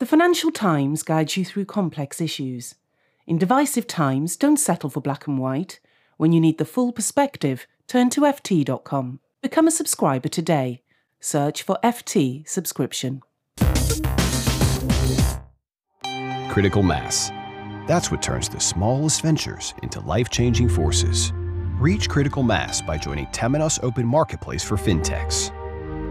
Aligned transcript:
The 0.00 0.06
Financial 0.06 0.52
Times 0.52 1.02
guides 1.02 1.36
you 1.36 1.44
through 1.44 1.64
complex 1.64 2.20
issues. 2.20 2.76
In 3.26 3.36
divisive 3.36 3.88
times, 3.88 4.36
don't 4.36 4.56
settle 4.56 4.90
for 4.90 5.00
black 5.00 5.26
and 5.26 5.40
white. 5.40 5.80
When 6.18 6.30
you 6.30 6.40
need 6.40 6.58
the 6.58 6.64
full 6.64 6.92
perspective, 6.92 7.66
turn 7.88 8.08
to 8.10 8.20
FT.com. 8.20 9.18
Become 9.42 9.66
a 9.66 9.72
subscriber 9.72 10.28
today. 10.28 10.82
Search 11.18 11.64
for 11.64 11.80
FT 11.82 12.48
subscription. 12.48 13.22
Critical 16.48 16.84
mass. 16.84 17.30
That's 17.88 18.12
what 18.12 18.22
turns 18.22 18.48
the 18.48 18.60
smallest 18.60 19.22
ventures 19.22 19.74
into 19.82 19.98
life 19.98 20.30
changing 20.30 20.68
forces. 20.68 21.32
Reach 21.80 22.08
critical 22.08 22.44
mass 22.44 22.80
by 22.80 22.98
joining 22.98 23.26
Temenos 23.26 23.82
Open 23.82 24.06
Marketplace 24.06 24.62
for 24.62 24.76
FinTechs, 24.76 25.50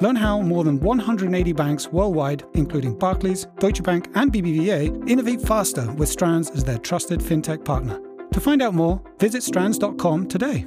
Learn 0.00 0.16
how 0.16 0.40
more 0.40 0.64
than 0.64 0.80
180 0.80 1.52
banks 1.52 1.86
worldwide, 1.86 2.42
including 2.54 2.98
Barclays, 2.98 3.46
Deutsche 3.60 3.82
Bank, 3.82 4.08
and 4.16 4.32
BBVA, 4.32 5.08
innovate 5.08 5.40
faster 5.40 5.90
with 5.92 6.08
Strands 6.08 6.50
as 6.50 6.64
their 6.64 6.78
trusted 6.78 7.20
fintech 7.20 7.64
partner. 7.64 8.00
To 8.32 8.40
find 8.40 8.60
out 8.60 8.74
more, 8.74 9.00
visit 9.18 9.44
strands.com 9.44 10.26
today. 10.26 10.66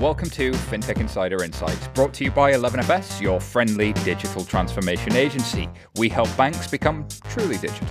Welcome 0.00 0.30
to 0.30 0.52
FinTech 0.52 1.00
Insider 1.00 1.42
Insights, 1.42 1.88
brought 1.88 2.14
to 2.14 2.24
you 2.24 2.30
by 2.30 2.52
11FS, 2.52 3.20
your 3.20 3.40
friendly 3.40 3.92
digital 3.94 4.44
transformation 4.44 5.16
agency. 5.16 5.68
We 5.96 6.08
help 6.08 6.34
banks 6.36 6.68
become 6.68 7.08
truly 7.28 7.58
digital. 7.58 7.88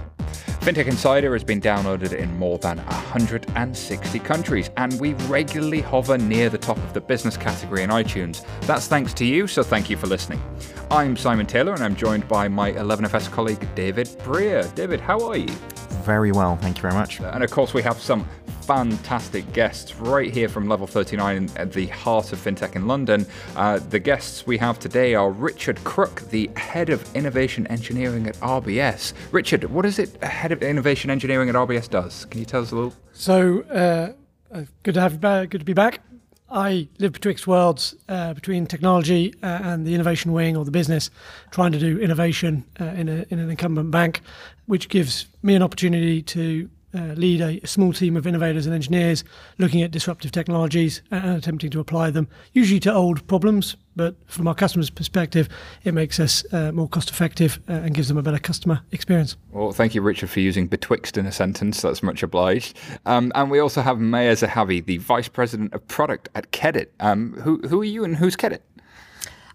FinTech 0.67 0.87
Insider 0.87 1.31
has 1.31 1.45
been 1.45 1.61
downloaded 1.61 2.11
in 2.11 2.37
more 2.37 2.57
than 2.57 2.77
160 2.79 4.19
countries, 4.19 4.69
and 4.75 4.99
we 4.99 5.13
regularly 5.29 5.79
hover 5.79 6.17
near 6.17 6.49
the 6.49 6.57
top 6.57 6.75
of 6.79 6.93
the 6.93 6.99
business 6.99 7.37
category 7.37 7.83
in 7.83 7.89
iTunes. 7.89 8.45
That's 8.63 8.85
thanks 8.85 9.13
to 9.13 9.23
you, 9.23 9.47
so 9.47 9.63
thank 9.63 9.89
you 9.89 9.95
for 9.95 10.07
listening. 10.07 10.41
I'm 10.91 11.15
Simon 11.15 11.45
Taylor, 11.45 11.73
and 11.73 11.81
I'm 11.81 11.95
joined 11.95 12.27
by 12.27 12.49
my 12.49 12.73
11FS 12.73 13.31
colleague 13.31 13.65
David 13.75 14.07
Breer. 14.25 14.75
David, 14.75 14.99
how 14.99 15.25
are 15.29 15.37
you? 15.37 15.55
Very 16.07 16.31
well, 16.31 16.55
thank 16.55 16.77
you 16.77 16.83
very 16.83 16.93
much. 16.93 17.19
And 17.19 17.43
of 17.43 17.51
course, 17.51 17.73
we 17.73 17.81
have 17.81 17.99
some 17.99 18.25
fantastic 18.61 19.51
guests 19.51 19.97
right 19.97 20.33
here 20.33 20.47
from 20.47 20.69
Level 20.69 20.87
39 20.87 21.49
at 21.57 21.73
the 21.73 21.87
heart 21.87 22.31
of 22.31 22.39
FinTech 22.39 22.77
in 22.77 22.87
London. 22.87 23.25
Uh, 23.57 23.79
the 23.79 23.99
guests 23.99 24.47
we 24.47 24.57
have 24.57 24.79
today 24.79 25.15
are 25.15 25.29
Richard 25.29 25.83
Crook, 25.83 26.21
the 26.29 26.49
Head 26.55 26.89
of 26.89 27.13
Innovation 27.13 27.67
Engineering 27.67 28.25
at 28.25 28.35
RBS. 28.35 29.11
Richard, 29.33 29.65
what 29.65 29.85
is 29.85 29.99
it 29.99 30.23
Head 30.23 30.53
of 30.53 30.63
Innovation 30.63 31.09
Engineering 31.09 31.49
at 31.49 31.55
RBS 31.55 31.89
does? 31.89 32.23
Can 32.23 32.39
you 32.39 32.45
tell 32.45 32.61
us 32.61 32.71
a 32.71 32.75
little? 32.75 32.93
So, 33.11 33.63
uh, 33.63 34.13
uh 34.55 34.63
good 34.83 34.93
to 34.93 35.01
have 35.01 35.11
you 35.11 35.19
back, 35.19 35.49
good 35.49 35.59
to 35.59 35.65
be 35.65 35.73
back. 35.73 35.99
I 36.49 36.87
live 36.99 37.11
betwixt 37.13 37.45
worlds 37.45 37.93
uh, 38.07 38.33
between 38.33 38.67
technology 38.67 39.33
uh, 39.43 39.59
and 39.63 39.85
the 39.85 39.93
innovation 39.93 40.31
wing 40.31 40.55
or 40.55 40.63
the 40.63 40.71
business, 40.71 41.09
trying 41.51 41.73
to 41.73 41.79
do 41.79 41.99
innovation 41.99 42.63
uh, 42.79 42.85
in, 42.85 43.09
a, 43.09 43.25
in 43.29 43.39
an 43.39 43.49
incumbent 43.49 43.91
bank, 43.91 44.21
which 44.65 44.87
gives 44.87 45.25
me 45.43 45.55
an 45.55 45.61
opportunity 45.61 46.21
to 46.21 46.69
uh, 46.93 47.13
lead 47.15 47.41
a, 47.41 47.59
a, 47.63 47.67
small 47.67 47.91
team 47.91 48.15
of 48.15 48.25
innovators 48.25 48.65
and 48.65 48.73
engineers 48.73 49.23
looking 49.57 49.81
at 49.81 49.91
disruptive 49.91 50.31
technologies 50.31 51.01
and 51.11 51.37
attempting 51.37 51.69
to 51.69 51.79
apply 51.79 52.09
them, 52.11 52.27
usually 52.53 52.79
to 52.79 52.93
old 52.93 53.25
problems. 53.27 53.75
But 53.95 54.15
from 54.27 54.47
our 54.47 54.55
customers' 54.55 54.89
perspective, 54.89 55.49
it 55.83 55.93
makes 55.93 56.19
us 56.19 56.45
uh, 56.53 56.71
more 56.71 56.87
cost 56.87 57.09
effective 57.09 57.59
uh, 57.67 57.73
and 57.73 57.93
gives 57.93 58.07
them 58.07 58.17
a 58.17 58.21
better 58.21 58.39
customer 58.39 58.81
experience. 58.91 59.35
Well, 59.51 59.71
thank 59.71 59.95
you, 59.95 60.01
Richard, 60.01 60.29
for 60.29 60.39
using 60.39 60.67
betwixt 60.67 61.17
in 61.17 61.25
a 61.25 61.31
sentence. 61.31 61.81
That's 61.81 62.03
much 62.03 62.23
obliged. 62.23 62.77
Um, 63.05 63.31
and 63.35 63.49
we 63.49 63.59
also 63.59 63.81
have 63.81 63.99
Maya 63.99 64.33
Zehavi, 64.35 64.85
the 64.85 64.97
Vice 64.97 65.27
President 65.27 65.73
of 65.73 65.85
Product 65.87 66.29
at 66.35 66.51
QED-it. 66.51 66.93
Um, 66.99 67.33
who, 67.41 67.59
who 67.67 67.81
are 67.81 67.85
you 67.85 68.03
and 68.03 68.15
who's 68.15 68.35
QED-it? 68.35 68.63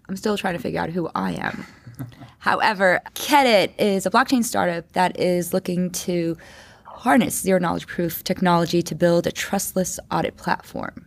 I'm 0.09 0.17
still 0.17 0.37
trying 0.37 0.55
to 0.55 0.59
figure 0.59 0.81
out 0.81 0.89
who 0.89 1.09
I 1.15 1.33
am. 1.33 1.65
However, 2.39 3.01
QED-it 3.15 3.73
is 3.77 4.05
a 4.05 4.11
blockchain 4.11 4.43
startup 4.43 4.91
that 4.91 5.17
is 5.17 5.53
looking 5.53 5.89
to 5.91 6.37
harness 7.03 7.41
zero 7.41 7.59
knowledge 7.59 7.85
proof 7.85 8.23
technology 8.23 8.81
to 8.81 8.95
build 8.95 9.27
a 9.27 9.31
trustless 9.31 9.99
audit 10.09 10.37
platform 10.37 11.05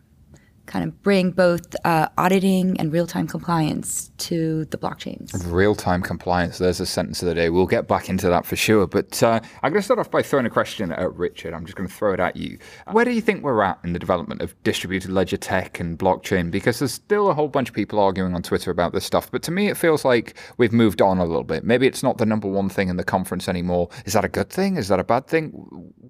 kind 0.66 0.84
of 0.84 1.02
bring 1.02 1.30
both 1.30 1.74
uh, 1.84 2.08
auditing 2.18 2.78
and 2.78 2.92
real-time 2.92 3.26
compliance 3.26 4.10
to 4.18 4.64
the 4.66 4.76
blockchains. 4.76 5.30
Real-time 5.50 6.02
compliance. 6.02 6.58
There's 6.58 6.80
a 6.80 6.86
sentence 6.86 7.22
of 7.22 7.28
the 7.28 7.34
day. 7.34 7.50
We'll 7.50 7.66
get 7.66 7.88
back 7.88 8.08
into 8.08 8.28
that 8.28 8.44
for 8.44 8.56
sure. 8.56 8.86
But 8.86 9.22
uh, 9.22 9.40
I'm 9.62 9.72
going 9.72 9.80
to 9.80 9.84
start 9.84 9.98
off 9.98 10.10
by 10.10 10.22
throwing 10.22 10.46
a 10.46 10.50
question 10.50 10.92
at 10.92 11.14
Richard. 11.14 11.54
I'm 11.54 11.64
just 11.64 11.76
going 11.76 11.88
to 11.88 11.94
throw 11.94 12.12
it 12.12 12.20
at 12.20 12.36
you. 12.36 12.58
Where 12.90 13.04
do 13.04 13.12
you 13.12 13.20
think 13.20 13.42
we're 13.42 13.62
at 13.62 13.78
in 13.84 13.92
the 13.92 13.98
development 13.98 14.42
of 14.42 14.54
distributed 14.62 15.10
ledger 15.10 15.36
tech 15.36 15.80
and 15.80 15.98
blockchain? 15.98 16.50
Because 16.50 16.78
there's 16.78 16.92
still 16.92 17.30
a 17.30 17.34
whole 17.34 17.48
bunch 17.48 17.68
of 17.68 17.74
people 17.74 17.98
arguing 17.98 18.34
on 18.34 18.42
Twitter 18.42 18.70
about 18.70 18.92
this 18.92 19.04
stuff. 19.04 19.30
But 19.30 19.42
to 19.44 19.50
me, 19.50 19.68
it 19.68 19.76
feels 19.76 20.04
like 20.04 20.36
we've 20.58 20.72
moved 20.72 21.00
on 21.00 21.18
a 21.18 21.24
little 21.24 21.44
bit. 21.44 21.64
Maybe 21.64 21.86
it's 21.86 22.02
not 22.02 22.18
the 22.18 22.26
number 22.26 22.48
one 22.48 22.68
thing 22.68 22.88
in 22.88 22.96
the 22.96 23.04
conference 23.04 23.48
anymore. 23.48 23.88
Is 24.04 24.12
that 24.12 24.24
a 24.24 24.28
good 24.28 24.50
thing? 24.50 24.76
Is 24.76 24.88
that 24.88 25.00
a 25.00 25.04
bad 25.04 25.26
thing? 25.26 25.50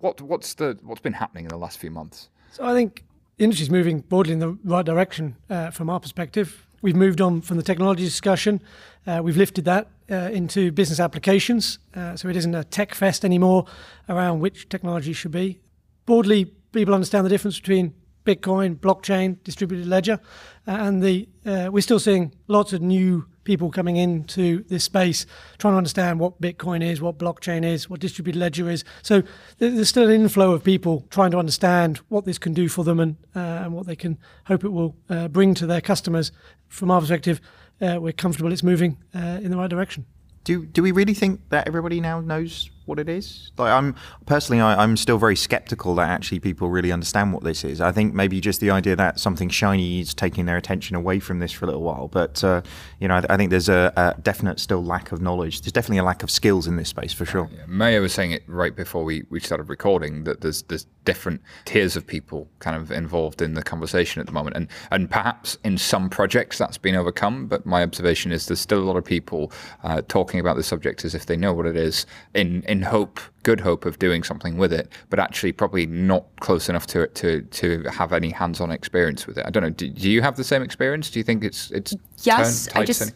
What 0.00 0.20
what's 0.20 0.54
the 0.54 0.78
what's 0.82 1.00
been 1.00 1.12
happening 1.12 1.44
in 1.44 1.48
the 1.48 1.56
last 1.56 1.78
few 1.78 1.90
months? 1.90 2.28
So 2.52 2.64
I 2.64 2.72
think 2.72 3.04
industry 3.38 3.64
is 3.64 3.70
moving 3.70 4.00
broadly 4.00 4.32
in 4.32 4.38
the 4.38 4.56
right 4.64 4.84
direction 4.84 5.36
uh, 5.50 5.70
from 5.70 5.90
our 5.90 6.00
perspective. 6.00 6.66
We've 6.82 6.96
moved 6.96 7.20
on 7.20 7.42
from 7.42 7.56
the 7.56 7.62
technology 7.62 8.04
discussion. 8.04 8.62
Uh, 9.06 9.20
we've 9.22 9.36
lifted 9.36 9.64
that 9.66 9.88
uh, 10.10 10.30
into 10.32 10.72
business 10.72 11.00
applications. 11.00 11.78
Uh, 11.94 12.16
so 12.16 12.28
it 12.28 12.36
isn't 12.36 12.54
a 12.54 12.64
tech 12.64 12.94
fest 12.94 13.24
anymore 13.24 13.66
around 14.08 14.40
which 14.40 14.68
technology 14.68 15.12
should 15.12 15.32
be. 15.32 15.60
Broadly, 16.06 16.46
people 16.72 16.94
understand 16.94 17.26
the 17.26 17.30
difference 17.30 17.58
between 17.58 17.94
Bitcoin, 18.24 18.76
blockchain, 18.76 19.42
distributed 19.44 19.86
ledger, 19.86 20.18
uh, 20.66 20.72
and 20.72 21.02
the 21.02 21.28
uh, 21.44 21.68
we're 21.70 21.80
still 21.80 22.00
seeing 22.00 22.34
lots 22.48 22.72
of 22.72 22.82
new 22.82 23.26
people 23.46 23.70
coming 23.70 23.96
into 23.96 24.62
this 24.64 24.84
space 24.84 25.24
trying 25.56 25.72
to 25.72 25.78
understand 25.78 26.20
what 26.20 26.38
Bitcoin 26.40 26.82
is, 26.82 27.00
what 27.00 27.16
blockchain 27.16 27.64
is, 27.64 27.88
what 27.88 28.00
distributed 28.00 28.38
ledger 28.38 28.68
is. 28.68 28.84
So 29.02 29.22
there's 29.56 29.88
still 29.88 30.10
an 30.10 30.14
inflow 30.14 30.52
of 30.52 30.62
people 30.62 31.06
trying 31.08 31.30
to 31.30 31.38
understand 31.38 31.98
what 32.08 32.26
this 32.26 32.36
can 32.36 32.52
do 32.52 32.68
for 32.68 32.84
them 32.84 33.00
and, 33.00 33.16
uh, 33.34 33.38
and 33.38 33.72
what 33.72 33.86
they 33.86 33.96
can 33.96 34.18
hope 34.46 34.64
it 34.64 34.70
will 34.70 34.94
uh, 35.08 35.28
bring 35.28 35.54
to 35.54 35.66
their 35.66 35.80
customers. 35.80 36.32
From 36.68 36.90
our 36.90 37.00
perspective, 37.00 37.40
uh, 37.80 37.98
we're 38.00 38.12
comfortable 38.12 38.52
it's 38.52 38.62
moving 38.62 38.98
uh, 39.14 39.40
in 39.42 39.50
the 39.50 39.56
right 39.56 39.70
direction. 39.70 40.04
Do, 40.44 40.66
do 40.66 40.82
we 40.82 40.92
really 40.92 41.14
think 41.14 41.40
that 41.48 41.66
everybody 41.66 42.00
now 42.00 42.20
knows 42.20 42.70
what 42.86 42.98
it 42.98 43.08
is. 43.08 43.52
Like 43.58 43.72
I'm 43.72 43.94
personally, 44.24 44.60
I, 44.60 44.82
am 44.82 44.96
still 44.96 45.18
very 45.18 45.36
skeptical 45.36 45.94
that 45.96 46.08
actually 46.08 46.40
people 46.40 46.70
really 46.70 46.92
understand 46.92 47.32
what 47.32 47.42
this 47.42 47.64
is. 47.64 47.80
I 47.80 47.92
think 47.92 48.14
maybe 48.14 48.40
just 48.40 48.60
the 48.60 48.70
idea 48.70 48.96
that 48.96 49.20
something 49.20 49.48
shiny 49.48 50.00
is 50.00 50.14
taking 50.14 50.46
their 50.46 50.56
attention 50.56 50.96
away 50.96 51.20
from 51.20 51.40
this 51.40 51.52
for 51.52 51.64
a 51.64 51.68
little 51.68 51.82
while. 51.82 52.08
But 52.08 52.42
uh, 52.42 52.62
you 53.00 53.08
know, 53.08 53.16
I, 53.16 53.34
I 53.34 53.36
think 53.36 53.50
there's 53.50 53.68
a, 53.68 53.92
a, 53.96 54.20
definite 54.22 54.60
still 54.60 54.82
lack 54.82 55.12
of 55.12 55.20
knowledge. 55.20 55.60
There's 55.60 55.72
definitely 55.72 55.98
a 55.98 56.04
lack 56.04 56.22
of 56.22 56.30
skills 56.30 56.66
in 56.66 56.76
this 56.76 56.88
space 56.88 57.12
for 57.12 57.26
sure. 57.26 57.50
Yeah. 57.52 57.64
Maya 57.66 58.00
was 58.00 58.12
saying 58.12 58.30
it 58.30 58.42
right 58.46 58.74
before 58.74 59.04
we, 59.04 59.24
we 59.30 59.40
started 59.40 59.68
recording 59.68 60.24
that 60.24 60.40
there's 60.40 60.62
there's 60.62 60.86
different 61.04 61.40
tiers 61.64 61.96
of 61.96 62.06
people 62.06 62.48
kind 62.58 62.76
of 62.76 62.90
involved 62.90 63.42
in 63.42 63.54
the 63.54 63.62
conversation 63.62 64.20
at 64.20 64.26
the 64.26 64.32
moment, 64.32 64.56
and 64.56 64.68
and 64.90 65.10
perhaps 65.10 65.58
in 65.64 65.76
some 65.76 66.08
projects 66.08 66.58
that's 66.58 66.78
been 66.78 66.94
overcome. 66.94 67.46
But 67.46 67.66
my 67.66 67.82
observation 67.82 68.30
is 68.30 68.46
there's 68.46 68.60
still 68.60 68.78
a 68.78 68.86
lot 68.86 68.96
of 68.96 69.04
people 69.04 69.52
uh, 69.82 70.02
talking 70.06 70.38
about 70.38 70.56
the 70.56 70.62
subject 70.62 71.04
as 71.04 71.14
if 71.14 71.26
they 71.26 71.36
know 71.36 71.52
what 71.52 71.66
it 71.66 71.76
is 71.76 72.06
in 72.34 72.62
in 72.64 72.75
in 72.76 72.82
hope, 72.82 73.18
good 73.42 73.60
hope 73.60 73.86
of 73.86 73.98
doing 73.98 74.22
something 74.22 74.58
with 74.58 74.72
it, 74.72 74.92
but 75.08 75.18
actually 75.18 75.52
probably 75.52 75.86
not 75.86 76.24
close 76.40 76.68
enough 76.68 76.86
to 76.88 77.02
it 77.02 77.14
to 77.14 77.42
to 77.42 77.82
have 77.84 78.12
any 78.12 78.30
hands-on 78.30 78.70
experience 78.70 79.26
with 79.26 79.38
it. 79.38 79.46
I 79.46 79.50
don't 79.50 79.62
know. 79.62 79.70
Do, 79.70 79.88
do 79.88 80.10
you 80.10 80.22
have 80.22 80.36
the 80.36 80.44
same 80.44 80.62
experience? 80.62 81.10
Do 81.10 81.18
you 81.18 81.24
think 81.24 81.42
it's 81.42 81.70
it's 81.70 81.94
yes? 82.22 82.68
I 82.74 82.84
just 82.84 83.14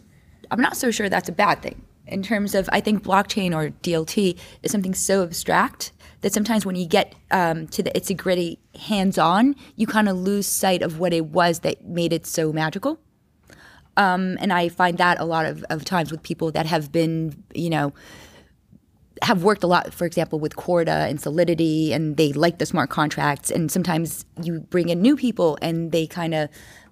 I'm 0.49 0.61
not 0.61 0.75
so 0.75 0.89
sure 0.91 1.09
that's 1.09 1.29
a 1.29 1.33
bad 1.33 1.61
thing 1.61 1.81
in 2.07 2.23
terms 2.23 2.55
of 2.55 2.69
I 2.71 2.81
think 2.81 3.03
blockchain 3.03 3.55
or 3.55 3.69
DLT 3.83 4.37
is 4.63 4.71
something 4.71 4.95
so 4.95 5.23
abstract 5.23 5.91
that 6.21 6.33
sometimes 6.33 6.65
when 6.65 6.75
you 6.75 6.87
get 6.87 7.15
um, 7.31 7.67
to 7.67 7.83
the 7.83 7.95
it's 7.95 8.09
a 8.09 8.13
gritty 8.13 8.59
hands-on, 8.79 9.55
you 9.75 9.87
kind 9.87 10.09
of 10.09 10.17
lose 10.17 10.47
sight 10.47 10.81
of 10.81 10.99
what 10.99 11.13
it 11.13 11.25
was 11.27 11.59
that 11.59 11.85
made 11.85 12.13
it 12.13 12.25
so 12.25 12.51
magical. 12.51 12.99
Um, 13.97 14.37
and 14.39 14.53
I 14.53 14.69
find 14.69 14.97
that 14.97 15.19
a 15.19 15.25
lot 15.25 15.45
of, 15.45 15.65
of 15.69 15.83
times 15.83 16.11
with 16.11 16.23
people 16.23 16.51
that 16.51 16.65
have 16.65 16.91
been, 16.91 17.43
you 17.53 17.69
know, 17.69 17.93
have 19.21 19.43
worked 19.43 19.63
a 19.63 19.67
lot, 19.67 19.93
for 19.93 20.05
example, 20.05 20.39
with 20.39 20.55
Corda 20.55 21.07
and 21.09 21.21
Solidity, 21.21 21.93
and 21.93 22.17
they 22.17 22.33
like 22.33 22.57
the 22.57 22.65
smart 22.65 22.89
contracts. 22.89 23.51
And 23.51 23.71
sometimes 23.71 24.25
you 24.41 24.61
bring 24.61 24.89
in 24.89 25.01
new 25.01 25.15
people 25.15 25.57
and 25.61 25.91
they 25.91 26.07
kind 26.07 26.33
of 26.33 26.49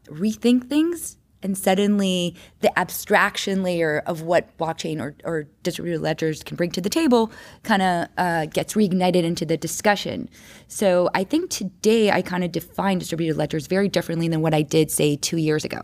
rethink 0.08 0.70
things. 0.70 1.18
and 1.42 1.58
suddenly 1.58 2.36
the 2.62 2.80
abstraction 2.80 3.64
layer 3.64 4.04
of 4.06 4.22
what 4.22 4.56
blockchain 4.58 5.00
or, 5.02 5.16
or 5.24 5.48
distributed 5.64 6.02
ledgers 6.02 6.44
can 6.44 6.58
bring 6.58 6.72
to 6.72 6.82
the 6.82 6.90
table 6.90 7.32
kind 7.64 7.82
of 7.82 8.08
uh, 8.18 8.46
gets 8.48 8.74
reignited 8.74 9.24
into 9.24 9.46
the 9.46 9.58
discussion. 9.58 10.30
So 10.68 11.10
I 11.14 11.24
think 11.24 11.50
today 11.50 12.12
I 12.12 12.22
kind 12.22 12.44
of 12.44 12.52
define 12.52 13.00
distributed 13.00 13.38
ledgers 13.38 13.68
very 13.68 13.88
differently 13.88 14.28
than 14.28 14.42
what 14.42 14.54
I 14.54 14.62
did, 14.62 14.92
say, 14.92 15.16
two 15.16 15.38
years 15.38 15.64
ago. 15.64 15.82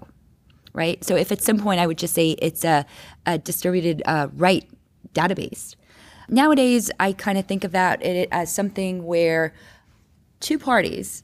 Right. 0.73 1.01
So 1.05 1.15
if 1.15 1.31
at 1.31 1.41
some 1.41 1.57
point 1.57 1.79
I 1.79 1.87
would 1.87 1.97
just 1.97 2.13
say 2.13 2.31
it's 2.31 2.65
a, 2.65 2.85
a 3.25 3.37
distributed 3.37 4.03
uh, 4.05 4.27
write 4.33 4.69
database. 5.13 5.75
Nowadays, 6.29 6.91
I 6.99 7.13
kind 7.13 7.37
of 7.37 7.45
think 7.45 7.63
about 7.63 8.03
it 8.03 8.29
as 8.31 8.53
something 8.53 9.05
where 9.05 9.53
two 10.39 10.59
parties 10.59 11.23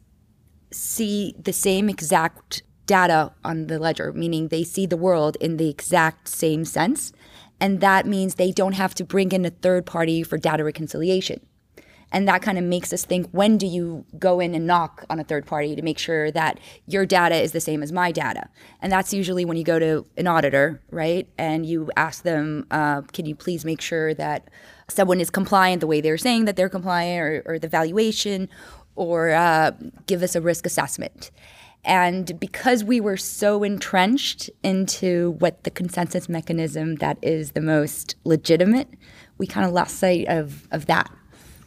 see 0.72 1.36
the 1.38 1.54
same 1.54 1.90
exact 1.90 2.64
data 2.86 3.32
on 3.44 3.68
the 3.68 3.80
ledger, 3.80 4.12
meaning 4.14 4.48
they 4.48 4.64
see 4.64 4.86
the 4.86 4.98
world 4.98 5.38
in 5.40 5.58
the 5.58 5.70
exact 5.70 6.28
same 6.28 6.66
sense. 6.66 7.14
And 7.60 7.80
that 7.80 8.06
means 8.06 8.36
they 8.36 8.52
don't 8.52 8.74
have 8.74 8.96
to 8.96 9.04
bring 9.04 9.32
in 9.32 9.46
a 9.46 9.50
third 9.50 9.86
party 9.86 10.24
for 10.24 10.38
data 10.38 10.64
reconciliation. 10.64 11.46
And 12.12 12.28
that 12.28 12.42
kind 12.42 12.58
of 12.58 12.64
makes 12.66 12.92
us 12.92 13.06
think 13.06 13.30
when 13.32 13.58
do 13.58 13.66
you 13.66 14.06
go 14.20 14.40
in 14.40 14.54
and 14.54 14.68
knock 14.68 15.06
on 15.10 15.20
a 15.20 15.24
third 15.24 15.46
party 15.46 15.76
to 15.76 15.82
make 15.82 15.98
sure 15.98 16.30
that 16.32 16.60
your 16.86 17.06
data 17.06 17.36
is 17.36 17.54
the 17.54 17.62
same 17.62 17.82
as 17.82 17.92
my 17.92 18.12
data? 18.12 18.50
And 18.82 18.92
that's 18.92 19.14
usually 19.14 19.46
when 19.46 19.56
you 19.56 19.64
go 19.64 19.80
to 19.80 20.06
an 20.18 20.28
auditor, 20.28 20.82
right? 20.90 21.28
And 21.38 21.66
you 21.66 21.90
ask 21.96 22.24
them, 22.24 22.68
uh, 22.72 23.02
can 23.14 23.26
you 23.26 23.36
please 23.36 23.64
make 23.64 23.80
sure 23.80 24.14
that 24.16 24.50
someone 24.92 25.20
is 25.20 25.30
compliant 25.30 25.82
the 25.82 25.88
way 25.88 26.02
they're 26.02 26.18
saying 26.18 26.46
that 26.46 26.56
they're 26.56 26.70
compliant 26.70 27.22
or, 27.22 27.54
or 27.54 27.60
the 27.60 27.68
valuation 27.68 28.50
or 28.96 29.32
uh, 29.32 29.72
give 30.06 30.22
us 30.22 30.36
a 30.36 30.42
risk 30.42 30.66
assessment. 30.66 31.32
And 31.84 32.40
because 32.40 32.84
we 32.84 33.02
were 33.02 33.18
so 33.18 33.64
entrenched 33.64 34.50
into 34.64 35.32
what 35.40 35.64
the 35.64 35.72
consensus 35.72 36.30
mechanism 36.30 36.96
that 36.96 37.18
is 37.22 37.54
the 37.54 37.62
most 37.62 38.16
legitimate, 38.24 38.88
we 39.38 39.48
kind 39.48 39.66
of 39.66 39.72
lost 39.72 39.98
sight 39.98 40.28
of, 40.28 40.68
of 40.72 40.86
that. 40.86 41.10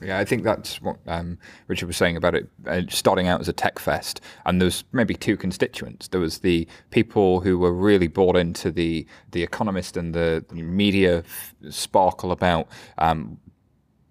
Yeah, 0.05 0.19
I 0.19 0.25
think 0.25 0.45
that's 0.45 0.83
what 0.83 0.99
um, 1.07 1.39
Richard 1.67 1.87
was 1.87 1.97
saying 1.97 2.17
about 2.17 2.35
it 2.35 2.49
uh, 2.67 2.83
starting 2.91 3.27
out 3.27 3.41
as 3.41 3.49
a 3.49 3.55
tech 3.55 3.79
fest. 3.79 4.21
And 4.45 4.61
there's 4.61 4.85
maybe 4.93 5.15
two 5.15 5.37
constituents. 5.37 6.09
There 6.09 6.21
was 6.21 6.41
the 6.41 6.69
people 6.91 7.41
who 7.41 7.59
were 7.59 7.73
really 7.73 8.07
bought 8.09 8.37
into 8.37 8.71
the 8.71 9.07
the 9.33 9.43
economist 9.43 9.97
and 9.97 10.15
the, 10.15 10.45
media 10.51 11.19
f- 11.19 11.55
sparkle 11.71 12.33
about 12.33 12.69
um, 12.99 13.39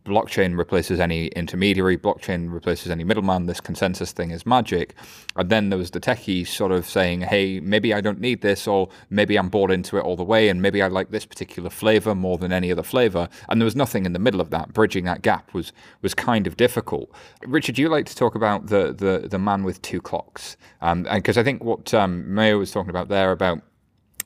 blockchain 0.05 0.57
replaces 0.57 0.99
any 0.99 1.27
intermediary, 1.27 1.97
blockchain 1.97 2.51
replaces 2.51 2.91
any 2.91 3.03
middleman, 3.03 3.45
this 3.45 3.61
consensus 3.61 4.11
thing 4.11 4.31
is 4.31 4.45
magic. 4.45 4.95
And 5.35 5.49
then 5.49 5.69
there 5.69 5.79
was 5.79 5.91
the 5.91 5.99
techies 5.99 6.47
sort 6.47 6.71
of 6.71 6.85
saying, 6.85 7.21
hey, 7.21 7.59
maybe 7.59 7.93
I 7.93 8.01
don't 8.01 8.19
need 8.19 8.41
this, 8.41 8.67
or 8.67 8.89
maybe 9.09 9.37
I'm 9.37 9.49
bought 9.49 9.71
into 9.71 9.97
it 9.97 10.01
all 10.01 10.15
the 10.15 10.23
way, 10.23 10.49
and 10.49 10.61
maybe 10.61 10.81
I 10.81 10.87
like 10.87 11.11
this 11.11 11.25
particular 11.25 11.69
flavor 11.69 12.13
more 12.15 12.37
than 12.37 12.51
any 12.51 12.71
other 12.71 12.83
flavor. 12.83 13.29
And 13.49 13.61
there 13.61 13.65
was 13.65 13.75
nothing 13.75 14.05
in 14.05 14.13
the 14.13 14.19
middle 14.19 14.41
of 14.41 14.49
that. 14.49 14.73
Bridging 14.73 15.05
that 15.05 15.21
gap 15.21 15.53
was 15.53 15.71
was 16.01 16.13
kind 16.13 16.47
of 16.47 16.57
difficult. 16.57 17.09
Richard, 17.45 17.77
you 17.77 17.89
like 17.89 18.05
to 18.07 18.15
talk 18.15 18.35
about 18.35 18.67
the 18.67 18.93
the, 18.93 19.27
the 19.27 19.39
man 19.39 19.63
with 19.63 19.81
two 19.81 20.01
clocks, 20.01 20.57
and 20.81 21.05
because 21.05 21.37
um, 21.37 21.41
I 21.41 21.43
think 21.43 21.63
what 21.63 21.93
um, 21.93 22.33
Maya 22.33 22.57
was 22.57 22.71
talking 22.71 22.89
about 22.89 23.07
there 23.07 23.31
about 23.31 23.61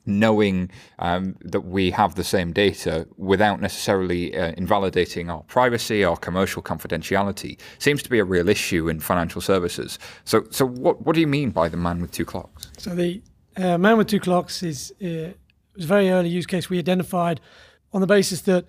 knowing 0.08 0.70
um, 0.98 1.36
that 1.40 1.60
we 1.60 1.90
have 1.90 2.14
the 2.14 2.24
same 2.24 2.52
data 2.52 3.06
without 3.16 3.60
necessarily 3.60 4.36
uh, 4.36 4.52
invalidating 4.56 5.30
our 5.30 5.42
privacy, 5.42 6.02
our 6.04 6.16
commercial 6.16 6.62
confidentiality, 6.62 7.58
seems 7.78 8.02
to 8.02 8.10
be 8.10 8.18
a 8.18 8.24
real 8.24 8.48
issue 8.48 8.88
in 8.88 8.98
financial 8.98 9.40
services. 9.40 9.98
So, 10.24 10.44
so 10.50 10.66
what, 10.66 11.02
what 11.02 11.14
do 11.14 11.20
you 11.20 11.26
mean 11.26 11.50
by 11.50 11.68
the 11.68 11.76
man 11.76 12.00
with 12.00 12.10
two 12.10 12.24
clocks? 12.24 12.68
So 12.78 12.94
the 12.94 13.22
uh, 13.56 13.78
man 13.78 13.98
with 13.98 14.08
two 14.08 14.20
clocks 14.20 14.62
is 14.62 14.92
uh, 15.02 15.32
was 15.74 15.84
a 15.84 15.88
very 15.88 16.10
early 16.10 16.28
use 16.28 16.46
case 16.46 16.68
we 16.68 16.78
identified 16.78 17.40
on 17.92 18.00
the 18.00 18.06
basis 18.06 18.40
that 18.42 18.66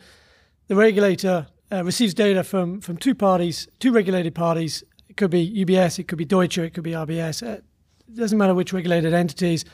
the 0.67 0.75
regulator 0.75 1.47
uh, 1.71 1.83
receives 1.83 2.13
data 2.13 2.43
from 2.43 2.81
from 2.81 2.97
two 2.97 3.15
parties, 3.15 3.67
two 3.79 3.91
regulated 3.91 4.35
parties. 4.35 4.83
It 5.07 5.17
could 5.17 5.31
be 5.31 5.65
UBS, 5.65 5.99
it 5.99 6.07
could 6.07 6.17
be 6.17 6.25
Deutsche, 6.25 6.59
it 6.59 6.73
could 6.73 6.83
be 6.83 6.91
RBS. 6.91 7.45
Uh, 7.45 7.61
it 8.07 8.15
doesn't 8.15 8.37
matter 8.37 8.55
which 8.55 8.73
regulated 8.73 9.13
entities 9.13 9.65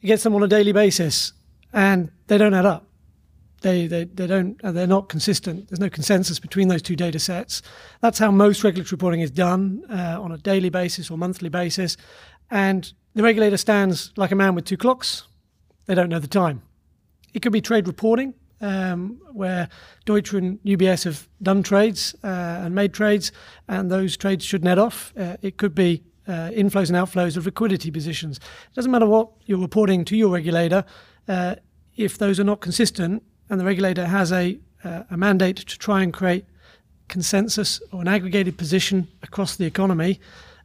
you 0.00 0.06
get 0.06 0.20
them 0.20 0.34
on 0.34 0.42
a 0.42 0.48
daily 0.48 0.72
basis, 0.72 1.32
and 1.72 2.10
they 2.26 2.38
don't 2.38 2.54
add 2.54 2.66
up. 2.66 2.86
They, 3.62 3.86
they, 3.86 4.04
they 4.04 4.26
don't 4.26 4.62
uh, 4.62 4.72
they're 4.72 4.86
not 4.86 5.08
consistent. 5.08 5.68
There's 5.68 5.80
no 5.80 5.88
consensus 5.88 6.38
between 6.38 6.68
those 6.68 6.82
two 6.82 6.96
data 6.96 7.18
sets. 7.18 7.62
That's 8.00 8.18
how 8.18 8.30
most 8.30 8.62
regulatory 8.62 8.96
reporting 8.96 9.20
is 9.20 9.30
done 9.30 9.82
uh, 9.90 10.20
on 10.20 10.30
a 10.32 10.38
daily 10.38 10.68
basis 10.68 11.10
or 11.10 11.16
monthly 11.16 11.48
basis. 11.48 11.96
And 12.50 12.92
the 13.14 13.22
regulator 13.22 13.56
stands 13.56 14.12
like 14.16 14.30
a 14.30 14.36
man 14.36 14.54
with 14.54 14.66
two 14.66 14.76
clocks. 14.76 15.26
They 15.86 15.94
don't 15.94 16.10
know 16.10 16.18
the 16.18 16.28
time. 16.28 16.62
It 17.32 17.40
could 17.40 17.52
be 17.52 17.60
trade 17.60 17.86
reporting, 17.86 18.34
um, 18.60 19.20
where 19.32 19.68
Deutsche 20.04 20.34
and 20.34 20.62
UBS 20.62 21.04
have 21.04 21.28
done 21.42 21.62
trades 21.62 22.14
uh, 22.22 22.26
and 22.26 22.74
made 22.74 22.92
trades, 22.92 23.32
and 23.68 23.90
those 23.90 24.16
trades 24.16 24.44
should 24.44 24.64
net 24.64 24.78
off. 24.78 25.12
Uh, 25.16 25.36
it 25.42 25.56
could 25.56 25.74
be 25.74 26.02
uh, 26.28 26.50
inflows 26.50 26.88
and 26.88 26.96
outflows 26.96 27.36
of 27.36 27.46
liquidity 27.46 27.90
positions. 27.90 28.38
It 28.38 28.74
doesn't 28.74 28.90
matter 28.90 29.06
what 29.06 29.30
you're 29.44 29.58
reporting 29.58 30.04
to 30.06 30.16
your 30.16 30.30
regulator, 30.30 30.84
uh, 31.28 31.56
if 31.96 32.18
those 32.18 32.38
are 32.38 32.44
not 32.44 32.60
consistent 32.60 33.22
and 33.48 33.60
the 33.60 33.64
regulator 33.64 34.06
has 34.06 34.32
a, 34.32 34.58
uh, 34.84 35.04
a 35.10 35.16
mandate 35.16 35.56
to 35.56 35.78
try 35.78 36.02
and 36.02 36.12
create 36.12 36.44
consensus 37.08 37.80
or 37.92 38.00
an 38.00 38.08
aggregated 38.08 38.58
position 38.58 39.08
across 39.22 39.56
the 39.56 39.64
economy 39.64 40.20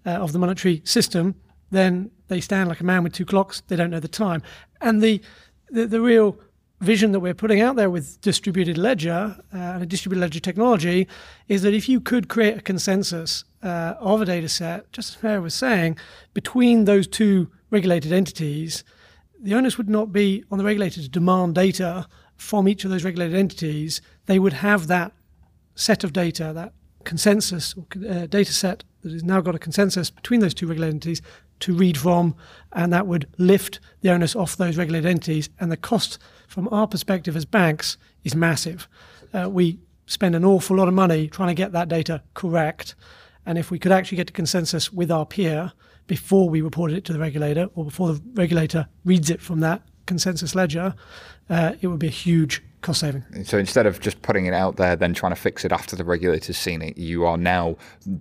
uh, 0.06 0.12
of 0.12 0.34
the 0.34 0.40
monetary 0.40 0.82
system, 0.84 1.36
then 1.70 2.12
they 2.28 2.42
stand 2.42 2.68
like 2.68 2.80
a 2.80 2.84
man 2.84 3.04
with 3.04 3.14
two 3.14 3.26
clocks. 3.26 3.62
They 3.68 3.76
don't 3.76 3.92
know 3.92 4.00
the 4.00 4.08
time. 4.08 4.42
And 4.82 5.02
the, 5.02 5.22
the, 5.70 5.86
the 5.86 6.02
real 6.02 6.38
vision 6.80 7.12
that 7.12 7.20
we're 7.20 7.36
putting 7.36 7.62
out 7.62 7.76
there 7.76 7.90
with 7.90 8.20
distributed 8.22 8.78
ledger 8.78 9.38
uh, 9.54 9.58
and 9.58 9.84
a 9.84 9.86
distributed 9.86 10.22
ledger 10.22 10.40
technology 10.40 11.08
is 11.48 11.62
that 11.62 11.74
if 11.74 11.88
you 11.88 12.02
could 12.02 12.28
create 12.28 12.58
a 12.58 12.62
consensus 12.62 13.44
uh, 13.64 13.96
of 14.00 14.22
a 14.22 14.26
data 14.26 14.50
set, 14.50 14.92
just 14.92 15.16
as 15.16 15.24
Maya 15.24 15.42
was 15.42 15.54
saying, 15.54 15.98
between 16.34 16.86
those 16.86 17.08
two 17.08 17.50
regulated 17.70 18.12
entities, 18.12 18.84
the 19.40 19.54
onus 19.54 19.78
would 19.78 19.90
not 19.90 20.12
be 20.12 20.44
on 20.52 20.58
the 20.58 20.64
regulator 20.64 21.02
to 21.02 21.10
demand 21.10 21.56
data 21.56 22.08
from 22.36 22.68
each 22.68 22.84
of 22.84 22.92
those 22.92 23.04
regulated 23.04 23.36
entities. 23.36 24.02
They 24.26 24.40
would 24.40 24.54
have 24.54 24.88
that 24.88 25.12
set 25.76 26.04
of 26.04 26.14
data, 26.14 26.52
that 26.54 26.74
consensus 27.04 27.74
or 27.76 27.86
uh, 28.08 28.28
data 28.28 28.54
set 28.54 28.84
that 29.02 29.12
has 29.12 29.24
now 29.24 29.42
got 29.42 29.56
a 29.56 29.60
consensus 29.60 30.12
between 30.12 30.40
those 30.40 30.54
two 30.54 30.68
regulated 30.68 30.96
entities 30.96 31.22
to 31.62 31.74
read 31.74 31.98
from, 31.98 32.36
and 32.74 32.92
that 32.92 33.08
would 33.08 33.28
lift 33.38 33.80
the 34.02 34.10
onus 34.12 34.36
off 34.36 34.58
those 34.58 34.78
regulated 34.78 35.10
entities. 35.10 35.50
And 35.60 35.72
the 35.72 35.78
cost, 35.78 36.20
from 36.48 36.68
our 36.72 36.88
perspective 36.88 37.36
as 37.36 37.46
banks, 37.46 37.98
is 38.24 38.36
massive. 38.36 38.88
Uh, 39.34 39.50
we 39.50 39.80
spend 40.06 40.36
an 40.36 40.44
awful 40.44 40.76
lot 40.76 40.88
of 40.88 40.94
money 40.94 41.28
trying 41.28 41.50
to 41.50 41.54
get 41.54 41.72
that 41.72 41.88
data 41.88 42.22
correct. 42.34 42.96
And 43.46 43.58
if 43.58 43.72
we 43.72 43.80
could 43.80 43.92
actually 43.92 44.18
get 44.18 44.28
to 44.28 44.34
consensus 44.34 44.92
with 44.92 45.12
our 45.12 45.26
peer 45.26 45.72
before 46.08 46.50
we 46.50 46.62
reported 46.62 46.98
it 46.98 47.06
to 47.06 47.14
the 47.14 47.20
regulator 47.20 47.70
or 47.76 47.86
before 47.86 48.14
the 48.14 48.22
regulator 48.34 48.88
reads 49.06 49.30
it 49.30 49.42
from 49.42 49.60
that 49.62 49.82
consensus 50.06 50.56
ledger, 50.56 50.94
uh, 51.50 51.74
it 51.82 51.88
would 51.88 52.00
be 52.00 52.08
a 52.08 52.12
huge 52.12 52.62
cost 52.82 53.02
saving. 53.02 53.24
So 53.44 53.58
instead 53.58 53.86
of 53.86 54.00
just 54.00 54.22
putting 54.22 54.46
it 54.46 54.54
out 54.54 54.78
there, 54.78 54.96
then 54.96 55.14
trying 55.14 55.32
to 55.32 55.40
fix 55.40 55.64
it 55.64 55.72
after 55.72 55.96
the 55.96 56.04
regulator's 56.04 56.58
seen 56.58 56.82
it, 56.82 56.98
you 56.98 57.26
are 57.26 57.38
now 57.38 57.78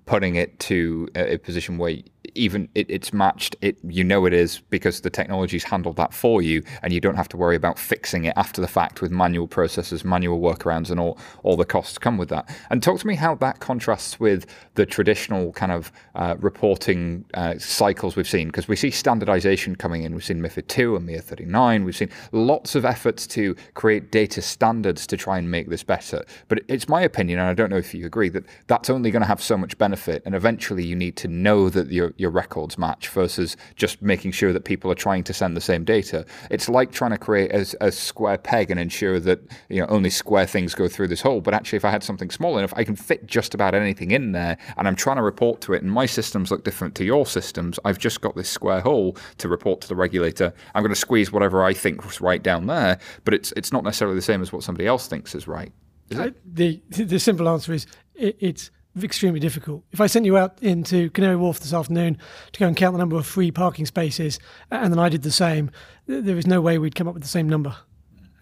putting 0.06 0.36
it 0.36 0.58
to 0.60 1.08
a 1.14 1.38
position 1.38 1.78
where 1.78 1.96
even 2.34 2.68
it, 2.75 2.87
it's 2.88 3.12
matched. 3.12 3.56
It 3.60 3.76
you 3.84 4.04
know 4.04 4.26
it 4.26 4.32
is 4.32 4.60
because 4.70 5.00
the 5.00 5.10
technology's 5.10 5.64
handled 5.64 5.96
that 5.96 6.12
for 6.14 6.42
you, 6.42 6.62
and 6.82 6.92
you 6.92 7.00
don't 7.00 7.16
have 7.16 7.28
to 7.28 7.37
worry 7.37 7.56
about 7.56 7.78
fixing 7.78 8.25
it 8.25 8.34
after 8.37 8.60
the 8.60 8.68
fact 8.68 9.00
with 9.00 9.10
manual 9.10 9.49
processes, 9.49 10.04
manual 10.04 10.40
workarounds, 10.40 10.90
and 10.90 11.00
all 11.00 11.18
all 11.42 11.56
the 11.56 11.64
costs 11.64 11.99
come 11.99 12.18
with 12.18 12.28
that. 12.28 12.49
And 12.70 12.82
talk 12.82 13.00
to 13.00 13.06
me 13.06 13.14
how 13.14 13.34
that 13.37 13.60
contrasts 13.60 14.18
with 14.20 14.46
the 14.75 14.87
traditional 14.87 15.52
kind 15.52 15.72
of 15.72 15.92
uh, 16.14 16.37
reporting 16.38 17.25
uh, 17.34 17.58
cycles 17.58 18.16
we've 18.16 18.28
seen, 18.28 18.49
because 18.49 18.68
we 18.68 18.76
see 18.76 18.90
standardization 18.90 19.76
coming 19.76 20.02
in. 20.02 20.14
We've 20.14 20.25
seen 20.25 20.40
MiFID 20.40 20.68
two 20.68 20.96
and 20.96 21.06
MiR 21.06 21.20
39. 21.20 21.84
We've 21.84 21.96
seen 21.96 22.10
lots 22.32 22.75
of 22.75 22.84
efforts 22.84 23.26
to 23.28 23.56
create 23.75 24.10
data 24.10 24.42
standards 24.42 25.06
to 25.06 25.16
try 25.16 25.38
and 25.38 25.50
make 25.50 25.68
this 25.68 25.82
better. 25.82 26.25
But 26.49 26.60
it's 26.68 26.88
my 26.88 27.02
opinion, 27.02 27.38
and 27.38 27.49
I 27.49 27.54
don't 27.54 27.70
know 27.70 27.76
if 27.76 27.94
you 27.94 28.06
agree, 28.06 28.28
that 28.30 28.44
that's 28.66 28.90
only 28.90 29.10
going 29.10 29.22
to 29.22 29.28
have 29.28 29.42
so 29.42 29.56
much 29.56 29.76
benefit, 29.78 30.22
and 30.25 30.34
eventually 30.34 30.84
you 30.84 30.96
need 30.96 31.16
to 31.16 31.28
know 31.28 31.68
that 31.70 31.90
your 31.90 32.12
your 32.20 32.30
records 32.30 32.78
match 32.78 33.08
versus 33.08 33.56
just 33.74 34.02
making 34.02 34.32
sure 34.32 34.52
that 34.52 34.64
people 34.64 34.90
are 34.90 34.96
trying 34.96 35.24
to 35.24 35.32
send 35.32 35.56
the 35.56 35.60
same 35.60 35.84
data. 35.84 36.24
It's 36.50 36.68
like 36.68 36.92
trying 36.92 37.12
to 37.12 37.18
create 37.18 37.52
a, 37.52 37.86
a 37.86 37.90
square 37.90 38.38
peg 38.38 38.70
and 38.70 38.78
ensure 38.78 39.18
that 39.20 39.40
you 39.68 39.80
know 39.80 39.86
only 39.86 40.10
square 40.10 40.46
things 40.46 40.74
go 40.74 40.88
through 40.88 41.08
this 41.08 41.22
hole. 41.22 41.40
But 41.40 41.54
actually, 41.54 41.78
if 41.78 41.84
I 41.84 41.90
had 41.90 42.02
something 42.02 42.30
small 42.30 42.58
enough, 42.58 42.72
I 42.76 42.84
can 42.84 42.96
fit 42.96 43.26
just 43.26 43.54
about 43.54 43.74
anything 43.74 44.10
in 44.10 44.32
there, 44.32 44.58
and 44.76 44.86
I'm 44.86 44.96
trying 44.96 45.16
to 45.16 45.22
report 45.22 45.60
to 45.62 45.72
it. 45.72 45.82
And 45.82 45.90
my 45.90 46.06
systems 46.06 46.50
look 46.50 46.64
different 46.64 46.94
to 46.96 47.04
your 47.04 47.26
systems. 47.26 47.78
I've 47.84 47.98
just 47.98 48.20
got 48.20 48.36
this 48.36 48.48
square 48.48 48.80
hole 48.80 49.16
to 49.38 49.48
report 49.48 49.80
to 49.82 49.88
the 49.88 49.96
regulator. 49.96 50.52
I'm 50.74 50.82
going 50.82 50.94
to 50.94 51.00
squeeze 51.00 51.32
whatever 51.32 51.64
I 51.64 51.72
think 51.72 52.04
is 52.04 52.20
right 52.20 52.42
down 52.42 52.66
there, 52.66 52.98
but 53.24 53.34
it's 53.34 53.52
it's 53.56 53.72
not 53.72 53.84
necessarily 53.84 54.16
the 54.16 54.22
same 54.22 54.42
as 54.42 54.52
what 54.52 54.62
somebody 54.62 54.86
else 54.86 55.08
thinks 55.08 55.34
is 55.34 55.48
right. 55.48 55.72
Is 56.10 56.18
it? 56.18 56.28
Uh, 56.28 56.38
the 56.44 56.82
the 56.90 57.18
simple 57.18 57.48
answer 57.48 57.72
is 57.72 57.86
it, 58.14 58.36
it's 58.40 58.70
extremely 58.99 59.40
difficult. 59.40 59.85
If 59.92 60.00
I 60.00 60.06
sent 60.06 60.26
you 60.26 60.37
out 60.37 60.59
into 60.62 61.11
Canary 61.11 61.37
Wharf 61.37 61.61
this 61.61 61.73
afternoon 61.73 62.18
to 62.52 62.61
go 62.61 62.66
and 62.66 62.76
count 62.76 62.94
the 62.94 62.99
number 62.99 63.16
of 63.16 63.26
free 63.26 63.50
parking 63.50 63.87
spaces, 63.87 64.38
and 64.70 64.92
then 64.92 64.99
I 64.99 65.09
did 65.09 65.23
the 65.23 65.30
same, 65.30 65.70
there 66.06 66.37
is 66.37 66.47
no 66.47 66.61
way 66.61 66.78
we'd 66.78 66.94
come 66.94 67.09
up 67.09 67.14
with 67.14 67.23
the 67.23 67.28
same 67.28 67.49
number. 67.49 67.76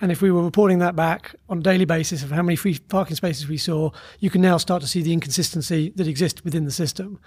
And 0.01 0.13
if 0.13 0.23
we 0.23 0.31
were 0.31 0.45
reporting 0.45 0.79
that 0.79 0.95
back 0.95 1.35
on 1.49 1.59
a 1.59 1.63
daily 1.63 1.85
basis 1.85 2.23
of 2.23 2.31
how 2.31 2.43
many 2.43 2.55
free 2.55 2.79
parking 2.79 3.17
spaces 3.17 3.49
we 3.49 3.57
saw, 3.57 3.91
you 4.21 4.31
can 4.31 4.41
now 4.41 4.57
start 4.57 4.81
to 4.83 4.89
see 4.89 5.03
the 5.03 5.13
inconsistency 5.13 5.93
that 5.97 6.07
exists 6.07 6.45
within 6.45 6.65
the 6.65 6.71
system. 6.71 7.19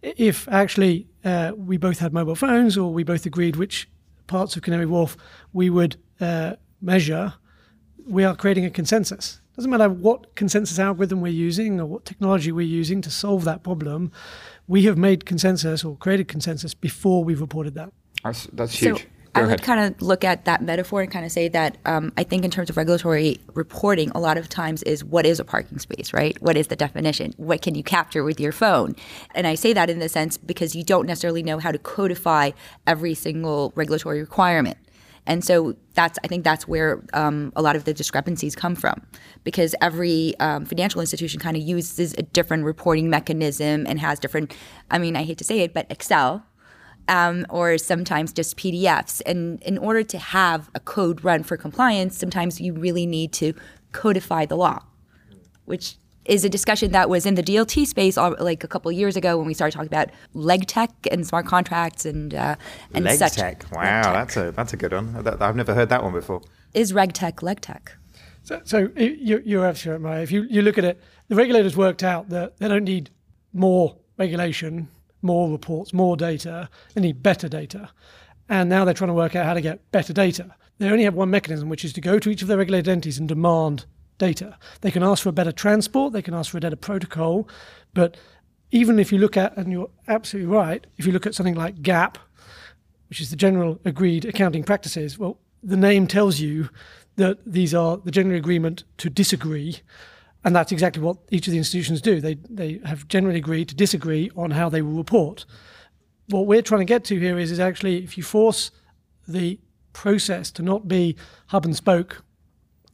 If 0.00 0.46
actually 0.48 1.08
uh, 1.24 1.52
we 1.56 1.76
both 1.76 1.98
had 1.98 2.12
mobile 2.12 2.36
phones 2.36 2.78
or 2.78 2.92
we 2.92 3.02
both 3.02 3.26
agreed 3.26 3.56
which 3.56 3.88
parts 4.28 4.54
of 4.54 4.62
Canary 4.62 4.86
Wharf 4.86 5.16
we 5.52 5.70
would 5.70 5.96
uh, 6.20 6.54
measure, 6.80 7.34
we 8.06 8.22
are 8.22 8.36
creating 8.36 8.64
a 8.64 8.70
consensus. 8.70 9.40
Doesn't 9.60 9.72
matter 9.72 9.90
what 9.90 10.34
consensus 10.36 10.78
algorithm 10.78 11.20
we're 11.20 11.34
using 11.34 11.82
or 11.82 11.84
what 11.84 12.06
technology 12.06 12.50
we're 12.50 12.62
using 12.62 13.02
to 13.02 13.10
solve 13.10 13.44
that 13.44 13.62
problem, 13.62 14.10
we 14.66 14.84
have 14.84 14.96
made 14.96 15.26
consensus 15.26 15.84
or 15.84 15.98
created 15.98 16.28
consensus 16.28 16.72
before 16.72 17.22
we've 17.24 17.42
reported 17.42 17.74
that. 17.74 17.92
That's, 18.24 18.46
that's 18.54 18.72
huge. 18.72 19.02
So, 19.02 19.06
I 19.34 19.42
would 19.42 19.60
kind 19.60 19.80
of 19.80 20.00
look 20.00 20.24
at 20.24 20.46
that 20.46 20.62
metaphor 20.62 21.02
and 21.02 21.12
kind 21.12 21.26
of 21.26 21.30
say 21.30 21.48
that 21.48 21.76
um, 21.84 22.10
I 22.16 22.22
think 22.22 22.46
in 22.46 22.50
terms 22.50 22.70
of 22.70 22.78
regulatory 22.78 23.38
reporting, 23.52 24.10
a 24.14 24.18
lot 24.18 24.38
of 24.38 24.48
times 24.48 24.82
is 24.84 25.04
what 25.04 25.26
is 25.26 25.38
a 25.38 25.44
parking 25.44 25.78
space, 25.78 26.14
right? 26.14 26.40
What 26.40 26.56
is 26.56 26.68
the 26.68 26.76
definition? 26.76 27.34
What 27.36 27.60
can 27.60 27.74
you 27.74 27.82
capture 27.82 28.24
with 28.24 28.40
your 28.40 28.52
phone? 28.52 28.96
And 29.34 29.46
I 29.46 29.56
say 29.56 29.74
that 29.74 29.90
in 29.90 29.98
the 29.98 30.08
sense 30.08 30.38
because 30.38 30.74
you 30.74 30.84
don't 30.84 31.06
necessarily 31.06 31.42
know 31.42 31.58
how 31.58 31.70
to 31.70 31.78
codify 31.78 32.52
every 32.86 33.12
single 33.12 33.74
regulatory 33.76 34.20
requirement. 34.20 34.78
And 35.26 35.44
so 35.44 35.76
that's 35.94 36.18
I 36.24 36.28
think 36.28 36.44
that's 36.44 36.66
where 36.66 37.04
um, 37.12 37.52
a 37.54 37.62
lot 37.62 37.76
of 37.76 37.84
the 37.84 37.94
discrepancies 37.94 38.56
come 38.56 38.74
from, 38.74 39.02
because 39.44 39.74
every 39.80 40.34
um, 40.40 40.64
financial 40.64 41.00
institution 41.00 41.40
kind 41.40 41.56
of 41.56 41.62
uses 41.62 42.14
a 42.18 42.22
different 42.22 42.64
reporting 42.64 43.10
mechanism 43.10 43.86
and 43.86 44.00
has 44.00 44.18
different. 44.18 44.54
I 44.90 44.98
mean, 44.98 45.16
I 45.16 45.24
hate 45.24 45.38
to 45.38 45.44
say 45.44 45.60
it, 45.60 45.74
but 45.74 45.86
Excel 45.90 46.44
um, 47.10 47.44
or 47.50 47.76
sometimes 47.76 48.32
just 48.32 48.56
PDFs. 48.56 49.20
And 49.26 49.60
in 49.62 49.76
order 49.76 50.02
to 50.04 50.18
have 50.18 50.70
a 50.74 50.80
code 50.80 51.22
run 51.24 51.42
for 51.42 51.56
compliance, 51.56 52.16
sometimes 52.16 52.60
you 52.60 52.72
really 52.72 53.04
need 53.04 53.32
to 53.34 53.52
codify 53.92 54.46
the 54.46 54.56
law, 54.56 54.84
which 55.64 55.96
is 56.24 56.44
a 56.44 56.48
discussion 56.48 56.92
that 56.92 57.08
was 57.08 57.26
in 57.26 57.34
the 57.34 57.42
DLT 57.42 57.86
space 57.86 58.16
like 58.16 58.62
a 58.62 58.68
couple 58.68 58.92
years 58.92 59.16
ago 59.16 59.38
when 59.38 59.46
we 59.46 59.54
started 59.54 59.74
talking 59.74 59.88
about 59.88 60.10
leg 60.34 60.66
tech 60.66 60.90
and 61.10 61.26
smart 61.26 61.46
contracts 61.46 62.04
and 62.04 62.34
uh, 62.34 62.56
and 62.94 63.04
leg 63.04 63.18
such. 63.18 63.34
tech. 63.36 63.64
Wow, 63.72 64.02
tech. 64.02 64.12
that's 64.12 64.36
a 64.36 64.52
that's 64.52 64.72
a 64.72 64.76
good 64.76 64.92
one. 64.92 65.26
I've 65.40 65.56
never 65.56 65.74
heard 65.74 65.88
that 65.88 66.02
one 66.02 66.12
before. 66.12 66.42
Is 66.74 66.92
reg 66.92 67.12
tech 67.12 67.42
leg 67.42 67.60
tech? 67.60 67.96
So, 68.42 68.60
so 68.64 68.88
you're, 68.96 69.40
you're 69.40 69.66
absolutely 69.66 70.04
right, 70.04 70.12
Maya. 70.12 70.22
If 70.22 70.32
you, 70.32 70.44
you 70.44 70.62
look 70.62 70.78
at 70.78 70.84
it, 70.84 70.98
the 71.28 71.34
regulators 71.34 71.76
worked 71.76 72.02
out 72.02 72.30
that 72.30 72.56
they 72.56 72.68
don't 72.68 72.84
need 72.84 73.10
more 73.52 73.96
regulation 74.16 74.88
more 75.22 75.50
reports, 75.50 75.92
more 75.92 76.16
data. 76.16 76.68
They 76.94 77.00
need 77.00 77.22
better 77.22 77.48
data. 77.48 77.90
And 78.48 78.68
now 78.68 78.84
they're 78.84 78.94
trying 78.94 79.08
to 79.08 79.14
work 79.14 79.36
out 79.36 79.46
how 79.46 79.54
to 79.54 79.60
get 79.60 79.90
better 79.92 80.12
data. 80.12 80.54
They 80.78 80.88
only 80.88 81.04
have 81.04 81.14
one 81.14 81.30
mechanism, 81.30 81.68
which 81.68 81.84
is 81.84 81.92
to 81.94 82.00
go 82.00 82.18
to 82.18 82.30
each 82.30 82.42
of 82.42 82.48
their 82.48 82.56
regulated 82.56 82.88
entities 82.88 83.18
and 83.18 83.28
demand 83.28 83.84
data. 84.20 84.56
They 84.82 84.92
can 84.92 85.02
ask 85.02 85.24
for 85.24 85.30
a 85.30 85.32
better 85.32 85.50
transport, 85.50 86.12
they 86.12 86.22
can 86.22 86.34
ask 86.34 86.52
for 86.52 86.58
a 86.58 86.60
better 86.60 86.76
protocol. 86.76 87.48
But 87.92 88.16
even 88.70 89.00
if 89.00 89.10
you 89.10 89.18
look 89.18 89.36
at, 89.36 89.56
and 89.56 89.72
you're 89.72 89.90
absolutely 90.06 90.52
right, 90.54 90.86
if 90.96 91.06
you 91.06 91.12
look 91.12 91.26
at 91.26 91.34
something 91.34 91.56
like 91.56 91.82
GAAP, 91.82 92.16
which 93.08 93.20
is 93.20 93.30
the 93.30 93.36
general 93.36 93.80
agreed 93.84 94.24
accounting 94.24 94.62
practices, 94.62 95.18
well, 95.18 95.38
the 95.64 95.76
name 95.76 96.06
tells 96.06 96.38
you 96.38 96.68
that 97.16 97.38
these 97.44 97.74
are 97.74 97.96
the 97.96 98.12
general 98.12 98.36
agreement 98.36 98.84
to 98.98 99.10
disagree 99.10 99.80
and 100.44 100.56
that's 100.56 100.72
exactly 100.72 101.02
what 101.02 101.18
each 101.30 101.46
of 101.46 101.52
the 101.52 101.58
institutions 101.58 102.00
do. 102.00 102.20
They, 102.20 102.34
they 102.48 102.80
have 102.84 103.06
generally 103.08 103.38
agreed 103.38 103.68
to 103.68 103.74
disagree 103.74 104.30
on 104.36 104.52
how 104.52 104.68
they 104.68 104.80
will 104.80 104.96
report. 104.96 105.44
What 106.28 106.46
we're 106.46 106.62
trying 106.62 106.80
to 106.80 106.86
get 106.86 107.04
to 107.04 107.18
here 107.18 107.38
is, 107.38 107.50
is 107.50 107.60
actually 107.60 108.02
if 108.02 108.16
you 108.16 108.22
force 108.22 108.70
the 109.28 109.60
process 109.92 110.50
to 110.52 110.62
not 110.62 110.88
be 110.88 111.16
hub 111.48 111.64
and 111.64 111.76
spoke 111.76 112.22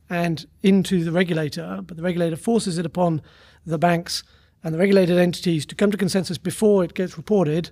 and 0.09 0.47
into 0.63 1.05
the 1.05 1.13
regulator, 1.13 1.81
but 1.85 1.97
the 1.97 2.03
regulator 2.03 2.37
forces 2.37 2.79
it 2.79 2.87
upon 2.87 3.23
the 3.65 3.79
banks 3.79 4.23
and 4.63 4.75
the 4.75 4.79
regulated 4.79 5.19
entities 5.19 5.67
to 5.67 5.75
come 5.75 5.91
to 5.91 5.97
consensus 5.97 6.39
before 6.39 6.85
it 6.85 6.95
gets 6.95 7.17
reported, 7.17 7.71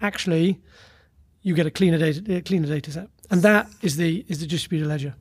actually 0.00 0.60
you 1.42 1.54
get 1.54 1.66
a 1.66 1.70
cleaner 1.70 1.98
data, 1.98 2.36
a 2.36 2.40
cleaner 2.40 2.66
data 2.66 2.90
set. 2.90 3.08
And 3.30 3.42
that 3.42 3.68
is 3.82 3.96
the 3.96 4.24
is 4.28 4.40
the 4.40 4.46
distributed 4.46 4.88
ledger. 4.88 5.14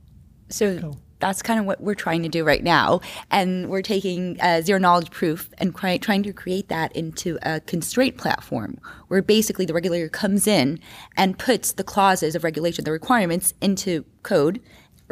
So 0.49 0.95
that's 1.19 1.41
kind 1.41 1.57
of 1.57 1.65
what 1.65 1.79
we're 1.79 1.95
trying 1.95 2.21
to 2.23 2.29
do 2.29 2.43
right 2.43 2.63
now. 2.63 2.99
And 3.31 3.69
we're 3.69 3.81
taking 3.81 4.39
uh, 4.41 4.61
zero 4.61 4.77
knowledge 4.77 5.09
proof 5.09 5.49
and 5.57 5.73
trying 5.73 6.23
to 6.23 6.33
create 6.33 6.67
that 6.67 6.93
into 6.93 7.39
a 7.43 7.61
constraint 7.61 8.17
platform 8.17 8.77
where 9.07 9.21
basically 9.21 9.65
the 9.65 9.73
regulator 9.73 10.09
comes 10.09 10.47
in 10.47 10.79
and 11.15 11.39
puts 11.39 11.71
the 11.71 11.83
clauses 11.83 12.35
of 12.35 12.43
regulation, 12.43 12.83
the 12.83 12.91
requirements 12.91 13.53
into 13.61 14.03
code 14.21 14.61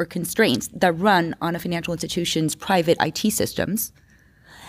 or 0.02 0.04
constraints 0.04 0.68
that 0.72 0.92
run 0.92 1.34
on 1.40 1.54
a 1.54 1.58
financial 1.58 1.94
institution's 1.94 2.54
private 2.54 2.98
IT 3.00 3.30
systems 3.30 3.92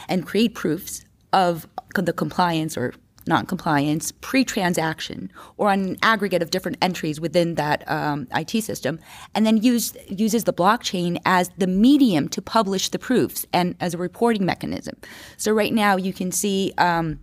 and 0.08 0.26
create 0.26 0.54
proofs 0.54 1.04
of 1.34 1.68
the 1.96 2.14
compliance 2.14 2.78
or 2.78 2.94
non-compliance 3.26 4.12
pre-transaction 4.20 5.32
or 5.58 5.70
on 5.70 5.80
an 5.80 5.98
aggregate 6.04 6.42
of 6.42 6.52
different 6.52 6.78
entries 6.82 7.20
within 7.20 7.56
that 7.56 7.90
um, 7.90 8.28
IT 8.36 8.62
system, 8.62 9.00
and 9.34 9.46
then 9.46 9.58
use, 9.58 9.96
uses 10.10 10.44
the 10.44 10.54
blockchain 10.54 11.18
as 11.26 11.50
the 11.58 11.68
medium 11.68 12.28
to 12.28 12.42
publish 12.42 12.90
the 12.90 13.00
proofs 13.00 13.46
and 13.54 13.76
as 13.80 13.94
a 13.94 13.98
reporting 13.98 14.46
mechanism. 14.46 14.96
So 15.38 15.52
right 15.52 15.74
now 15.74 15.96
you 15.96 16.14
can 16.14 16.32
see. 16.32 16.74
Um, 16.78 17.20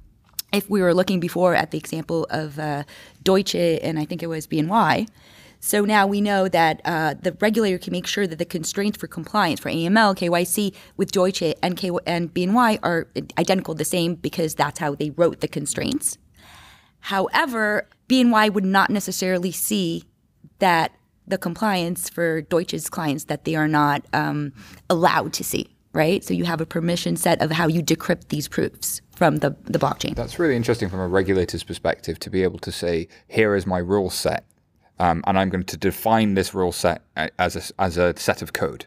if 0.53 0.69
we 0.69 0.83
were 0.83 0.93
looking 0.93 1.21
before 1.21 1.55
at 1.55 1.71
the 1.71 1.79
example 1.79 2.27
of 2.29 2.59
uh, 2.59 2.83
Deutsche 3.23 3.55
and 3.55 4.01
I 4.01 4.05
think 4.05 4.21
it 4.21 4.27
was 4.27 4.49
BNY, 4.49 5.07
so 5.61 5.85
now 5.85 6.07
we 6.07 6.23
know 6.23 6.49
that 6.49 6.81
uh, 6.87 7.15
the 7.21 7.37
regulator 7.39 7.79
can 7.79 7.93
make 7.93 8.07
sure 8.07 8.27
that 8.27 8.39
the 8.39 8.47
constraints 8.47 8.99
for 8.99 9.07
compliance 9.07 9.61
for 9.61 9.69
AML, 9.71 10.17
KYC 10.17 10.75
with 10.97 11.13
Deutsche 11.13 11.55
and, 11.63 11.77
K- 11.77 11.91
and 12.07 12.33
BNY 12.33 12.79
are 12.83 13.07
identical, 13.39 13.75
the 13.75 13.85
same, 13.85 14.15
because 14.15 14.55
that's 14.55 14.79
how 14.79 14.95
they 14.95 15.11
wrote 15.11 15.41
the 15.41 15.49
constraints. 15.49 16.17
However, 17.01 17.87
BNY 18.09 18.53
would 18.55 18.65
not 18.65 18.89
necessarily 18.89 19.53
see 19.53 20.05
that 20.61 20.93
the 21.27 21.39
compliance 21.39 22.09
for 22.09 22.43
Deutsche's 22.43 22.89
clients 22.89 23.25
that 23.25 23.45
they 23.45 23.55
are 23.55 23.69
not 23.69 24.05
um, 24.15 24.53
allowed 24.89 25.35
to 25.35 25.45
see, 25.45 25.69
right? 25.93 26.25
So 26.25 26.33
you 26.33 26.45
have 26.45 26.63
a 26.63 26.67
permission 26.67 27.17
set 27.17 27.41
of 27.43 27.51
how 27.51 27.69
you 27.69 27.83
decrypt 27.83 28.29
these 28.29 28.49
proofs 28.49 29.03
from 29.15 29.37
the, 29.37 29.55
the 29.65 29.79
blockchain. 29.79 30.17
That's 30.17 30.39
really 30.39 30.57
interesting 30.57 30.89
from 30.89 31.01
a 31.01 31.07
regulator's 31.07 31.63
perspective 31.63 32.19
to 32.21 32.31
be 32.31 32.43
able 32.43 32.59
to 32.61 32.73
say, 32.73 33.09
here 33.29 33.55
is 33.55 33.67
my 33.67 33.79
rule 33.79 34.09
set 34.09 34.45
um, 35.01 35.25
and 35.27 35.39
I'm 35.39 35.49
going 35.49 35.65
to 35.65 35.77
define 35.79 36.35
this 36.35 36.55
rule 36.55 36.73
set 36.73 37.03
uh, 37.17 37.29
as 37.39 37.57
a, 37.57 37.83
as 37.83 37.97
a 37.97 38.17
set 38.19 38.43
of 38.43 38.53
code. 38.53 38.87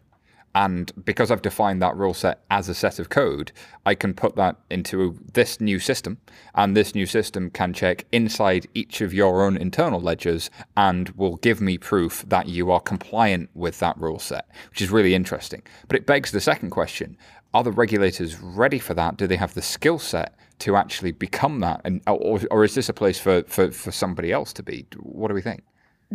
And 0.55 0.91
because 1.03 1.31
I've 1.31 1.41
defined 1.41 1.81
that 1.81 1.97
rule 1.97 2.13
set 2.13 2.43
as 2.51 2.69
a 2.69 2.75
set 2.75 2.99
of 2.99 3.09
code, 3.09 3.51
I 3.87 3.95
can 3.95 4.13
put 4.13 4.35
that 4.35 4.57
into 4.69 5.17
this 5.33 5.59
new 5.59 5.79
system. 5.79 6.19
And 6.53 6.77
this 6.77 6.93
new 6.93 7.07
system 7.07 7.49
can 7.49 7.73
check 7.73 8.05
inside 8.11 8.67
each 8.75 9.01
of 9.01 9.11
your 9.11 9.43
own 9.43 9.57
internal 9.57 9.99
ledgers 9.99 10.51
and 10.77 11.09
will 11.09 11.37
give 11.37 11.59
me 11.59 11.79
proof 11.79 12.23
that 12.27 12.47
you 12.47 12.69
are 12.69 12.79
compliant 12.79 13.49
with 13.55 13.79
that 13.79 13.97
rule 13.97 14.19
set, 14.19 14.47
which 14.69 14.83
is 14.83 14.91
really 14.91 15.15
interesting. 15.15 15.63
But 15.87 15.97
it 15.97 16.05
begs 16.05 16.29
the 16.29 16.39
second 16.39 16.69
question 16.69 17.17
Are 17.55 17.63
the 17.63 17.71
regulators 17.71 18.39
ready 18.39 18.77
for 18.77 18.93
that? 18.93 19.17
Do 19.17 19.25
they 19.25 19.37
have 19.37 19.55
the 19.55 19.63
skill 19.63 19.97
set 19.97 20.35
to 20.59 20.75
actually 20.75 21.13
become 21.13 21.61
that? 21.61 21.81
And, 21.83 22.01
or, 22.05 22.39
or 22.51 22.63
is 22.63 22.75
this 22.75 22.89
a 22.89 22.93
place 22.93 23.19
for, 23.19 23.41
for, 23.47 23.71
for 23.71 23.91
somebody 23.91 24.31
else 24.31 24.53
to 24.53 24.61
be? 24.61 24.85
What 24.99 25.29
do 25.29 25.33
we 25.33 25.41
think? 25.41 25.63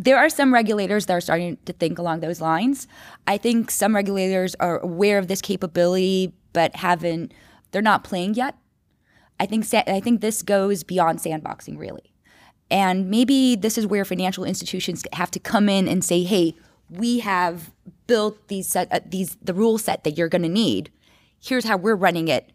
There 0.05 0.17
are 0.17 0.29
some 0.29 0.55
regulators 0.55 1.07
that 1.07 1.15
are 1.15 1.21
starting 1.21 1.59
to 1.65 1.73
think 1.73 1.99
along 1.99 2.21
those 2.21 2.41
lines. 2.41 2.87
I 3.27 3.37
think 3.37 3.69
some 3.71 3.97
regulators 3.97 4.55
are 4.61 4.79
aware 4.79 5.19
of 5.19 5.27
this 5.27 5.43
capability, 5.43 6.33
but 6.53 6.77
haven't. 6.77 7.35
They're 7.73 7.83
not 7.83 8.05
playing 8.05 8.35
yet. 8.35 8.57
I 9.41 9.47
think. 9.47 9.67
I 9.75 10.01
think 10.01 10.21
this 10.21 10.43
goes 10.43 10.85
beyond 10.85 11.19
sandboxing, 11.19 11.79
really, 11.79 12.13
and 12.71 13.11
maybe 13.11 13.57
this 13.57 13.77
is 13.77 13.87
where 13.87 14.05
financial 14.05 14.45
institutions 14.45 15.05
have 15.15 15.33
to 15.33 15.41
come 15.41 15.69
in 15.69 15.89
and 15.89 16.05
say, 16.05 16.23
"Hey, 16.23 16.55
we 16.89 17.19
have 17.19 17.73
built 18.07 18.47
these 18.47 18.69
set, 18.69 18.93
uh, 18.93 19.01
these 19.05 19.37
the 19.43 19.55
rule 19.55 19.79
set 19.79 20.05
that 20.05 20.17
you're 20.17 20.29
going 20.29 20.43
to 20.43 20.49
need. 20.49 20.91
Here's 21.41 21.65
how 21.65 21.77
we're 21.77 21.97
running 21.97 22.29
it." 22.29 22.53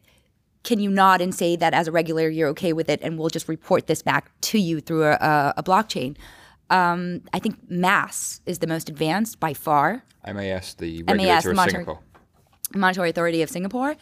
Can 0.63 0.79
you 0.79 0.89
nod 0.89 1.19
and 1.19 1.35
say 1.35 1.57
that 1.57 1.73
as 1.73 1.89
a 1.89 1.91
regulator 1.91 2.29
you're 2.29 2.47
okay 2.49 2.71
with 2.71 2.87
it, 2.89 3.01
and 3.01 3.19
we'll 3.19 3.27
just 3.27 3.49
report 3.49 3.87
this 3.87 4.01
back 4.01 4.31
to 4.41 4.57
you 4.57 4.79
through 4.79 5.03
a, 5.03 5.53
a 5.57 5.63
blockchain? 5.63 6.15
Um, 6.69 7.21
I 7.33 7.39
think 7.39 7.57
MAS 7.69 8.41
is 8.45 8.59
the 8.59 8.67
most 8.67 8.89
advanced 8.89 9.39
by 9.39 9.53
far. 9.53 10.03
MAS, 10.25 10.73
the 10.75 11.03
regulator 11.03 11.33
MAS, 11.33 11.45
of 11.45 11.55
Monetary, 11.55 11.83
Singapore. 11.83 12.03
Monetary 12.73 13.09
Authority 13.09 13.41
of 13.41 13.49
Singapore. 13.49 13.95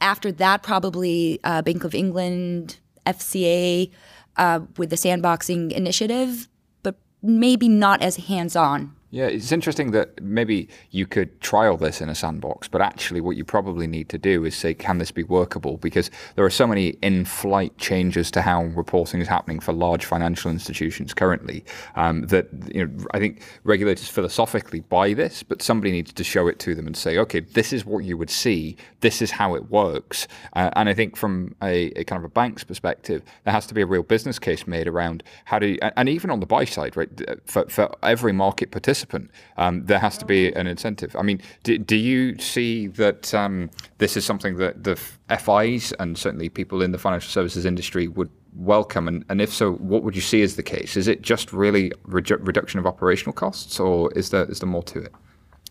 After 0.00 0.32
that, 0.32 0.62
probably 0.62 1.38
uh, 1.44 1.62
Bank 1.62 1.84
of 1.84 1.94
England, 1.94 2.78
FCA, 3.06 3.90
uh, 4.36 4.60
with 4.76 4.90
the 4.90 4.96
sandboxing 4.96 5.70
initiative, 5.72 6.48
but 6.82 6.96
maybe 7.22 7.68
not 7.68 8.02
as 8.02 8.16
hands-on 8.16 8.94
Yeah, 9.14 9.26
it's 9.26 9.52
interesting 9.52 9.90
that 9.90 10.22
maybe 10.22 10.70
you 10.90 11.06
could 11.06 11.38
trial 11.42 11.76
this 11.76 12.00
in 12.00 12.08
a 12.08 12.14
sandbox, 12.14 12.66
but 12.66 12.80
actually, 12.80 13.20
what 13.20 13.36
you 13.36 13.44
probably 13.44 13.86
need 13.86 14.08
to 14.08 14.16
do 14.16 14.42
is 14.46 14.56
say, 14.56 14.72
can 14.72 14.96
this 14.96 15.10
be 15.10 15.22
workable? 15.22 15.76
Because 15.76 16.10
there 16.34 16.46
are 16.46 16.50
so 16.50 16.66
many 16.66 16.94
in 17.02 17.26
flight 17.26 17.76
changes 17.76 18.30
to 18.30 18.40
how 18.40 18.64
reporting 18.64 19.20
is 19.20 19.28
happening 19.28 19.60
for 19.60 19.74
large 19.74 20.06
financial 20.06 20.50
institutions 20.50 21.12
currently 21.12 21.62
um, 21.94 22.22
that 22.28 22.48
you 22.74 22.86
know, 22.86 23.04
I 23.10 23.18
think 23.18 23.42
regulators 23.64 24.08
philosophically 24.08 24.80
buy 24.80 25.12
this, 25.12 25.42
but 25.42 25.60
somebody 25.60 25.92
needs 25.92 26.14
to 26.14 26.24
show 26.24 26.48
it 26.48 26.58
to 26.60 26.74
them 26.74 26.86
and 26.86 26.96
say, 26.96 27.18
okay, 27.18 27.40
this 27.40 27.74
is 27.74 27.84
what 27.84 28.04
you 28.04 28.16
would 28.16 28.30
see, 28.30 28.78
this 29.00 29.20
is 29.20 29.32
how 29.32 29.54
it 29.54 29.70
works. 29.70 30.26
Uh, 30.54 30.70
and 30.74 30.88
I 30.88 30.94
think 30.94 31.16
from 31.16 31.54
a, 31.62 31.92
a, 31.96 32.04
kind 32.04 32.18
of 32.18 32.24
a 32.24 32.32
bank's 32.32 32.64
perspective, 32.64 33.22
there 33.44 33.52
has 33.52 33.66
to 33.66 33.74
be 33.74 33.82
a 33.82 33.86
real 33.86 34.04
business 34.04 34.38
case 34.38 34.66
made 34.66 34.88
around 34.88 35.22
how 35.44 35.58
do 35.58 35.66
you, 35.66 35.78
and 35.98 36.08
even 36.08 36.30
on 36.30 36.40
the 36.40 36.46
buy 36.46 36.64
side, 36.64 36.96
right, 36.96 37.10
for, 37.44 37.68
for 37.68 37.94
every 38.02 38.32
market 38.32 38.70
participant 38.70 39.01
participant, 39.06 39.30
um, 39.56 39.84
there 39.86 39.98
has 39.98 40.18
to 40.18 40.24
be 40.24 40.52
an 40.54 40.66
incentive. 40.66 41.14
I 41.16 41.22
mean, 41.22 41.40
do, 41.62 41.78
do 41.78 41.96
you 41.96 42.38
see 42.38 42.88
that 42.88 43.34
um, 43.34 43.70
this 43.98 44.16
is 44.16 44.24
something 44.24 44.56
that 44.56 44.84
the 44.84 44.96
FIs 44.96 45.92
and 45.98 46.16
certainly 46.16 46.48
people 46.48 46.82
in 46.82 46.92
the 46.92 46.98
financial 46.98 47.30
services 47.30 47.64
industry 47.64 48.08
would 48.08 48.30
welcome? 48.54 49.08
And, 49.08 49.24
and 49.28 49.40
if 49.40 49.52
so, 49.52 49.72
what 49.74 50.02
would 50.02 50.14
you 50.14 50.22
see 50.22 50.42
as 50.42 50.56
the 50.56 50.62
case? 50.62 50.96
Is 50.96 51.08
it 51.08 51.22
just 51.22 51.52
really 51.52 51.90
redu- 52.06 52.46
reduction 52.46 52.78
of 52.78 52.86
operational 52.86 53.32
costs, 53.32 53.80
or 53.80 54.12
is 54.12 54.30
there 54.30 54.44
is 54.44 54.60
there 54.60 54.68
more 54.68 54.82
to 54.84 55.00
it? 55.00 55.12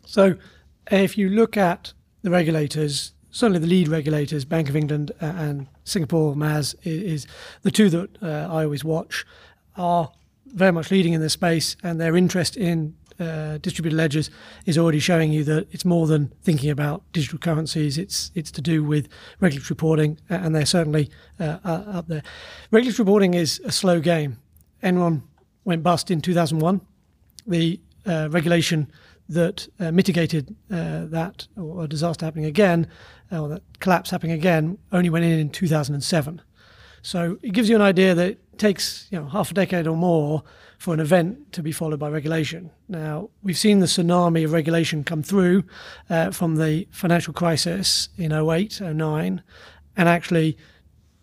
So, 0.05 0.35
if 0.91 1.17
you 1.17 1.29
look 1.29 1.57
at 1.57 1.93
the 2.23 2.29
regulators, 2.29 3.13
certainly 3.31 3.59
the 3.59 3.67
lead 3.67 3.87
regulators, 3.87 4.45
Bank 4.45 4.69
of 4.69 4.75
England 4.75 5.11
and 5.19 5.67
Singapore 5.83 6.35
MAS, 6.35 6.75
is, 6.83 7.03
is 7.03 7.27
the 7.61 7.71
two 7.71 7.89
that 7.89 8.09
uh, 8.21 8.53
I 8.53 8.63
always 8.63 8.83
watch, 8.83 9.25
are 9.77 10.11
very 10.53 10.71
much 10.71 10.91
leading 10.91 11.13
in 11.13 11.21
this 11.21 11.33
space, 11.33 11.75
and 11.83 11.99
their 11.99 12.15
interest 12.15 12.57
in 12.57 12.95
uh, 13.19 13.57
distributed 13.57 13.95
ledgers 13.95 14.29
is 14.65 14.77
already 14.77 14.99
showing 14.99 15.31
you 15.31 15.43
that 15.43 15.67
it's 15.71 15.85
more 15.85 16.07
than 16.07 16.31
thinking 16.41 16.69
about 16.69 17.03
digital 17.13 17.39
currencies. 17.39 17.97
It's 17.97 18.31
it's 18.35 18.51
to 18.51 18.61
do 18.61 18.83
with 18.83 19.07
regulatory 19.39 19.67
reporting, 19.69 20.17
and 20.29 20.55
they're 20.55 20.65
certainly 20.65 21.09
uh, 21.39 21.57
up 21.63 22.07
there. 22.07 22.23
Regulatory 22.71 23.05
reporting 23.05 23.33
is 23.33 23.61
a 23.65 23.71
slow 23.71 23.99
game. 23.99 24.37
Enron 24.83 25.21
went 25.63 25.83
bust 25.83 26.09
in 26.11 26.21
2001. 26.21 26.81
The 27.47 27.79
uh, 28.05 28.29
regulation 28.31 28.91
that 29.29 29.67
uh, 29.79 29.91
mitigated 29.91 30.55
uh, 30.69 31.05
that 31.05 31.47
or 31.55 31.87
disaster 31.87 32.25
happening 32.25 32.45
again, 32.45 32.87
or 33.31 33.47
that 33.47 33.63
collapse 33.79 34.09
happening 34.09 34.33
again, 34.33 34.77
only 34.91 35.09
went 35.09 35.25
in 35.25 35.39
in 35.39 35.49
2007. 35.49 36.41
So 37.01 37.37
it 37.41 37.53
gives 37.53 37.69
you 37.69 37.75
an 37.75 37.81
idea 37.81 38.13
that 38.13 38.37
takes 38.61 39.07
you 39.09 39.19
know 39.19 39.27
half 39.27 39.51
a 39.51 39.53
decade 39.53 39.87
or 39.87 39.97
more 39.97 40.43
for 40.77 40.93
an 40.93 40.99
event 40.99 41.51
to 41.53 41.61
be 41.61 41.71
followed 41.71 41.99
by 41.99 42.09
regulation. 42.09 42.71
Now, 42.87 43.29
we've 43.43 43.57
seen 43.57 43.79
the 43.79 43.85
tsunami 43.85 44.45
of 44.45 44.51
regulation 44.51 45.03
come 45.03 45.23
through 45.23 45.63
uh, 46.09 46.31
from 46.31 46.55
the 46.55 46.87
financial 46.91 47.33
crisis 47.33 48.09
in 48.17 48.31
08, 48.31 48.81
09, 48.81 49.43
and 49.97 50.09
actually 50.09 50.57